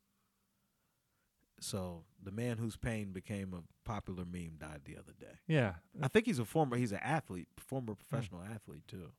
So 1.61 2.05
the 2.23 2.31
man 2.31 2.59
whose 2.59 2.77
pain 2.77 3.13
became 3.13 3.53
a 3.53 3.63
popular 3.89 4.25
meme 4.25 4.57
died 4.59 4.83
the 4.85 4.97
other 4.97 5.13
day. 5.19 5.39
Yeah. 5.47 5.75
I 6.01 6.09
think 6.09 6.27
he's 6.27 6.39
a 6.39 6.45
former 6.45 6.77
he's 6.77 6.93
an 6.93 7.01
athlete, 7.03 7.49
former 7.59 7.95
professional 7.95 8.43
athlete 8.43 8.87
too. 8.87 9.11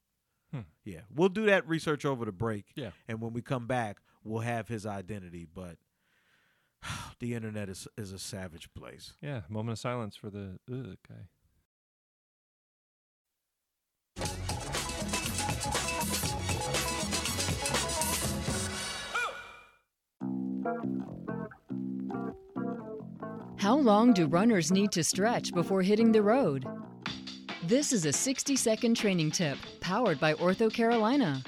Hmm. 0.52 0.62
Yeah. 0.84 1.02
We'll 1.14 1.30
do 1.30 1.46
that 1.46 1.68
research 1.68 2.06
over 2.06 2.26
the 2.26 2.32
break. 2.32 2.66
Yeah. 2.76 2.92
And 3.08 3.22
when 3.22 3.34
we 3.34 3.42
come 3.42 3.68
back, 3.68 3.98
we'll 4.24 4.42
have 4.42 4.68
his 4.68 4.86
identity, 4.86 5.46
but 5.54 5.78
the 7.20 7.34
internet 7.34 7.70
is 7.70 7.88
is 7.98 8.12
a 8.12 8.20
savage 8.20 8.70
place. 8.74 9.14
Yeah, 9.22 9.42
moment 9.50 9.74
of 9.74 9.80
silence 9.80 10.16
for 10.16 10.30
the 10.30 10.60
ugh 10.72 10.98
guy. 11.08 11.28
How 23.58 23.76
long 23.76 24.12
do 24.12 24.26
runners 24.26 24.72
need 24.72 24.92
to 24.94 25.04
stretch 25.04 25.54
before 25.54 25.84
hitting 25.84 26.12
the 26.12 26.24
road? 26.24 26.66
This 27.64 27.94
is 27.94 28.08
a 28.08 28.12
60 28.12 28.56
second 28.56 28.96
training 28.96 29.30
tip 29.30 29.56
powered 29.82 30.20
by 30.20 30.34
OrthoCarolina. 30.34 31.46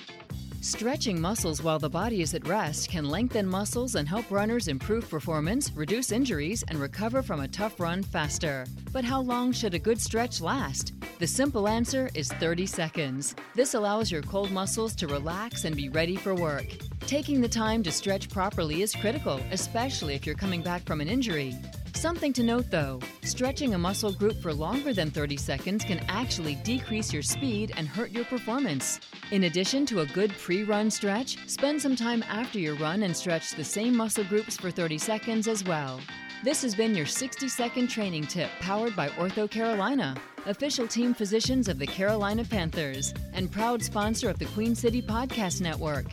Stretching 0.63 1.19
muscles 1.19 1.61
while 1.61 1.77
the 1.77 1.89
body 1.89 2.21
is 2.21 2.33
at 2.33 2.47
rest 2.47 2.87
can 2.87 3.09
lengthen 3.09 3.45
muscles 3.45 3.95
and 3.95 4.07
help 4.07 4.31
runners 4.31 4.69
improve 4.69 5.09
performance, 5.09 5.69
reduce 5.75 6.13
injuries, 6.13 6.63
and 6.69 6.79
recover 6.79 7.21
from 7.21 7.41
a 7.41 7.49
tough 7.49 7.81
run 7.81 8.01
faster. 8.01 8.65
But 8.93 9.03
how 9.03 9.19
long 9.19 9.51
should 9.51 9.73
a 9.73 9.79
good 9.79 9.99
stretch 9.99 10.39
last? 10.39 10.93
The 11.19 11.27
simple 11.27 11.67
answer 11.67 12.09
is 12.13 12.31
30 12.31 12.65
seconds. 12.65 13.35
This 13.53 13.73
allows 13.73 14.09
your 14.09 14.21
cold 14.21 14.51
muscles 14.51 14.95
to 14.95 15.07
relax 15.07 15.65
and 15.65 15.75
be 15.75 15.89
ready 15.89 16.15
for 16.15 16.33
work. 16.33 16.67
Taking 17.01 17.41
the 17.41 17.49
time 17.49 17.83
to 17.83 17.91
stretch 17.91 18.29
properly 18.29 18.83
is 18.83 18.95
critical, 18.95 19.41
especially 19.51 20.15
if 20.15 20.25
you're 20.25 20.33
coming 20.33 20.61
back 20.61 20.83
from 20.83 21.01
an 21.01 21.09
injury. 21.09 21.57
Something 22.03 22.33
to 22.33 22.43
note 22.43 22.69
though 22.69 22.99
stretching 23.23 23.75
a 23.75 23.77
muscle 23.77 24.11
group 24.11 24.35
for 24.41 24.53
longer 24.53 24.93
than 24.93 25.09
30 25.09 25.37
seconds 25.37 25.85
can 25.85 25.99
actually 26.09 26.55
decrease 26.55 27.13
your 27.13 27.21
speed 27.21 27.71
and 27.77 27.87
hurt 27.87 28.11
your 28.11 28.25
performance. 28.25 28.99
In 29.31 29.45
addition 29.45 29.85
to 29.85 30.01
a 30.01 30.05
good 30.07 30.31
pre 30.31 30.63
run 30.63 30.91
stretch, 30.91 31.37
spend 31.47 31.81
some 31.81 31.95
time 31.95 32.21
after 32.23 32.59
your 32.59 32.75
run 32.75 33.03
and 33.03 33.15
stretch 33.15 33.51
the 33.51 33.63
same 33.63 33.95
muscle 33.95 34.25
groups 34.25 34.57
for 34.57 34.69
30 34.69 34.97
seconds 34.97 35.47
as 35.47 35.63
well. 35.63 36.01
This 36.43 36.61
has 36.63 36.75
been 36.75 36.93
your 36.93 37.05
60 37.05 37.47
second 37.47 37.87
training 37.87 38.27
tip 38.27 38.49
powered 38.59 38.97
by 38.97 39.07
OrthoCarolina, 39.11 40.17
official 40.45 40.89
team 40.89 41.13
physicians 41.13 41.69
of 41.69 41.79
the 41.79 41.87
Carolina 41.87 42.43
Panthers, 42.43 43.13
and 43.31 43.49
proud 43.49 43.81
sponsor 43.81 44.29
of 44.29 44.39
the 44.39 44.45
Queen 44.47 44.75
City 44.75 45.01
Podcast 45.01 45.61
Network. 45.61 46.07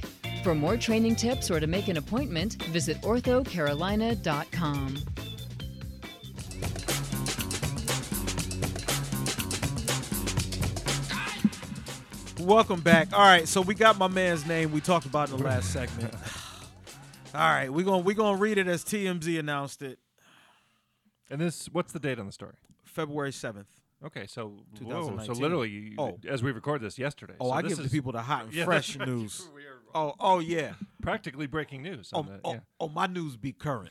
For 0.45 0.55
more 0.55 0.77
training 0.77 1.17
tips 1.17 1.51
or 1.51 1.59
to 1.59 1.67
make 1.67 1.89
an 1.89 1.97
appointment, 1.97 2.63
visit 2.67 3.03
orthocarolina.com. 3.03 4.97
Welcome 12.41 12.81
back. 12.81 13.13
All 13.13 13.21
right, 13.21 13.47
so 13.47 13.61
we 13.61 13.75
got 13.75 13.99
my 13.99 14.09
man's 14.09 14.47
name 14.47 14.73
we 14.73 14.81
talked 14.81 15.07
about 15.07 15.31
in 15.31 15.37
the 15.37 15.43
last 15.45 15.73
segment. 15.73 16.15
All 17.35 17.41
right, 17.41 17.71
we're 17.73 17.85
gonna 17.85 17.99
we're 18.03 18.15
gonna 18.15 18.39
read 18.39 18.59
it 18.59 18.67
as 18.67 18.83
TMZ 18.85 19.39
announced 19.39 19.83
it, 19.83 19.99
And 21.31 21.41
this, 21.41 21.67
what's 21.71 21.93
the 21.93 22.01
date 22.01 22.19
on 22.19 22.27
the 22.27 22.33
story? 22.33 22.55
February 22.85 23.33
seventh. 23.33 23.69
Okay, 24.05 24.27
so 24.27 24.47
whoa, 24.47 24.55
so 24.73 24.85
2019. 24.85 25.43
literally, 25.43 25.69
you- 25.69 25.95
Oh. 25.99 26.19
as 26.27 26.43
we 26.43 26.51
record 26.53 26.81
this 26.81 26.99
yesterday. 26.99 27.35
Oh, 27.39 27.49
so 27.49 27.53
I 27.53 27.61
this 27.63 27.73
give 27.73 27.79
the 27.79 27.85
is 27.85 27.93
people 27.93 28.13
the 28.13 28.23
hot 28.23 28.47
and 28.47 28.55
Yeah, 28.55 28.65
fresh 28.65 28.97
right. 28.97 29.07
news. 29.09 29.47
We 29.55 29.63
are 29.67 29.77
Oh, 29.95 30.15
oh 30.19 30.39
yeah. 30.39 30.73
practically 31.03 31.47
breaking 31.47 31.83
news. 31.83 32.11
Oh, 32.15 32.21
On 32.21 32.27
the, 32.27 32.41
oh, 32.45 32.53
yeah. 32.55 32.61
oh, 32.81 32.89
my 32.89 33.07
news 33.07 33.37
be 33.37 33.53
current. 33.53 33.91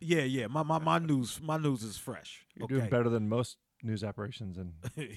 yeah, 0.00 0.22
yeah. 0.22 0.48
My, 0.48 0.62
my 0.62 0.78
my 0.78 0.98
news 0.98 1.40
my 1.42 1.56
news 1.56 1.82
is 1.82 1.96
fresh. 1.96 2.44
You're 2.54 2.64
okay. 2.66 2.74
doing 2.74 2.90
better 2.90 3.08
than 3.08 3.28
most 3.28 3.56
news 3.82 4.04
operations, 4.04 4.58
and 4.58 4.74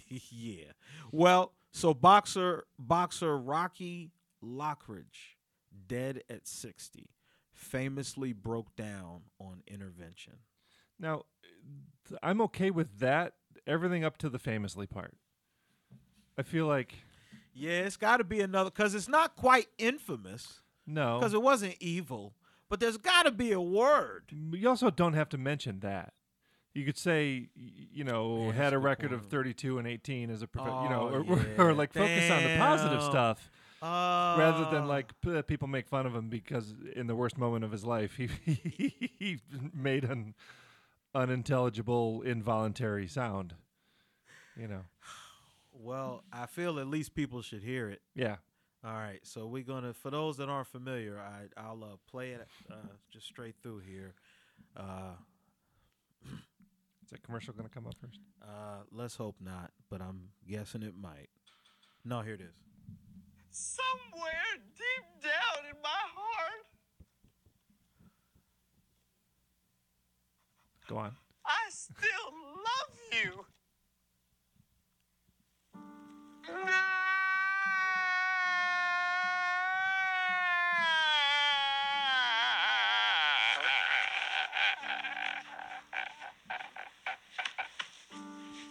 yeah. 0.08 0.72
Well, 1.12 1.52
so 1.72 1.94
boxer 1.94 2.66
boxer 2.78 3.38
Rocky 3.38 4.12
Lockridge, 4.44 5.36
dead 5.88 6.24
at 6.30 6.48
60, 6.48 7.10
famously 7.54 8.34
broke 8.34 8.76
down 8.76 9.22
on 9.40 9.62
intervention. 9.68 10.34
now 11.00 11.24
I'm 12.24 12.42
okay 12.42 12.72
with 12.72 13.00
that. 13.00 13.34
Everything 13.68 14.04
up 14.04 14.18
to 14.18 14.30
the 14.30 14.40
famously 14.40 14.88
part. 14.88 15.16
I 16.38 16.44
feel 16.44 16.66
like 16.66 16.94
Yeah, 17.54 17.82
it's 17.82 17.98
got 17.98 18.18
to 18.18 18.24
be 18.24 18.42
another 18.42 18.72
cuz 18.72 18.96
it's 18.96 19.10
not 19.10 19.36
quite 19.36 19.68
infamous 19.78 20.62
no. 20.88 21.20
cuz 21.22 21.34
it 21.34 21.42
wasn't 21.42 21.76
evil, 21.80 22.34
but 22.70 22.80
there's 22.80 22.98
got 22.98 23.24
to 23.24 23.32
be 23.32 23.52
a 23.52 23.62
word. 23.62 24.32
You 24.32 24.70
also 24.70 24.90
don't 24.90 25.14
have 25.14 25.30
to 25.30 25.38
mention 25.38 25.82
that. 25.82 26.14
You 26.76 26.86
could 26.86 26.98
say, 26.98 27.50
you 27.56 28.04
know, 28.04 28.46
Yeah, 28.48 28.52
had 28.54 28.74
a 28.74 28.78
record 28.80 29.12
of 29.12 29.26
32 29.26 29.80
and 29.80 29.88
18 29.88 30.30
as 30.30 30.42
a, 30.42 30.48
prof- 30.48 30.84
you 30.84 30.90
know, 30.90 31.10
Oh, 31.12 31.34
or, 31.58 31.66
or 31.66 31.72
yeah. 31.72 31.78
like 31.78 31.94
focus 31.94 32.30
on 32.30 32.44
the 32.44 32.58
positive 32.58 33.00
Damn. 33.00 33.10
stuff 33.10 33.52
rather 33.82 34.66
than 34.72 34.84
Uh, 34.84 34.88
like 34.88 35.14
p- 35.22 35.42
people 35.44 35.68
make 35.68 35.88
fun 35.88 36.06
of 36.06 36.14
him 36.14 36.30
because 36.30 36.76
in 36.96 37.08
the 37.08 37.16
worst 37.16 37.38
moment 37.38 37.64
of 37.64 37.72
his 37.72 37.86
life 37.86 38.16
he 38.18 38.28
he 39.20 39.40
made 39.74 40.04
an 40.04 40.36
unintelligible 41.16 42.22
involuntary 42.22 43.08
sound. 43.08 43.56
You 44.58 44.68
know. 44.68 44.82
well, 45.72 46.24
I 46.34 46.46
feel 46.46 46.80
at 46.80 46.88
least 46.88 47.16
people 47.16 47.42
should 47.42 47.64
hear 47.64 47.90
it. 47.90 48.02
Yeah. 48.16 48.38
All 48.84 48.94
right, 48.94 49.20
so 49.24 49.46
we're 49.46 49.64
gonna. 49.64 49.94
For 49.94 50.10
those 50.10 50.38
that 50.38 50.48
aren't 50.48 50.68
familiar, 50.68 51.20
I 51.20 51.48
I'll 51.60 51.84
uh, 51.84 51.98
play 52.10 52.32
it 52.32 52.48
uh, 52.72 52.76
just 53.12 53.26
straight 53.28 53.56
through 53.62 53.80
here. 53.80 54.14
Uh, 54.78 55.16
Is 57.10 57.14
that 57.14 57.24
commercial 57.24 57.56
going 57.56 57.68
to 57.68 57.74
come 57.74 57.88
up 57.88 57.96
first? 58.00 58.20
uh, 58.44 58.84
let's 58.92 59.16
hope 59.16 59.38
not, 59.42 59.72
but 59.90 60.00
I'm 60.00 60.30
guessing 60.48 60.84
it 60.84 60.94
might. 60.96 61.30
No, 62.06 62.22
here 62.22 62.36
it 62.36 62.42
is. 62.42 62.54
Somewhere 63.50 64.60
deep 64.78 65.24
down 65.24 65.66
in 65.72 65.82
my 65.82 65.90
heart, 65.90 66.66
Go 70.88 70.98
on. 70.98 71.16
I 71.44 71.70
still 71.72 72.32
love 72.68 72.94
you. 73.24 73.46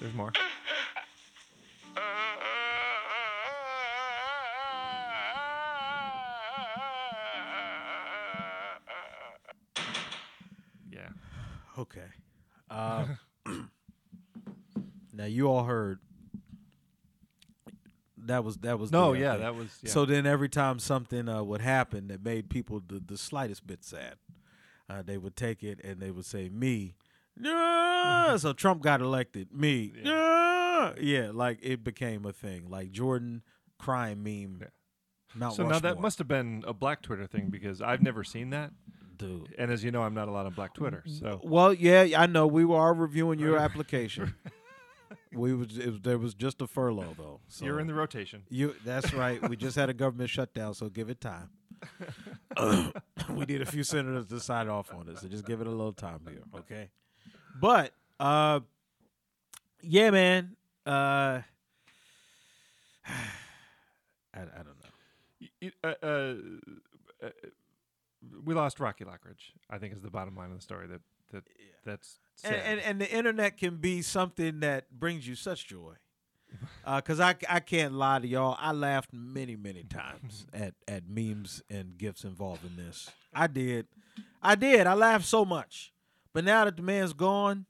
There's 0.09 0.17
more. 0.17 0.33
Yeah. 10.91 11.09
Okay. 11.79 12.01
Uh, 12.71 13.07
now 15.15 15.25
you 15.25 15.49
all 15.49 15.65
heard. 15.65 16.01
That 18.19 18.45
was 18.45 18.59
that 18.59 18.79
was 18.79 18.93
No, 18.93 19.15
the, 19.15 19.21
uh, 19.21 19.23
yeah, 19.23 19.33
thing. 19.33 19.41
that 19.41 19.55
was 19.55 19.69
yeah. 19.83 19.91
So 19.91 20.05
then 20.05 20.27
every 20.27 20.51
time 20.51 20.79
something 20.81 21.31
uh, 21.31 21.43
would 21.43 21.63
happen 21.63 22.09
that 22.09 22.23
made 22.23 22.51
people 22.51 22.83
the, 22.87 23.01
the 23.01 23.17
slightest 23.17 23.67
bit 23.67 23.83
sad, 23.85 24.17
uh, 24.91 25.01
they 25.01 25.17
would 25.17 25.35
take 25.35 25.63
it 25.65 25.81
and 25.83 25.99
they 25.99 26.11
would 26.11 26.27
say 26.27 26.51
me. 26.51 26.95
So 28.38 28.53
Trump 28.53 28.82
got 28.82 29.01
elected. 29.01 29.53
Me. 29.53 29.92
Yeah. 30.03 30.92
yeah. 31.01 31.30
Like 31.32 31.59
it 31.62 31.82
became 31.82 32.24
a 32.24 32.32
thing. 32.32 32.68
Like 32.68 32.90
Jordan 32.90 33.42
crime 33.78 34.22
meme. 34.22 34.59
Yeah. 34.61 34.68
Mount 35.34 35.55
so 35.55 35.66
now 35.66 35.78
that 35.78 36.01
must 36.01 36.18
have 36.18 36.28
been 36.28 36.64
a 36.66 36.72
black 36.72 37.03
Twitter 37.03 37.26
thing 37.26 37.49
because 37.51 37.82
I've 37.82 38.03
never 38.03 38.24
seen 38.24 38.51
that. 38.51 38.72
dude. 39.16 39.55
And 39.59 39.70
as 39.70 39.84
you 39.84 39.90
know, 39.90 40.03
I'm 40.03 40.14
not 40.14 40.28
allowed 40.28 40.46
on 40.46 40.53
black 40.53 40.74
Twitter. 40.74 41.05
So 41.07 41.40
Well, 41.44 41.74
yeah, 41.74 42.07
I 42.16 42.26
know. 42.26 42.46
We 42.46 42.64
were 42.64 42.94
reviewing 42.94 43.38
your 43.38 43.59
application. 43.66 44.34
we 45.32 45.55
was, 45.55 45.78
it 45.78 45.90
was 45.90 46.01
there 46.01 46.18
was 46.18 46.34
just 46.34 46.62
a 46.62 46.66
furlough 46.66 47.14
though. 47.16 47.40
So 47.49 47.66
you're 47.66 47.78
in 47.80 47.86
the 47.86 47.94
rotation. 47.94 48.44
You 48.49 48.74
that's 48.84 49.12
right. 49.12 49.46
We 49.49 49.57
just 49.57 49.76
had 49.76 49.90
a 49.90 49.94
government 49.94 50.30
shutdown, 50.30 50.74
so 50.74 50.88
give 50.88 51.11
it 51.11 51.20
time. 51.20 51.51
we 53.30 53.44
need 53.44 53.61
a 53.61 53.66
few 53.66 53.84
senators 53.84 54.26
to 54.26 54.40
sign 54.40 54.68
off 54.68 54.92
on 54.92 55.09
it, 55.09 55.18
so 55.18 55.28
just 55.28 55.46
give 55.46 55.61
it 55.61 55.66
a 55.66 55.70
little 55.70 55.92
time 55.92 56.20
here, 56.28 56.42
okay? 56.57 56.90
But 57.61 57.93
uh 58.21 58.61
yeah, 59.83 60.11
man. 60.11 60.57
Uh 60.87 61.41
I, 64.35 64.41
I 64.41 64.43
don't 64.57 64.67
know. 64.67 65.49
Y- 65.63 65.73
uh, 65.83 65.95
uh, 66.03 66.35
uh, 67.27 67.31
we 68.45 68.55
lost 68.55 68.79
Rocky 68.81 69.05
Lockridge. 69.05 69.53
I 69.71 69.79
think 69.79 69.95
is 69.95 70.03
the 70.03 70.11
bottom 70.11 70.37
line 70.37 70.51
of 70.51 70.57
the 70.57 70.63
story. 70.63 70.87
That 70.87 71.01
that 71.33 71.45
that's. 71.85 72.19
And, 72.45 72.55
and 72.57 72.81
and 72.81 73.01
the 73.01 73.11
internet 73.11 73.57
can 73.57 73.77
be 73.77 74.03
something 74.03 74.61
that 74.61 74.91
brings 74.91 75.27
you 75.27 75.35
such 75.35 75.67
joy. 75.67 75.95
Because 76.87 77.21
I, 77.21 77.35
I 77.47 77.61
can't 77.61 77.93
lie 77.93 78.21
to 78.21 78.27
y'all, 78.27 78.57
I 78.59 78.73
laughed 78.73 79.11
many 79.13 79.55
many 79.57 79.83
times 79.85 80.47
at 80.55 80.73
at 80.87 81.07
memes 81.07 81.63
and 81.69 81.99
gifts 81.99 82.25
involved 82.25 82.65
in 82.65 82.77
this. 82.83 83.11
I 83.35 83.47
did, 83.49 83.87
I 84.41 84.55
did. 84.55 84.87
I 84.87 84.95
laughed 84.95 85.27
so 85.27 85.45
much, 85.45 85.93
but 86.39 86.45
now 86.45 86.64
that 86.66 86.76
the 86.76 86.84
man's 86.84 87.12
gone, 87.14 87.66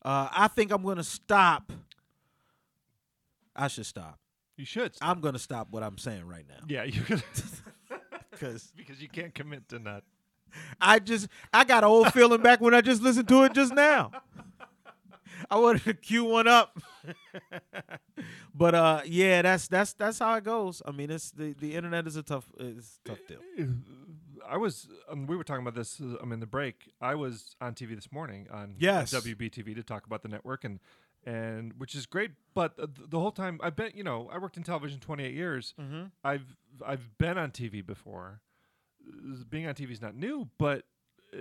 uh, 0.00 0.28
I 0.30 0.46
think 0.46 0.70
I'm 0.70 0.84
gonna 0.84 1.02
stop. 1.02 1.72
I 3.56 3.66
should 3.66 3.84
stop. 3.84 4.20
you 4.56 4.64
should. 4.64 4.94
stop. 4.94 5.08
I'm 5.08 5.20
gonna 5.20 5.40
stop 5.40 5.72
what 5.72 5.82
I'm 5.82 5.98
saying 5.98 6.24
right 6.24 6.44
now 6.48 6.64
yeah, 6.68 6.84
you 6.84 7.02
because 8.30 8.72
because 8.76 9.02
you 9.02 9.08
can't 9.08 9.34
commit 9.34 9.68
to 9.70 9.80
not. 9.80 10.04
I 10.80 11.00
just 11.00 11.26
I 11.52 11.64
got 11.64 11.82
an 11.82 11.90
old 11.90 12.12
feeling 12.12 12.42
back 12.42 12.60
when 12.60 12.74
I 12.74 12.80
just 12.80 13.02
listened 13.02 13.26
to 13.26 13.42
it 13.42 13.54
just 13.54 13.74
now. 13.74 14.12
I 15.50 15.58
wanted 15.58 15.82
to 15.82 15.94
cue 15.94 16.26
one 16.26 16.46
up. 16.46 16.78
but 18.54 18.76
uh 18.76 19.00
yeah, 19.04 19.42
that's 19.42 19.66
that's 19.66 19.94
that's 19.94 20.20
how 20.20 20.32
it 20.36 20.44
goes. 20.44 20.80
I 20.86 20.92
mean, 20.92 21.10
it's 21.10 21.32
the 21.32 21.54
the 21.54 21.74
internet 21.74 22.06
is 22.06 22.14
a 22.14 22.22
tough 22.22 22.46
it's 22.56 23.00
a 23.04 23.08
tough 23.08 23.18
deal. 23.26 23.40
I 24.48 24.56
was. 24.56 24.88
Um, 25.10 25.26
we 25.26 25.36
were 25.36 25.44
talking 25.44 25.62
about 25.62 25.74
this. 25.74 26.00
Uh, 26.00 26.16
I'm 26.22 26.32
in 26.32 26.40
the 26.40 26.46
break. 26.46 26.92
I 27.00 27.14
was 27.14 27.56
on 27.60 27.74
TV 27.74 27.94
this 27.94 28.10
morning 28.12 28.46
on 28.50 28.74
Yes. 28.78 29.12
WBTV 29.12 29.74
to 29.74 29.82
talk 29.82 30.06
about 30.06 30.22
the 30.22 30.28
network 30.28 30.64
and 30.64 30.80
and 31.24 31.72
which 31.78 31.94
is 31.94 32.06
great. 32.06 32.30
But 32.54 32.78
uh, 32.80 32.86
the 33.08 33.18
whole 33.18 33.32
time 33.32 33.58
I've 33.62 33.76
been, 33.76 33.92
you 33.94 34.04
know, 34.04 34.28
I 34.32 34.38
worked 34.38 34.56
in 34.56 34.62
television 34.62 35.00
28 35.00 35.34
years. 35.34 35.74
Mm-hmm. 35.80 36.04
I've 36.24 36.56
I've 36.86 37.16
been 37.18 37.38
on 37.38 37.50
TV 37.50 37.84
before. 37.84 38.40
Uh, 39.06 39.44
Being 39.48 39.66
on 39.66 39.74
TV 39.74 39.90
is 39.92 40.00
not 40.02 40.14
new, 40.16 40.48
but 40.58 40.84
uh, 41.34 41.38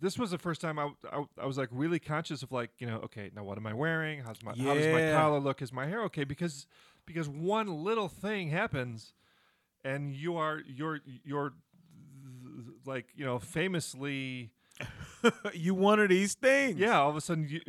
this 0.00 0.18
was 0.18 0.30
the 0.32 0.38
first 0.38 0.60
time 0.60 0.78
I, 0.78 0.90
I 1.12 1.24
I 1.42 1.46
was 1.46 1.56
like 1.56 1.68
really 1.70 1.98
conscious 2.00 2.42
of 2.42 2.50
like 2.52 2.70
you 2.78 2.86
know 2.86 2.96
okay 3.04 3.30
now 3.34 3.44
what 3.44 3.56
am 3.58 3.66
I 3.66 3.72
wearing 3.74 4.20
how's 4.20 4.42
my 4.42 4.52
how 4.52 4.74
does 4.74 4.86
my 4.92 5.12
collar 5.12 5.38
look 5.38 5.62
is 5.62 5.72
my 5.72 5.86
hair 5.86 6.02
okay 6.04 6.24
because 6.24 6.66
because 7.06 7.28
one 7.28 7.68
little 7.84 8.08
thing 8.08 8.50
happens 8.50 9.12
and 9.84 10.12
you 10.14 10.36
are 10.36 10.60
you're 10.66 11.00
you're 11.24 11.52
like 12.84 13.06
you 13.16 13.24
know 13.24 13.38
famously 13.38 14.50
you 15.54 15.74
of 16.00 16.08
these 16.08 16.34
things. 16.34 16.78
yeah 16.78 16.98
all 17.00 17.10
of 17.10 17.16
a 17.16 17.20
sudden 17.20 17.48
you 17.48 17.60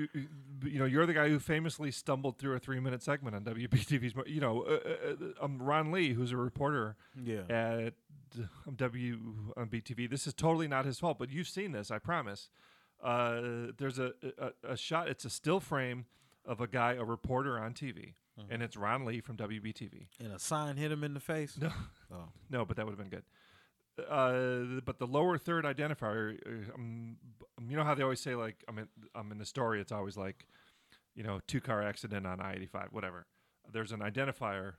you 0.63 0.79
know 0.79 0.85
you're 0.85 1.05
the 1.05 1.13
guy 1.13 1.29
who 1.29 1.39
famously 1.39 1.91
stumbled 1.91 2.37
through 2.37 2.55
a 2.55 2.59
three 2.59 2.79
minute 2.79 3.03
segment 3.03 3.35
on 3.35 3.43
WBTV's 3.43 4.13
you 4.27 4.41
know 4.41 4.63
uh, 4.63 4.71
uh, 4.73 5.15
uh, 5.41 5.45
um, 5.45 5.61
Ron 5.61 5.91
Lee 5.91 6.13
who's 6.13 6.31
a 6.31 6.37
reporter 6.37 6.95
Yeah. 7.23 7.41
at 7.49 7.93
um, 8.67 8.75
W 8.75 9.19
on 9.55 9.67
BTV 9.67 10.09
this 10.09 10.25
is 10.27 10.33
totally 10.33 10.67
not 10.67 10.85
his 10.85 10.99
fault 10.99 11.19
but 11.19 11.29
you've 11.31 11.47
seen 11.47 11.71
this 11.71 11.91
I 11.91 11.99
promise 11.99 12.49
Uh, 13.03 13.71
there's 13.77 13.99
a, 13.99 14.13
a 14.39 14.71
a 14.73 14.77
shot. 14.77 15.07
It's 15.09 15.25
a 15.25 15.29
still 15.29 15.59
frame 15.59 16.05
of 16.45 16.61
a 16.61 16.67
guy, 16.67 16.93
a 16.93 17.03
reporter 17.03 17.59
on 17.59 17.73
TV, 17.73 18.13
Mm-hmm. 18.39 18.51
and 18.53 18.61
it's 18.63 18.75
Ron 18.75 19.05
Lee 19.05 19.21
from 19.21 19.37
WBTV. 19.37 20.07
And 20.19 20.33
a 20.33 20.39
sign 20.39 20.75
hit 20.75 20.91
him 20.91 21.03
in 21.05 21.13
the 21.13 21.21
face. 21.21 21.57
No, 21.57 21.69
Oh. 22.11 22.27
no, 22.49 22.65
but 22.65 22.75
that 22.75 22.85
would 22.85 22.91
have 22.91 22.99
been 22.99 23.09
good. 23.09 23.23
Uh, 23.97 24.81
but 24.83 24.99
the 24.99 25.07
lower 25.07 25.37
third 25.37 25.65
identifier, 25.65 26.37
uh, 26.45 26.73
um, 26.75 27.17
you 27.67 27.77
know 27.77 27.83
how 27.83 27.95
they 27.95 28.03
always 28.03 28.19
say 28.19 28.35
like 28.35 28.63
I'm 28.67 28.79
in, 28.79 28.87
I'm 29.13 29.31
in 29.31 29.37
the 29.37 29.45
story. 29.45 29.79
It's 29.79 29.91
always 29.91 30.17
like, 30.17 30.45
you 31.15 31.23
know, 31.23 31.39
two 31.47 31.61
car 31.61 31.81
accident 31.81 32.27
on 32.27 32.41
I-85, 32.41 32.91
whatever. 32.91 33.25
There's 33.71 33.91
an 33.91 34.01
identifier 34.01 34.73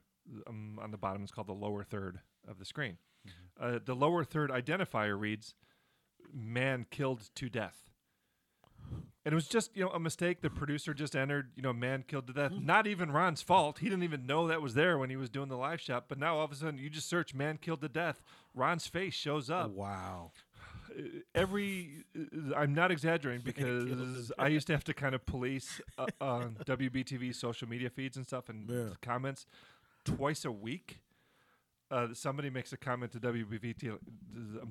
um, 0.47 0.79
on 0.83 0.91
the 0.91 0.99
bottom. 0.99 1.23
It's 1.23 1.33
called 1.33 1.49
the 1.49 1.53
lower 1.53 1.83
third 1.83 2.21
of 2.47 2.59
the 2.59 2.65
screen. 2.65 2.99
Uh, 3.61 3.79
the 3.85 3.95
lower 3.95 4.23
third 4.23 4.51
identifier 4.51 5.19
reads, 5.19 5.55
"Man 6.33 6.87
killed 6.91 7.31
to 7.37 7.49
death." 7.49 7.91
And 9.27 9.33
it 9.33 9.35
was 9.35 9.49
just, 9.49 9.77
you 9.77 9.83
know, 9.85 9.91
a 9.91 9.99
mistake. 9.99 10.41
The 10.41 10.49
producer 10.51 10.95
just 10.95 11.17
entered, 11.17 11.51
you 11.57 11.63
know, 11.63 11.73
man 11.73 12.05
killed 12.07 12.29
to 12.29 12.33
death. 12.33 12.53
Not 12.53 12.87
even 12.87 13.11
Ron's 13.11 13.43
fault. 13.43 13.81
He 13.81 13.87
didn't 13.89 14.05
even 14.05 14.25
know 14.25 14.47
that 14.47 14.63
was 14.63 14.75
there 14.75 14.97
when 14.99 15.11
he 15.11 15.17
was 15.17 15.29
doing 15.29 15.49
the 15.49 15.57
live 15.57 15.81
shot. 15.81 16.05
But 16.09 16.19
now 16.21 16.37
all 16.39 16.45
of 16.45 16.53
a 16.53 16.55
sudden, 16.55 16.79
you 16.79 16.89
just 16.89 17.09
search 17.09 17.35
"man 17.35 17.59
killed 17.61 17.81
to 17.81 17.89
death." 17.89 18.23
Ron's 18.55 18.87
face 18.87 19.15
shows 19.15 19.51
up. 19.51 19.73
Wow. 19.73 20.31
Every, 21.35 22.05
uh, 22.17 22.55
I'm 22.57 22.73
not 22.73 22.91
exaggerating 22.91 23.43
because 23.45 24.33
I 24.39 24.47
used 24.49 24.67
to 24.69 24.73
have 24.75 24.85
to 24.85 24.95
kind 24.95 25.15
of 25.15 25.27
police 25.27 25.81
uh, 25.99 26.07
on 26.21 26.57
WBTV 26.65 27.35
social 27.35 27.69
media 27.69 27.91
feeds 27.91 28.17
and 28.17 28.25
stuff 28.25 28.49
and 28.49 28.71
Yeah. 28.71 28.91
comments 29.03 29.45
twice 30.05 30.45
a 30.45 30.53
week. 30.53 31.01
Uh, 31.89 32.09
somebody 32.13 32.51
makes 32.51 32.73
a 32.73 32.77
comment 32.77 33.13
to 33.13 33.21
WBT, 33.21 33.91
um, 33.91 33.99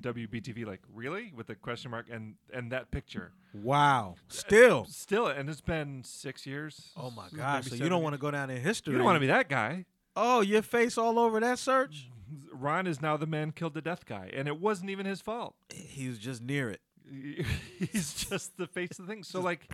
WBTV 0.01 0.66
like 0.66 0.82
really 0.93 1.32
with 1.34 1.49
a 1.49 1.55
question 1.55 1.89
mark 1.91 2.07
and 2.11 2.36
and 2.53 2.72
that 2.74 2.91
picture 2.91 3.32
Wow. 3.53 4.16
Still. 4.28 4.86
still 4.89 5.28
and 5.28 5.49
it's 5.49 5.61
been 5.61 6.03
six 6.03 6.45
years. 6.45 6.91
Oh 6.97 7.11
my 7.11 7.28
gosh. 7.36 7.68
So 7.68 7.76
you 7.76 7.88
don't 7.88 8.03
want 8.03 8.16
to 8.16 8.20
go 8.20 8.32
down 8.32 8.49
in 8.49 8.61
history. 8.61 8.91
You 8.91 8.97
don't 8.97 9.05
want 9.05 9.16
to 9.16 9.22
be 9.22 9.28
that 9.28 9.47
guy. 9.47 9.86
Oh, 10.18 10.41
your 10.41 10.61
face 10.61 10.97
all 10.97 11.18
over 11.18 11.39
that 11.39 11.57
search? 11.59 12.09
Ron 12.51 12.86
is 12.88 13.01
now 13.01 13.16
the 13.18 13.28
man 13.28 13.51
killed 13.51 13.76
to 13.76 13.82
death 13.82 14.05
guy, 14.05 14.30
and 14.34 14.47
it 14.47 14.59
wasn't 14.59 14.89
even 14.89 15.05
his 15.05 15.22
fault. 15.22 15.55
He 15.74 16.07
was 16.09 16.18
just 16.20 16.41
near 16.41 16.70
it. 16.70 16.82
He's 17.80 18.13
just 18.13 18.57
the 18.57 18.68
face 18.68 18.97
of 18.99 19.05
the 19.07 19.13
thing. 19.13 19.24
So 19.24 19.39
like, 19.39 19.70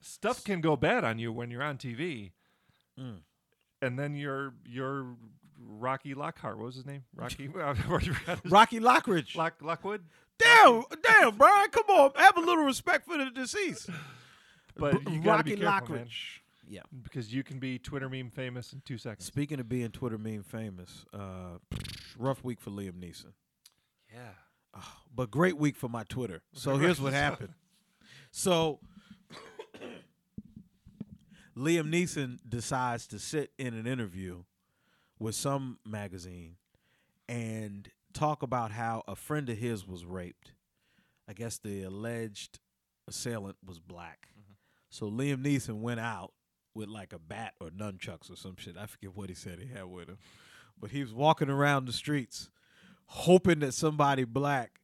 stuff 0.00 0.44
can 0.44 0.60
go 0.60 0.76
bad 0.76 1.02
on 1.04 1.18
you 1.18 1.32
when 1.32 1.50
you're 1.50 1.62
on 1.62 1.76
TV, 1.78 2.32
Mm. 2.98 3.18
and 3.80 3.98
then 3.98 4.14
you're 4.16 4.52
you're 4.66 5.06
Rocky 5.70 6.14
Lockhart. 6.14 6.56
What 6.56 6.64
was 6.66 6.76
his 6.76 6.86
name? 6.86 7.04
Rocky. 7.14 7.48
I 7.56 7.74
already 7.88 8.08
forgot 8.08 8.40
his- 8.42 8.50
Rocky 8.52 8.80
Lockridge. 8.80 9.36
Lock 9.36 9.54
Lockwood. 9.60 10.02
damn, 10.38 10.82
damn, 11.02 11.34
Brian, 11.36 11.68
come 11.70 11.84
on. 11.90 12.10
Have 12.16 12.38
a 12.38 12.40
little 12.40 12.64
respect 12.64 13.06
for 13.06 13.18
the 13.18 13.30
deceased. 13.30 13.90
But 14.76 15.04
B- 15.04 15.12
you 15.14 15.20
Rocky 15.22 15.54
be 15.56 15.60
careful, 15.60 15.96
man, 15.96 16.06
Lockridge. 16.06 16.40
Yeah. 16.70 16.82
because 17.02 17.32
you 17.32 17.42
can 17.42 17.58
be 17.58 17.78
Twitter 17.78 18.08
meme 18.10 18.30
famous 18.30 18.72
in 18.72 18.82
two 18.84 18.98
seconds. 18.98 19.24
Speaking 19.26 19.58
of 19.58 19.68
being 19.68 19.90
Twitter 19.90 20.18
meme 20.18 20.42
famous, 20.42 21.04
uh, 21.14 21.58
rough 22.18 22.44
week 22.44 22.60
for 22.60 22.70
Liam 22.70 22.92
Neeson. 22.92 23.32
Yeah. 24.12 24.80
but 25.14 25.30
great 25.30 25.56
week 25.56 25.76
for 25.76 25.88
my 25.88 26.04
Twitter. 26.04 26.42
So 26.52 26.76
here's 26.76 27.00
what 27.00 27.12
happened. 27.14 27.54
So 28.30 28.80
Liam 31.56 31.90
Neeson 31.90 32.38
decides 32.48 33.06
to 33.08 33.18
sit 33.18 33.50
in 33.58 33.74
an 33.74 33.86
interview 33.86 34.44
with 35.18 35.34
some 35.34 35.78
magazine 35.84 36.56
and 37.28 37.88
talk 38.12 38.42
about 38.42 38.70
how 38.72 39.02
a 39.08 39.14
friend 39.16 39.48
of 39.48 39.58
his 39.58 39.86
was 39.86 40.04
raped. 40.04 40.52
I 41.28 41.32
guess 41.34 41.58
the 41.58 41.82
alleged 41.82 42.58
assailant 43.06 43.56
was 43.64 43.78
black. 43.78 44.28
Mm-hmm. 44.32 44.52
So 44.90 45.10
Liam 45.10 45.42
Neeson 45.44 45.80
went 45.80 46.00
out 46.00 46.32
with 46.74 46.88
like 46.88 47.12
a 47.12 47.18
bat 47.18 47.54
or 47.60 47.68
nunchucks 47.70 48.30
or 48.32 48.36
some 48.36 48.56
shit. 48.56 48.76
I 48.78 48.86
forget 48.86 49.14
what 49.16 49.28
he 49.28 49.34
said 49.34 49.58
he 49.60 49.66
had 49.68 49.84
with 49.86 50.08
him. 50.08 50.18
But 50.80 50.90
he 50.90 51.02
was 51.02 51.12
walking 51.12 51.50
around 51.50 51.86
the 51.86 51.92
streets 51.92 52.50
hoping 53.06 53.58
that 53.60 53.72
somebody 53.72 54.24
black 54.24 54.80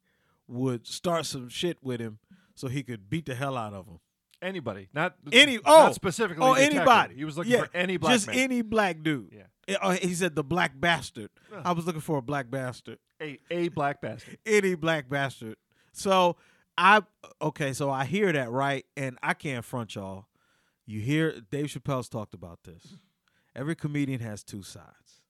would 0.48 0.86
start 0.86 1.26
some 1.26 1.48
shit 1.48 1.78
with 1.82 2.00
him 2.00 2.18
so 2.54 2.68
he 2.68 2.82
could 2.82 3.08
beat 3.08 3.26
the 3.26 3.34
hell 3.34 3.56
out 3.56 3.72
of 3.74 3.86
him. 3.86 4.00
Anybody, 4.42 4.88
not 4.92 5.14
Any 5.32 5.54
not 5.56 5.62
oh 5.66 5.92
specifically. 5.92 6.44
oh 6.44 6.54
detective. 6.54 6.76
anybody. 6.78 7.14
He 7.14 7.24
was 7.24 7.38
looking 7.38 7.52
Yeah, 7.52 7.64
for 7.64 7.70
any 7.76 7.96
black 7.96 8.12
just 8.14 8.26
man. 8.26 8.36
any 8.36 8.60
black 8.62 9.02
dude. 9.02 9.28
Yeah. 9.32 9.44
Uh, 9.80 9.92
he 9.92 10.14
said 10.14 10.34
the 10.34 10.44
black 10.44 10.72
bastard. 10.78 11.30
I 11.64 11.72
was 11.72 11.86
looking 11.86 12.00
for 12.00 12.18
a 12.18 12.22
black 12.22 12.50
bastard. 12.50 12.98
a 13.20 13.38
a 13.50 13.68
black 13.68 14.00
bastard. 14.00 14.38
Any 14.46 14.74
black 14.74 15.08
bastard. 15.08 15.56
So 15.92 16.36
I 16.76 17.02
okay, 17.40 17.72
so 17.72 17.90
I 17.90 18.04
hear 18.04 18.32
that 18.32 18.50
right, 18.50 18.84
and 18.96 19.18
I 19.22 19.34
can't 19.34 19.64
front 19.64 19.94
y'all. 19.94 20.26
You 20.86 21.00
hear 21.00 21.40
Dave 21.50 21.66
Chappelle's 21.66 22.08
talked 22.08 22.34
about 22.34 22.60
this. 22.64 22.96
Every 23.56 23.74
comedian 23.76 24.20
has 24.20 24.42
two 24.42 24.62
sides. 24.62 25.20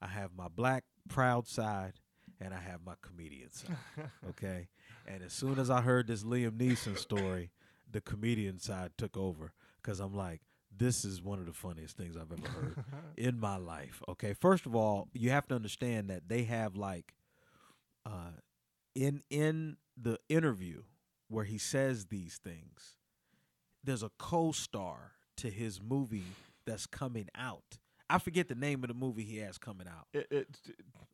I 0.00 0.06
have 0.06 0.30
my 0.36 0.48
black 0.48 0.84
proud 1.08 1.46
side, 1.48 1.94
and 2.40 2.54
I 2.54 2.58
have 2.60 2.80
my 2.84 2.94
comedian 3.02 3.50
side. 3.52 3.76
Okay, 4.30 4.68
and 5.06 5.22
as 5.22 5.32
soon 5.32 5.58
as 5.58 5.68
I 5.70 5.80
heard 5.80 6.06
this 6.06 6.22
Liam 6.24 6.52
Neeson 6.52 6.96
story, 6.96 7.50
the 7.90 8.00
comedian 8.00 8.58
side 8.58 8.92
took 8.96 9.16
over 9.16 9.52
because 9.82 10.00
I'm 10.00 10.14
like, 10.14 10.40
this 10.76 11.04
is 11.04 11.22
one 11.22 11.38
of 11.38 11.46
the 11.46 11.52
funniest 11.52 11.96
things 11.96 12.16
I've 12.16 12.32
ever 12.32 12.48
heard 12.48 12.84
in 13.16 13.38
my 13.38 13.56
life. 13.56 14.02
Okay, 14.08 14.34
first 14.34 14.66
of 14.66 14.74
all, 14.74 15.08
you 15.12 15.30
have 15.30 15.46
to 15.48 15.54
understand 15.54 16.10
that 16.10 16.28
they 16.28 16.44
have 16.44 16.76
like, 16.76 17.14
uh, 18.06 18.32
in 18.94 19.22
in 19.30 19.76
the 19.96 20.18
interview 20.28 20.82
where 21.28 21.44
he 21.44 21.58
says 21.58 22.06
these 22.06 22.38
things, 22.42 22.96
there's 23.82 24.02
a 24.02 24.10
co-star 24.18 25.12
to 25.36 25.50
his 25.50 25.80
movie 25.80 26.26
that's 26.66 26.86
coming 26.86 27.28
out. 27.36 27.78
I 28.10 28.18
forget 28.18 28.48
the 28.48 28.54
name 28.54 28.84
of 28.84 28.88
the 28.88 28.94
movie 28.94 29.22
he 29.24 29.38
has 29.38 29.56
coming 29.56 29.86
out. 29.88 30.06
It, 30.12 30.26
it's 30.30 30.60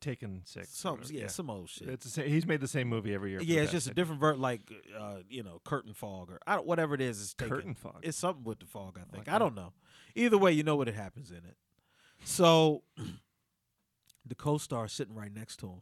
taken 0.01 0.41
six. 0.45 0.69
Some 0.75 0.97
whatever, 0.97 1.13
yeah, 1.13 1.27
some 1.27 1.49
old 1.49 1.69
shit. 1.69 1.87
It's 1.87 2.03
the 2.05 2.11
same, 2.11 2.27
he's 2.27 2.45
made 2.45 2.59
the 2.59 2.67
same 2.67 2.89
movie 2.89 3.13
every 3.13 3.31
year. 3.31 3.41
yeah, 3.41 3.61
it's 3.61 3.71
just 3.71 3.87
a 3.87 3.93
different 3.93 4.19
ver 4.19 4.35
like 4.35 4.61
uh, 4.99 5.17
you 5.29 5.41
know, 5.43 5.61
curtain 5.63 5.93
fog 5.93 6.29
or 6.31 6.39
I 6.45 6.55
don't, 6.55 6.67
whatever 6.67 6.93
it 6.93 7.01
is. 7.01 7.21
It's 7.21 7.33
taken. 7.33 7.55
Curtain 7.55 7.73
fog? 7.75 7.99
It's 8.01 8.17
something 8.17 8.43
with 8.43 8.59
the 8.59 8.65
fog. 8.65 8.97
I 8.97 9.03
think. 9.11 9.27
like 9.27 9.33
I 9.33 9.39
don't 9.39 9.55
know. 9.55 9.73
Either 10.15 10.37
way, 10.37 10.51
you 10.51 10.63
know 10.63 10.75
what 10.75 10.87
it 10.89 10.95
happens 10.95 11.31
in 11.31 11.37
it. 11.37 11.55
So 12.25 12.83
the 14.25 14.35
co-star 14.35 14.85
is 14.85 14.91
sitting 14.91 15.15
right 15.15 15.33
next 15.33 15.57
to 15.57 15.67
him 15.67 15.81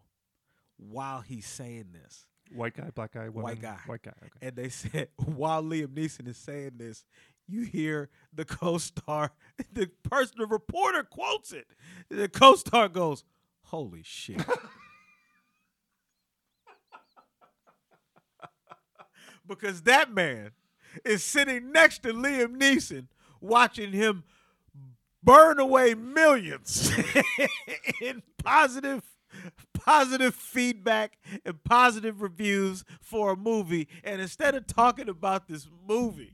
while 0.77 1.21
he's 1.21 1.47
saying 1.47 1.87
this. 1.91 2.25
White 2.51 2.75
guy, 2.75 2.89
black 2.95 3.13
guy, 3.13 3.29
woman, 3.29 3.43
White 3.43 3.61
guy. 3.61 3.77
white 3.85 4.01
guy. 4.01 4.13
Okay. 4.23 4.47
And 4.47 4.55
they 4.55 4.69
said 4.69 5.09
while 5.17 5.63
Liam 5.63 5.87
Neeson 5.87 6.27
is 6.27 6.37
saying 6.37 6.73
this, 6.77 7.03
you 7.49 7.63
hear 7.63 8.09
the 8.33 8.45
co-star, 8.45 9.31
the 9.73 9.89
person, 10.03 10.35
the 10.37 10.47
reporter 10.47 11.03
quotes 11.03 11.51
it. 11.51 11.67
The 12.09 12.29
co-star 12.29 12.89
goes, 12.89 13.23
"Holy 13.63 14.03
shit." 14.03 14.41
because 19.47 19.81
that 19.81 20.13
man 20.13 20.51
is 21.03 21.23
sitting 21.23 21.71
next 21.71 22.03
to 22.03 22.13
Liam 22.13 22.57
Neeson 22.57 23.07
watching 23.41 23.91
him 23.91 24.23
burn 25.23 25.59
away 25.59 25.95
millions 25.95 26.91
in 28.01 28.21
positive 28.43 29.03
positive 29.73 30.35
feedback 30.35 31.17
and 31.45 31.63
positive 31.63 32.21
reviews 32.21 32.83
for 33.01 33.31
a 33.31 33.35
movie 33.35 33.87
and 34.03 34.21
instead 34.21 34.55
of 34.55 34.67
talking 34.67 35.07
about 35.07 35.47
this 35.47 35.67
movie 35.87 36.33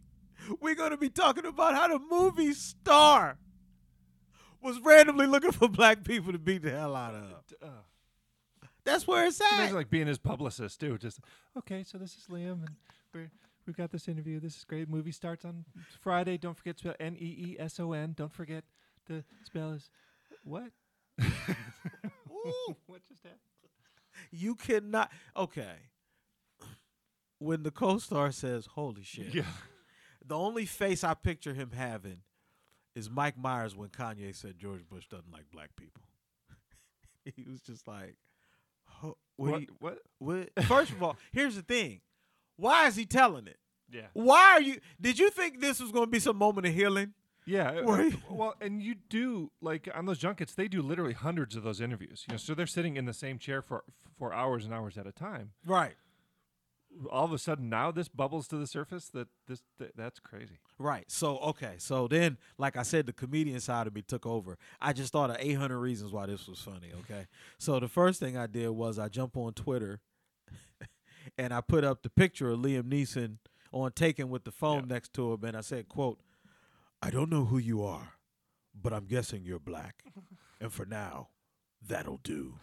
we're 0.62 0.76
going 0.76 0.92
to 0.92 0.98
be 0.98 1.10
talking 1.10 1.46
about 1.46 1.74
how 1.76 1.88
the 1.88 2.00
movie 2.00 2.54
star 2.54 3.38
was 4.62 4.80
randomly 4.82 5.28
looking 5.28 5.52
for 5.52 5.68
black 5.68 6.04
people 6.04 6.32
to 6.32 6.40
beat 6.40 6.64
the 6.64 6.72
hell 6.72 6.96
out 6.96 7.14
of 7.14 7.44
Uh, 7.62 7.68
that's 8.84 9.08
where 9.08 9.26
it's 9.26 9.40
Imagine 9.40 9.68
at 9.68 9.74
like 9.74 9.90
being 9.90 10.08
his 10.08 10.18
publicist 10.18 10.80
too. 10.80 10.98
Just 10.98 11.20
okay, 11.58 11.84
so 11.84 11.98
this 11.98 12.16
is 12.16 12.26
Liam, 12.30 12.66
and 12.66 12.70
we're 13.14 13.32
we've 13.66 13.76
got 13.76 13.92
this 13.92 14.08
interview. 14.08 14.40
This 14.40 14.58
is 14.58 14.64
great. 14.64 14.88
Movie 14.90 15.12
starts 15.12 15.44
on 15.46 15.66
Friday. 16.02 16.38
Don't 16.38 16.56
forget 16.58 16.78
to 16.78 16.82
spell 16.82 16.96
N 17.00 17.16
E 17.20 17.26
E 17.26 17.56
S 17.60 17.80
O 17.80 17.94
N. 17.94 18.14
Don't 18.16 18.32
forget 18.32 18.64
the 19.08 19.24
spell 19.44 19.72
is 19.72 19.90
what? 20.44 20.72
Ooh. 21.22 22.76
what 22.86 23.02
just 23.08 23.24
happened? 23.24 23.40
you 24.32 24.56
cannot 24.56 25.12
okay 25.36 25.76
when 27.38 27.64
the 27.64 27.72
co-star 27.72 28.32
says 28.32 28.66
holy 28.66 29.04
shit 29.04 29.34
Yeah. 29.34 29.44
The 30.28 30.36
only 30.38 30.66
face 30.66 31.04
I 31.04 31.14
picture 31.14 31.54
him 31.54 31.72
having 31.72 32.20
is 32.96 33.10
Mike 33.10 33.38
Myers 33.38 33.76
when 33.76 33.90
Kanye 33.90 34.36
said 34.36 34.58
George 34.58 34.88
Bush 34.90 35.06
doesn't 35.08 35.32
like 35.32 35.46
black 35.52 35.76
people. 35.76 36.04
he 37.36 37.44
was 37.50 37.62
just 37.62 37.88
like, 37.88 38.16
what? 39.02 39.16
What? 39.38 39.62
you- 39.62 39.68
what? 39.80 40.00
what?" 40.20 40.50
First 40.66 40.92
of 40.92 41.04
all, 41.04 41.18
here's 41.32 41.56
the 41.56 41.62
thing: 41.62 42.02
why 42.58 42.88
is 42.88 42.96
he 42.96 43.06
telling 43.06 43.48
it? 43.48 43.58
Yeah. 43.92 44.08
Why 44.14 44.54
are 44.54 44.62
you? 44.62 44.80
Did 45.00 45.20
you 45.20 45.30
think 45.30 45.62
this 45.62 45.80
was 45.80 45.92
going 45.92 46.06
to 46.06 46.12
be 46.12 46.20
some 46.20 46.38
moment 46.38 46.66
of 46.68 46.74
healing? 46.74 47.14
Yeah. 47.46 47.70
uh, 47.70 47.84
Where 47.84 48.08
uh, 48.08 48.12
well, 48.30 48.56
and 48.60 48.82
you 48.82 48.96
do 48.96 49.52
like 49.62 49.88
on 49.94 50.06
those 50.06 50.18
junkets, 50.18 50.56
they 50.56 50.68
do 50.68 50.82
literally 50.82 51.14
hundreds 51.14 51.56
of 51.56 51.62
those 51.64 51.80
interviews. 51.80 52.26
You 52.28 52.34
know, 52.34 52.38
so 52.38 52.56
they're 52.56 52.66
sitting 52.66 52.98
in 52.98 53.06
the 53.06 53.14
same 53.14 53.38
chair 53.38 53.62
for 53.62 53.84
for 54.18 54.34
hours 54.34 54.66
and 54.66 54.74
hours 54.74 54.98
at 54.98 55.06
a 55.06 55.12
time. 55.12 55.52
Right. 55.66 55.94
All 57.12 57.26
of 57.26 57.34
a 57.34 57.38
sudden 57.38 57.70
now 57.70 57.92
this 57.92 58.08
bubbles 58.08 58.48
to 58.50 58.58
the 58.58 58.68
surface. 58.68 59.10
That 59.10 59.28
this 59.48 59.64
th- 59.78 59.92
that's 59.96 60.20
crazy. 60.20 60.60
Right. 60.78 61.06
So 61.10 61.38
okay. 61.40 61.76
So 61.78 62.08
then, 62.08 62.38
like 62.58 62.78
I 62.78 62.84
said, 62.84 63.06
the 63.06 63.14
comedian 63.14 63.60
side 63.60 63.88
of 63.88 63.96
me 63.96 64.02
took 64.02 64.26
over. 64.26 64.58
I 64.82 64.94
just 64.94 65.12
thought 65.12 65.30
of 65.30 65.38
800 65.40 65.78
reasons 65.78 66.12
why 66.12 66.26
this 66.26 66.48
was 66.48 66.60
funny. 66.60 66.92
Okay. 67.02 67.28
So 67.58 67.80
the 67.80 67.88
first 67.88 68.20
thing 68.20 68.38
I 68.38 68.48
did 68.48 68.70
was 68.70 69.00
I 69.00 69.10
jump 69.10 69.38
on 69.38 69.54
Twitter, 69.54 70.02
and 71.38 71.54
I 71.54 71.62
put 71.62 71.84
up 71.84 72.04
the 72.04 72.10
picture 72.10 72.50
of 72.52 72.60
Liam 72.60 72.84
Neeson 72.84 73.38
on 73.72 73.92
Taken 73.92 74.30
with 74.30 74.44
the 74.44 74.52
phone 74.52 74.88
next 74.88 75.14
to 75.14 75.34
him, 75.34 75.44
and 75.44 75.58
I 75.58 75.62
said, 75.62 75.90
"quote 75.90 76.20
I 77.02 77.10
don't 77.10 77.30
know 77.30 77.46
who 77.46 77.58
you 77.58 77.84
are, 77.84 78.14
but 78.80 78.94
I'm 78.94 79.06
guessing 79.06 79.44
you're 79.44 79.60
black, 79.60 80.04
and 80.62 80.72
for 80.72 80.86
now, 80.86 81.30
that'll 81.86 82.20
do." 82.24 82.56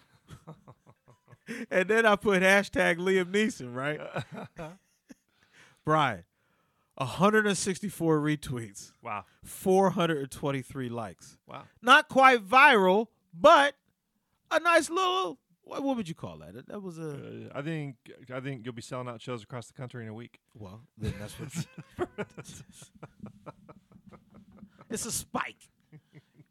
and 1.71 1.89
then 1.89 2.07
I 2.07 2.17
put 2.17 2.43
hashtag 2.43 2.99
Liam 2.99 3.33
Neeson. 3.33 3.75
Right. 3.75 4.01
Brian. 5.85 6.25
164 6.97 8.21
retweets, 8.21 8.93
Wow. 9.03 9.25
423 9.45 10.89
likes. 10.91 11.39
Wow. 11.49 11.63
Not 11.81 12.09
quite 12.09 12.47
viral, 12.47 13.07
but 13.33 13.75
a 14.51 14.61
nice 14.61 14.91
little. 14.91 15.39
What, 15.65 15.83
what 15.83 15.97
would 15.97 16.09
you 16.09 16.15
call 16.15 16.39
that? 16.39 16.67
That 16.69 16.83
was 16.83 16.99
a. 16.99 17.11
Uh, 17.11 17.59
I 17.59 17.63
think 17.63 17.97
I 18.33 18.41
think 18.41 18.65
you'll 18.65 18.75
be 18.75 18.83
selling 18.83 19.09
out 19.09 19.23
shows 19.23 19.43
across 19.43 19.69
the 19.69 19.73
country 19.73 20.03
in 20.05 20.11
a 20.11 20.15
week. 20.15 20.41
Well, 20.55 20.83
then 20.99 21.15
that's 21.19 21.33
what. 21.41 22.07
it's 24.91 25.07
a 25.07 25.13
spike. 25.13 25.71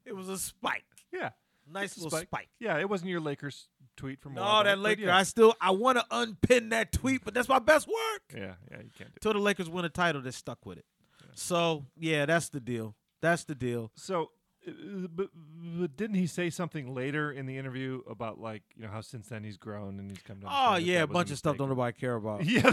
It 0.06 0.16
was 0.16 0.28
a 0.28 0.38
spike. 0.40 0.86
Yeah. 1.14 1.30
Nice 1.72 1.98
little 1.98 2.20
spike. 2.20 2.50
Yeah, 2.60 2.80
it 2.80 2.90
wasn't 2.90 3.12
your 3.12 3.22
Lakers 3.22 3.68
tweet 3.98 4.22
from. 4.22 4.34
a 4.34 4.36
No, 4.42 4.64
that 4.64 4.76
back, 4.76 4.78
Laker. 4.78 5.02
Yeah. 5.04 5.18
I 5.18 5.24
still. 5.24 5.56
I 5.62 5.72
want 5.72 5.98
to 5.98 6.06
unpin 6.12 6.70
that 6.70 6.92
tweet, 6.92 7.24
but 7.24 7.34
that's 7.34 7.50
my 7.50 7.60
best 7.60 7.88
work. 7.88 8.22
yeah, 8.36 8.54
yeah, 8.70 8.78
you 8.84 8.90
can't 8.98 9.14
do. 9.14 9.20
Till 9.22 9.34
the 9.34 9.40
Lakers 9.40 9.70
win 9.70 9.86
a 9.86 9.90
title, 9.90 10.22
they're 10.22 10.32
stuck 10.32 10.66
with 10.66 10.78
it. 10.78 10.86
So 11.34 11.86
yeah, 11.98 12.26
that's 12.26 12.50
the 12.50 12.60
deal. 12.60 12.96
That's 13.22 13.44
the 13.44 13.56
deal. 13.56 13.92
So, 13.96 14.32
uh, 14.68 14.72
but, 15.10 15.30
but 15.34 15.96
didn't 15.96 16.16
he 16.16 16.28
say 16.28 16.50
something 16.50 16.94
later 16.94 17.32
in 17.32 17.46
the 17.46 17.58
interview 17.58 18.02
about 18.10 18.40
like 18.40 18.64
you 18.76 18.84
know 18.84 18.90
how 18.90 19.02
since 19.02 19.28
then 19.30 19.44
he's 19.44 19.58
grown 19.58 20.00
and 20.00 20.10
he's 20.10 20.22
come 20.22 20.42
to 20.42 20.48
Oh 20.50 20.76
yeah, 20.76 21.00
that 21.00 21.04
a 21.04 21.08
was 21.08 21.14
bunch 21.14 21.32
of 21.32 21.38
stuff 21.38 21.58
don't 21.58 21.70
nobody 21.70 21.98
care 21.98 22.16
about. 22.16 22.44
Yeah, 22.46 22.72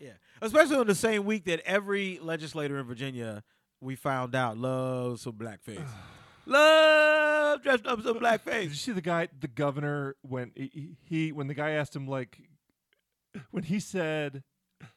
Yeah, 0.00 0.12
especially 0.40 0.76
on 0.76 0.86
the 0.86 0.94
same 0.94 1.24
week 1.24 1.44
that 1.44 1.60
every 1.64 2.18
legislator 2.20 2.78
in 2.78 2.86
Virginia 2.86 3.42
we 3.80 3.96
found 3.96 4.34
out 4.34 4.58
loves 4.58 5.22
some 5.22 5.34
blackface. 5.34 5.86
Love 6.46 7.62
dressed 7.62 7.86
up 7.86 8.02
some 8.02 8.18
blackface. 8.18 8.62
Did 8.62 8.70
you 8.70 8.76
see 8.76 8.92
the 8.92 9.00
guy, 9.00 9.28
the 9.38 9.48
governor, 9.48 10.16
when 10.22 10.52
he, 10.54 10.96
he 11.04 11.32
when 11.32 11.46
the 11.46 11.54
guy 11.54 11.70
asked 11.70 11.94
him 11.94 12.06
like 12.06 12.38
when 13.50 13.64
he 13.64 13.80
said 13.80 14.42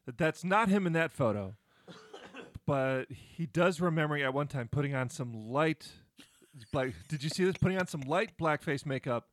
that 0.05 0.17
that's 0.17 0.43
not 0.43 0.69
him 0.69 0.87
in 0.87 0.93
that 0.93 1.13
photo, 1.13 1.55
but 2.65 3.05
he 3.11 3.45
does 3.45 3.81
remember 3.81 4.17
at 4.17 4.33
one 4.33 4.47
time 4.47 4.67
putting 4.71 4.95
on 4.95 5.09
some 5.09 5.49
light 5.49 5.91
black. 6.71 6.93
Did 7.09 7.23
you 7.23 7.29
see 7.29 7.43
this? 7.43 7.57
Putting 7.57 7.77
on 7.77 7.87
some 7.87 8.01
light 8.01 8.37
blackface 8.39 8.85
makeup 8.85 9.29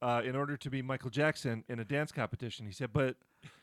uh, 0.00 0.22
in 0.24 0.36
order 0.36 0.56
to 0.56 0.70
be 0.70 0.82
Michael 0.82 1.10
Jackson 1.10 1.64
in 1.68 1.78
a 1.78 1.84
dance 1.84 2.12
competition. 2.12 2.66
He 2.66 2.72
said, 2.72 2.92
but. 2.92 3.16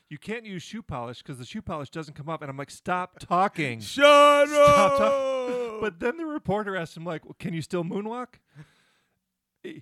You 0.09 0.17
can't 0.17 0.43
use 0.45 0.63
shoe 0.63 0.81
polish 0.81 1.19
because 1.19 1.37
the 1.37 1.45
shoe 1.45 1.61
polish 1.61 1.89
doesn't 1.91 2.15
come 2.15 2.29
up, 2.29 2.41
and 2.41 2.49
I'm 2.49 2.57
like, 2.57 2.71
stop 2.71 3.19
talking. 3.19 3.79
Shut 3.79 4.49
Stop 4.49 4.91
up! 4.93 4.97
talk- 4.97 5.81
But 5.81 5.99
then 5.99 6.17
the 6.17 6.25
reporter 6.25 6.75
asked 6.75 6.97
him, 6.97 7.05
like, 7.05 7.23
well, 7.25 7.35
"Can 7.39 7.53
you 7.53 7.61
still 7.61 7.83
moonwalk?" 7.83 8.35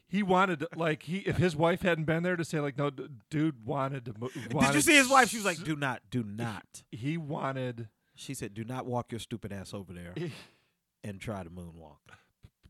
He- 0.08 0.24
wanted, 0.24 0.60
to, 0.62 0.70
like, 0.76 1.04
he 1.04 1.20
if 1.20 1.38
his 1.38 1.56
wife 1.56 1.82
hadn't 1.84 2.06
been 2.06 2.24
there 2.24 2.36
to 2.36 2.44
say, 2.44 2.60
like, 2.60 2.78
no, 2.78 2.90
d- 2.90 3.08
dude 3.30 3.66
wanted 3.66 4.06
to. 4.06 4.14
Mo- 4.20 4.30
did 4.62 4.74
you 4.76 4.82
see 4.82 4.96
his 4.96 5.08
wife? 5.08 5.30
She 5.30 5.38
was 5.38 5.46
like, 5.46 5.64
"Do 5.64 5.76
not, 5.76 6.02
do 6.10 6.24
not." 6.24 6.84
He 6.92 7.16
wanted, 7.18 7.88
She 8.16 8.34
said, 8.34 8.54
"Do 8.54 8.64
not 8.64 8.86
walk 8.86 9.12
your 9.12 9.20
stupid 9.20 9.54
ass 9.54 9.74
over 9.74 9.94
there 9.94 10.14
and 11.04 11.22
try 11.22 11.44
to 11.44 11.50
moonwalk." 11.50 12.00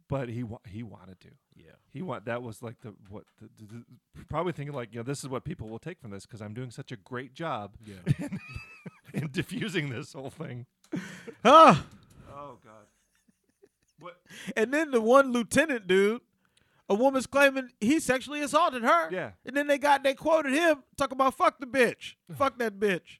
But 0.10 0.30
he 0.30 0.44
wa- 0.44 0.60
he 0.68 0.84
wanted 0.84 1.20
to. 1.22 1.30
Yeah. 1.56 1.72
He 1.92 2.02
want 2.02 2.26
that 2.26 2.42
was 2.44 2.62
like 2.62 2.80
the 2.82 2.94
what 3.10 3.24
the, 3.42 3.50
the, 3.66 3.74
the- 4.16 4.26
probably 4.30 4.54
thinking 4.54 4.76
like 4.76 4.94
you 4.94 5.00
know 5.00 5.04
this 5.04 5.20
is 5.24 5.28
what 5.30 5.44
people 5.44 5.68
will 5.70 5.80
take 5.80 6.00
from 6.00 6.12
this 6.12 6.26
because 6.26 6.42
I'm 6.42 6.54
doing 6.54 6.72
such 6.72 6.92
a 6.92 6.96
great 6.98 7.34
job 7.34 7.76
Yeah. 7.86 7.96
in, 8.20 8.40
in 9.14 9.28
diffusing 9.32 9.90
this 9.90 10.14
whole 10.14 10.30
thing. 10.30 10.66
Ah. 11.46 11.86
Oh 12.34 12.58
God. 12.64 12.86
What? 14.00 14.18
And 14.56 14.74
then 14.74 14.92
the 14.92 15.02
one 15.02 15.32
lieutenant 15.34 15.88
dude, 15.88 16.22
a 16.90 16.94
woman's 16.96 17.26
claiming 17.28 17.70
he 17.82 18.00
sexually 18.00 18.42
assaulted 18.42 18.84
her. 18.84 19.10
Yeah. 19.12 19.32
And 19.46 19.56
then 19.58 19.68
they 19.68 19.78
got 19.78 20.04
they 20.04 20.14
quoted 20.14 20.54
him 20.54 20.84
talking 20.98 21.18
about 21.18 21.36
fuck 21.36 21.60
the 21.60 21.66
bitch, 21.66 22.16
fuck 22.38 22.58
that 22.60 22.80
bitch. 22.80 23.20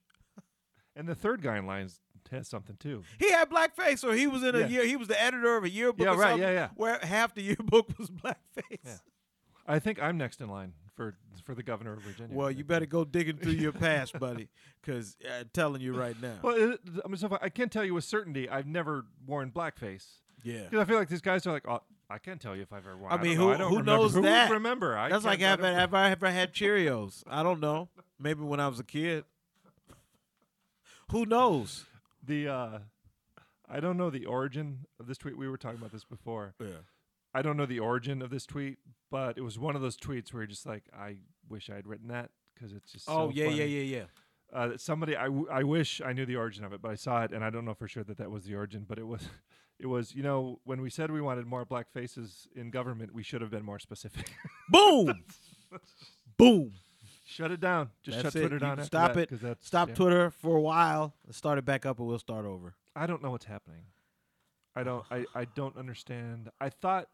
And 0.96 1.06
the 1.08 1.14
third 1.14 1.42
guy 1.42 1.58
in 1.58 1.64
lines 1.66 2.00
has 2.30 2.48
something 2.48 2.76
too. 2.78 3.02
He 3.18 3.30
had 3.30 3.50
blackface, 3.50 4.04
or 4.04 4.14
he 4.14 4.26
was 4.26 4.42
in 4.42 4.54
a 4.54 4.60
Yeah. 4.60 4.66
year. 4.68 4.86
He 4.86 4.96
was 4.96 5.08
the 5.08 5.20
editor 5.22 5.56
of 5.56 5.64
a 5.64 5.70
yearbook. 5.70 6.06
Yeah, 6.06 6.14
right, 6.16 6.38
yeah, 6.38 6.50
yeah. 6.50 6.68
Where 6.76 6.98
half 7.02 7.34
the 7.34 7.42
yearbook 7.42 7.88
was 7.98 8.10
blackface. 8.10 8.78
Yeah. 8.84 8.96
I 9.66 9.78
think 9.78 10.00
I'm 10.02 10.16
next 10.16 10.40
in 10.40 10.48
line 10.48 10.72
for 10.96 11.16
for 11.44 11.54
the 11.54 11.62
governor 11.62 11.92
of 11.92 12.02
Virginia. 12.02 12.34
Well, 12.34 12.50
you 12.50 12.64
better 12.64 12.86
go 12.86 13.04
digging 13.04 13.36
through 13.36 13.52
your 13.52 13.72
past, 13.72 14.18
buddy, 14.18 14.48
because 14.82 15.16
uh, 15.24 15.40
I'm 15.40 15.50
telling 15.52 15.80
you 15.80 15.94
right 15.94 16.20
now. 16.20 16.34
Well, 16.42 16.54
it, 16.72 16.80
I 17.04 17.08
mean, 17.08 17.16
so 17.16 17.36
I 17.40 17.48
can't 17.50 17.70
tell 17.70 17.84
you 17.84 17.94
with 17.94 18.04
certainty. 18.04 18.48
I've 18.48 18.66
never 18.66 19.04
worn 19.26 19.50
blackface 19.50 20.06
yeah. 20.42 20.64
because 20.64 20.80
I 20.80 20.84
feel 20.84 20.96
like 20.98 21.08
these 21.08 21.20
guys 21.20 21.46
are 21.46 21.52
like, 21.52 21.68
oh, 21.68 21.82
I 22.10 22.16
can't 22.18 22.40
tell 22.40 22.56
you 22.56 22.62
if 22.62 22.72
I've 22.72 22.86
ever 22.86 22.96
worn. 22.96 23.12
I 23.12 23.16
mean, 23.22 23.36
know. 23.36 23.44
who- 23.48 23.52
I 23.52 23.56
don't 23.58 23.70
who 23.70 23.78
remember. 23.78 24.02
knows 24.02 24.14
who 24.14 24.22
that? 24.22 24.50
remember? 24.50 24.96
I 24.96 25.08
That's 25.10 25.24
like 25.26 25.42
I 25.42 25.48
have, 25.48 25.60
don't- 25.60 25.74
have 25.74 25.92
I 25.94 26.10
ever 26.10 26.30
had 26.30 26.52
Cheerios? 26.54 27.22
I 27.26 27.42
don't 27.42 27.60
know. 27.60 27.88
Maybe 28.18 28.40
when 28.42 28.58
I 28.60 28.68
was 28.68 28.80
a 28.80 28.84
kid. 28.84 29.24
Who 31.10 31.24
knows? 31.26 31.84
The. 32.28 32.48
Uh, 32.48 32.78
I 33.68 33.80
don't 33.80 33.96
know 33.96 34.08
the 34.10 34.24
origin 34.26 34.86
of 34.98 35.06
this 35.06 35.18
tweet. 35.18 35.36
We 35.36 35.48
were 35.48 35.58
talking 35.58 35.78
about 35.78 35.92
this 35.92 36.04
before. 36.04 36.54
Yeah. 36.60 36.68
I 37.34 37.42
don't 37.42 37.56
know 37.58 37.66
the 37.66 37.80
origin 37.80 38.22
of 38.22 38.30
this 38.30 38.46
tweet, 38.46 38.78
but 39.10 39.36
it 39.36 39.42
was 39.42 39.58
one 39.58 39.76
of 39.76 39.82
those 39.82 39.96
tweets 39.96 40.32
where 40.32 40.42
you're 40.42 40.46
just 40.46 40.64
like, 40.64 40.84
I 40.98 41.16
wish 41.48 41.68
I 41.68 41.74
had 41.74 41.86
written 41.86 42.08
that 42.08 42.30
because 42.54 42.72
it's 42.72 42.90
just. 42.92 43.08
Oh 43.08 43.28
so 43.28 43.34
yeah, 43.34 43.44
yeah, 43.44 43.50
funny. 43.50 43.66
yeah, 43.66 43.96
yeah. 43.98 44.04
uh, 44.58 44.68
that 44.68 44.80
somebody 44.80 45.16
I, 45.16 45.24
w- 45.24 45.48
I 45.52 45.62
wish 45.62 46.00
I 46.04 46.12
knew 46.14 46.24
the 46.24 46.36
origin 46.36 46.64
of 46.64 46.72
it, 46.72 46.80
but 46.80 46.90
I 46.90 46.94
saw 46.94 47.24
it 47.24 47.32
and 47.32 47.44
I 47.44 47.50
don't 47.50 47.66
know 47.66 47.74
for 47.74 47.86
sure 47.88 48.04
that 48.04 48.16
that 48.16 48.30
was 48.30 48.44
the 48.44 48.54
origin. 48.54 48.86
But 48.88 48.98
it 48.98 49.06
was, 49.06 49.28
it 49.78 49.86
was 49.86 50.14
you 50.14 50.22
know 50.22 50.60
when 50.64 50.80
we 50.80 50.88
said 50.88 51.10
we 51.10 51.20
wanted 51.20 51.46
more 51.46 51.66
black 51.66 51.92
faces 51.92 52.48
in 52.56 52.70
government, 52.70 53.12
we 53.12 53.22
should 53.22 53.42
have 53.42 53.50
been 53.50 53.64
more 53.64 53.78
specific. 53.78 54.32
Boom, 54.70 55.12
boom. 56.38 56.72
Shut 57.28 57.50
it 57.50 57.60
down. 57.60 57.90
Just 58.02 58.22
That's 58.22 58.32
shut 58.32 58.36
it. 58.36 58.40
Twitter 58.40 58.56
You 58.56 58.60
down. 58.60 58.70
after 58.72 58.84
stop 58.84 59.12
that, 59.14 59.20
it. 59.20 59.28
'cause 59.30 59.40
that's- 59.40 59.66
Stop 59.66 59.88
yeah. 59.90 59.94
Twitter 59.94 60.30
for 60.30 60.56
a 60.56 60.60
while. 60.60 61.14
Start 61.30 61.58
it 61.58 61.64
back 61.64 61.84
up, 61.86 61.98
and 61.98 62.08
we'll 62.08 62.18
start 62.18 62.44
over. 62.46 62.74
I 62.96 63.06
don't 63.06 63.22
know 63.22 63.30
what's 63.30 63.44
happening. 63.44 63.82
I 64.74 64.82
don't. 64.82 65.04
I, 65.10 65.24
I 65.34 65.44
don't 65.44 65.76
understand. 65.76 66.50
I 66.60 66.68
thought 66.70 67.08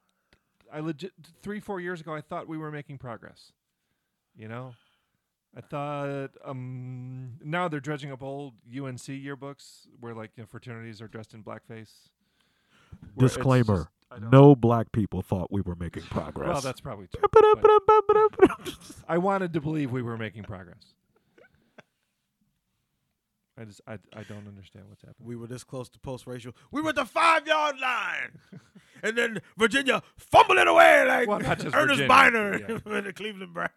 I 0.72 0.80
legit 0.80 1.12
three 1.42 1.60
four 1.60 1.80
years 1.80 2.00
ago. 2.00 2.14
I 2.14 2.20
thought 2.20 2.46
we 2.48 2.58
were 2.58 2.70
making 2.70 2.98
progress. 2.98 3.52
You 4.36 4.48
know, 4.48 4.74
I 5.56 5.60
thought 5.62 6.30
um 6.44 7.38
now 7.42 7.68
they're 7.68 7.80
dredging 7.80 8.10
up 8.12 8.22
old 8.22 8.54
UNC 8.70 8.98
yearbooks 9.06 9.86
where 10.00 10.14
like 10.14 10.32
you 10.36 10.42
know, 10.42 10.46
fraternities 10.46 11.00
are 11.00 11.08
dressed 11.08 11.32
in 11.34 11.42
blackface. 11.44 12.08
where 13.14 13.26
it's 13.26 13.34
Disclaimer. 13.34 13.88
Just- 14.10 14.12
I 14.12 14.18
don't- 14.20 14.30
No 14.30 14.54
black 14.54 14.92
people 14.92 15.22
thought 15.22 15.50
we 15.52 15.60
were 15.60 15.74
making 15.76 16.02
progress. 16.04 16.48
Well, 16.48 16.60
that's 16.60 16.80
probably 16.80 17.06
true. 17.08 17.22
but 17.32 17.44
I 19.08 19.18
wanted 19.18 19.52
to 19.52 19.60
believe 19.60 19.90
we 19.90 20.02
were 20.02 20.16
making 20.16 20.44
progress. 20.44 20.94
I 23.56 23.64
just 23.64 23.80
I, 23.86 23.94
I 24.12 24.24
don't 24.24 24.48
understand 24.48 24.86
what's 24.88 25.02
happening. 25.02 25.28
We 25.28 25.36
were 25.36 25.46
this 25.46 25.62
close 25.62 25.88
to 25.90 25.98
post 26.00 26.26
racial. 26.26 26.52
We 26.72 26.82
were 26.82 26.88
at 26.88 26.96
the 26.96 27.04
five 27.04 27.46
yard 27.46 27.76
line, 27.80 28.38
and 29.04 29.16
then 29.16 29.40
Virginia 29.56 30.02
fumbled 30.16 30.58
it 30.58 30.66
away 30.66 31.04
like 31.06 31.28
Well, 31.28 31.38
not 31.38 31.60
just 31.60 31.74
Ernest 31.74 32.00
Virginia, 32.00 32.08
Byner 32.08 32.80
with 32.84 33.04
the 33.04 33.12
Cleveland 33.12 33.54
Browns. 33.54 33.70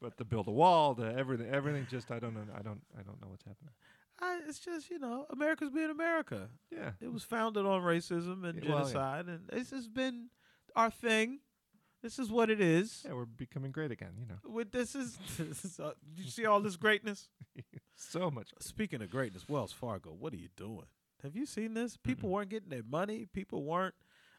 but 0.00 0.16
to 0.18 0.24
build 0.24 0.48
a 0.48 0.50
wall, 0.50 0.94
the 0.94 1.14
everything, 1.16 1.48
everything. 1.48 1.86
Just 1.88 2.10
I 2.10 2.18
don't 2.18 2.34
know. 2.34 2.40
I 2.52 2.62
don't. 2.62 2.80
I 2.98 3.02
don't 3.02 3.20
know 3.22 3.28
what's 3.28 3.44
happening. 3.44 3.72
I, 4.20 4.40
it's 4.48 4.58
just 4.58 4.90
you 4.90 4.98
know, 4.98 5.26
America's 5.30 5.70
being 5.70 5.90
America. 5.90 6.48
Yeah. 6.72 6.90
It 7.00 7.12
was 7.12 7.22
founded 7.24 7.64
on 7.66 7.82
racism 7.82 8.44
and 8.48 8.62
Yeah, 8.62 8.70
well, 8.70 8.78
yeah. 8.80 8.84
genocide, 8.92 9.26
and 9.26 9.40
this 9.52 9.70
has 9.70 9.88
been 9.88 10.28
our 10.74 10.90
thing. 10.90 11.40
This 12.02 12.18
is 12.20 12.30
what 12.30 12.48
it 12.48 12.60
is. 12.60 13.02
Yeah, 13.04 13.14
we're 13.14 13.24
becoming 13.24 13.72
great 13.72 13.90
again. 13.90 14.12
You 14.18 14.26
know, 14.26 14.36
With 14.48 14.70
this 14.70 14.94
is, 14.94 15.18
this 15.38 15.64
is 15.64 15.80
uh, 15.80 15.92
you 16.16 16.24
see 16.30 16.46
all 16.46 16.60
this 16.60 16.76
greatness. 16.76 17.28
so 17.96 18.30
much. 18.30 18.50
Speaking 18.60 19.02
of 19.02 19.10
greatness, 19.10 19.48
Wells 19.48 19.72
Fargo, 19.72 20.10
what 20.16 20.32
are 20.32 20.36
you 20.36 20.48
doing? 20.56 20.86
Have 21.24 21.34
you 21.34 21.46
seen 21.46 21.74
this? 21.74 21.96
People 21.96 22.28
weren't 22.30 22.50
getting 22.50 22.68
their 22.70 22.84
money. 22.88 23.26
People 23.32 23.64
weren't. 23.64 23.94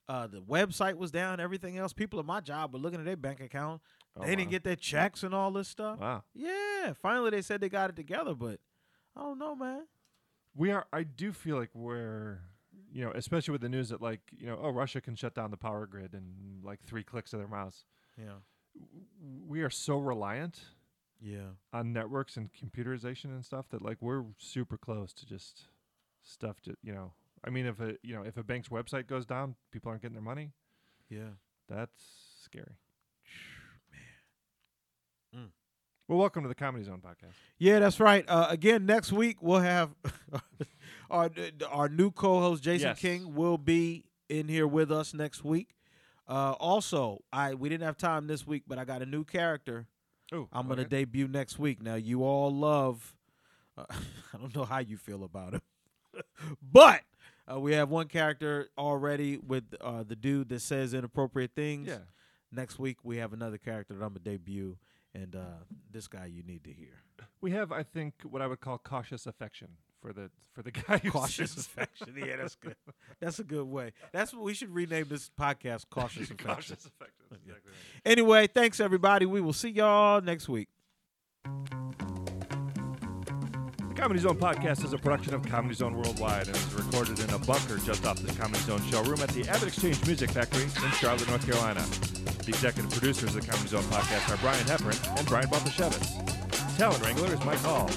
Uh, 0.07 0.25
the 0.25 0.41
website 0.41 0.95
was 0.95 1.11
down. 1.11 1.39
Everything 1.41 1.77
else. 1.77 1.91
People 1.93 2.19
at 2.19 2.25
my 2.25 2.39
job 2.39 2.73
were 2.73 2.79
looking 2.79 2.99
at 2.99 3.05
their 3.05 3.17
bank 3.17 3.41
account. 3.41 3.81
Oh, 4.15 4.23
they 4.23 4.35
didn't 4.35 4.49
get 4.51 4.63
their 4.63 4.77
checks 4.77 5.23
and 5.23 5.35
all 5.35 5.51
this 5.51 5.67
stuff. 5.67 5.99
Wow. 5.99 6.23
Yeah. 6.33 6.93
Finally, 6.93 7.31
they 7.31 7.41
said 7.41 7.59
they 7.61 7.69
got 7.69 7.89
it 7.89 7.95
together, 7.97 8.33
but 8.33 8.59
I 9.19 9.23
don't 9.23 9.37
know, 9.39 9.55
man. 9.55 9.81
We 10.55 10.71
are. 10.71 10.85
I 10.93 11.03
do 11.03 11.31
feel 11.33 11.57
like 11.57 11.69
we're. 11.73 12.39
You 12.91 13.03
know, 13.05 13.11
especially 13.13 13.51
with 13.51 13.61
the 13.61 13.69
news 13.69 13.89
that 13.89 14.01
like 14.01 14.21
you 14.35 14.47
know, 14.47 14.57
oh, 14.59 14.69
Russia 14.69 14.99
can 15.01 15.15
shut 15.15 15.35
down 15.35 15.51
the 15.51 15.57
power 15.57 15.85
grid 15.85 16.13
in 16.15 16.61
like 16.63 16.79
three 16.83 17.03
clicks 17.03 17.33
of 17.33 17.39
their 17.39 17.47
mouse. 17.47 17.85
Yeah. 18.17 18.39
We 19.47 19.61
are 19.61 19.69
so 19.69 19.97
reliant 19.99 20.59
Yeah. 21.21 21.51
on 21.71 21.93
networks 21.93 22.35
and 22.37 22.49
computerization 22.51 23.25
and 23.25 23.45
stuff 23.45 23.67
that 23.69 23.81
like 23.83 23.97
we're 24.01 24.23
super 24.39 24.77
close 24.77 25.13
to 25.13 25.25
just 25.27 25.67
stuff 26.23 26.61
to 26.61 26.75
you 26.81 26.93
know. 26.93 27.11
I 27.43 27.51
mean, 27.51 27.67
if 27.67 27.79
a 27.79 27.95
you 28.01 28.15
know 28.15 28.23
if 28.23 28.37
a 28.37 28.43
bank's 28.43 28.69
website 28.69 29.05
goes 29.05 29.25
down, 29.25 29.55
people 29.71 29.89
aren't 29.89 30.01
getting 30.01 30.15
their 30.15 30.23
money. 30.23 30.51
Yeah. 31.09 31.33
That's 31.67 32.01
scary. 32.43 32.77
Man. 35.33 35.45
Mm. 35.45 35.49
Well, 36.09 36.17
welcome 36.17 36.41
to 36.41 36.49
the 36.49 36.55
Comedy 36.55 36.83
Zone 36.83 37.03
podcast. 37.05 37.33
Yeah, 37.59 37.77
that's 37.77 37.99
right. 37.99 38.25
Uh, 38.27 38.47
again, 38.49 38.87
next 38.87 39.11
week 39.11 39.43
we'll 39.43 39.59
have 39.59 39.91
our 41.11 41.29
our 41.69 41.87
new 41.87 42.09
co-host 42.09 42.63
Jason 42.63 42.87
Yes. 42.87 42.99
King 42.99 43.35
will 43.35 43.59
be 43.59 44.05
in 44.27 44.47
here 44.47 44.65
with 44.65 44.91
us 44.91 45.13
next 45.13 45.43
week. 45.43 45.75
Uh, 46.27 46.53
also, 46.53 47.19
I 47.31 47.53
we 47.53 47.69
didn't 47.69 47.83
have 47.83 47.95
time 47.95 48.25
this 48.25 48.47
week, 48.47 48.63
but 48.67 48.79
I 48.79 48.85
got 48.85 49.03
a 49.03 49.05
new 49.05 49.23
character. 49.23 49.85
Oh, 50.33 50.47
I'm 50.51 50.67
gonna 50.67 50.83
debut 50.83 51.27
next 51.27 51.59
week. 51.59 51.79
Now 51.79 51.93
you 51.93 52.23
all 52.23 52.51
love. 52.51 53.15
Uh, 53.77 53.85
I 54.33 54.37
don't 54.39 54.55
know 54.55 54.65
how 54.65 54.79
you 54.79 54.97
feel 54.97 55.23
about 55.23 55.53
him, 55.53 55.61
but 56.59 57.01
uh, 57.47 57.59
we 57.59 57.73
have 57.73 57.89
one 57.89 58.07
character 58.07 58.69
already 58.79 59.37
with 59.37 59.75
uh, 59.79 60.01
the 60.01 60.15
dude 60.15 60.49
that 60.49 60.61
says 60.61 60.95
inappropriate 60.95 61.51
things. 61.55 61.87
Yeah. 61.87 61.97
Next 62.51 62.79
week 62.79 62.97
we 63.03 63.17
have 63.17 63.31
another 63.31 63.59
character 63.59 63.93
that 63.93 64.03
I'm 64.03 64.09
gonna 64.13 64.21
debut, 64.21 64.79
and 65.13 65.35
uh, 65.35 65.63
this 65.91 66.07
guy 66.07 66.25
you 66.25 66.43
need 66.43 66.63
to 66.63 66.71
hear. 66.71 67.01
We 67.41 67.51
have, 67.51 67.71
I 67.71 67.83
think, 67.83 68.13
what 68.23 68.41
I 68.41 68.47
would 68.47 68.59
call 68.59 68.77
cautious 68.77 69.25
affection 69.25 69.69
for 70.01 70.13
the 70.13 70.29
for 70.53 70.61
the 70.61 70.71
guy 70.87 70.97
who 70.97 71.11
Cautious 71.11 71.55
affection. 71.57 72.15
Yeah, 72.17 72.37
that's 72.37 72.55
good. 72.55 72.75
That's 73.19 73.39
a 73.39 73.43
good 73.43 73.65
way. 73.65 73.93
That's 74.11 74.33
what 74.33 74.43
we 74.43 74.53
should 74.53 74.73
rename 74.73 75.07
this 75.09 75.29
podcast. 75.39 75.85
Cautious 75.89 76.29
affection. 76.29 76.37
cautious 76.55 76.85
affection. 76.85 77.25
Exactly 77.31 77.71
right. 77.71 78.11
Anyway, 78.11 78.47
thanks 78.47 78.79
everybody. 78.79 79.25
We 79.25 79.41
will 79.41 79.53
see 79.53 79.69
y'all 79.69 80.21
next 80.21 80.49
week. 80.49 80.69
Comedy 83.99 84.21
Zone 84.21 84.37
podcast 84.37 84.85
is 84.85 84.93
a 84.93 84.97
production 84.97 85.33
of 85.33 85.45
Comedy 85.45 85.75
Zone 85.75 85.93
Worldwide 85.93 86.47
and 86.47 86.55
is 86.55 86.73
recorded 86.73 87.19
in 87.19 87.29
a 87.31 87.39
bunker 87.39 87.77
just 87.79 88.05
off 88.05 88.17
the 88.21 88.31
Comedy 88.31 88.61
Zone 88.61 88.81
showroom 88.83 89.19
at 89.19 89.27
the 89.29 89.43
AvidXchange 89.43 90.07
Music 90.07 90.31
Factory 90.31 90.63
in 90.63 90.91
Charlotte, 90.93 91.27
North 91.27 91.45
Carolina. 91.45 91.81
The 92.45 92.47
executive 92.47 92.89
producers 92.91 93.35
of 93.35 93.41
the 93.41 93.51
Comedy 93.51 93.67
Zone 93.67 93.83
podcast 93.83 94.33
are 94.33 94.37
Brian 94.37 94.65
Hepburn 94.67 94.95
and 95.17 95.27
Brian 95.27 95.49
Baltashevitz. 95.49 96.77
Talent 96.77 97.03
Wrangler 97.03 97.33
is 97.33 97.43
Mike 97.43 97.59
Hall. 97.59 97.89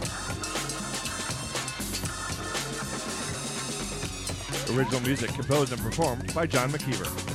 Original 4.76 5.00
music 5.02 5.32
composed 5.34 5.72
and 5.72 5.80
performed 5.80 6.34
by 6.34 6.46
John 6.48 6.70
McKeever. 6.72 7.31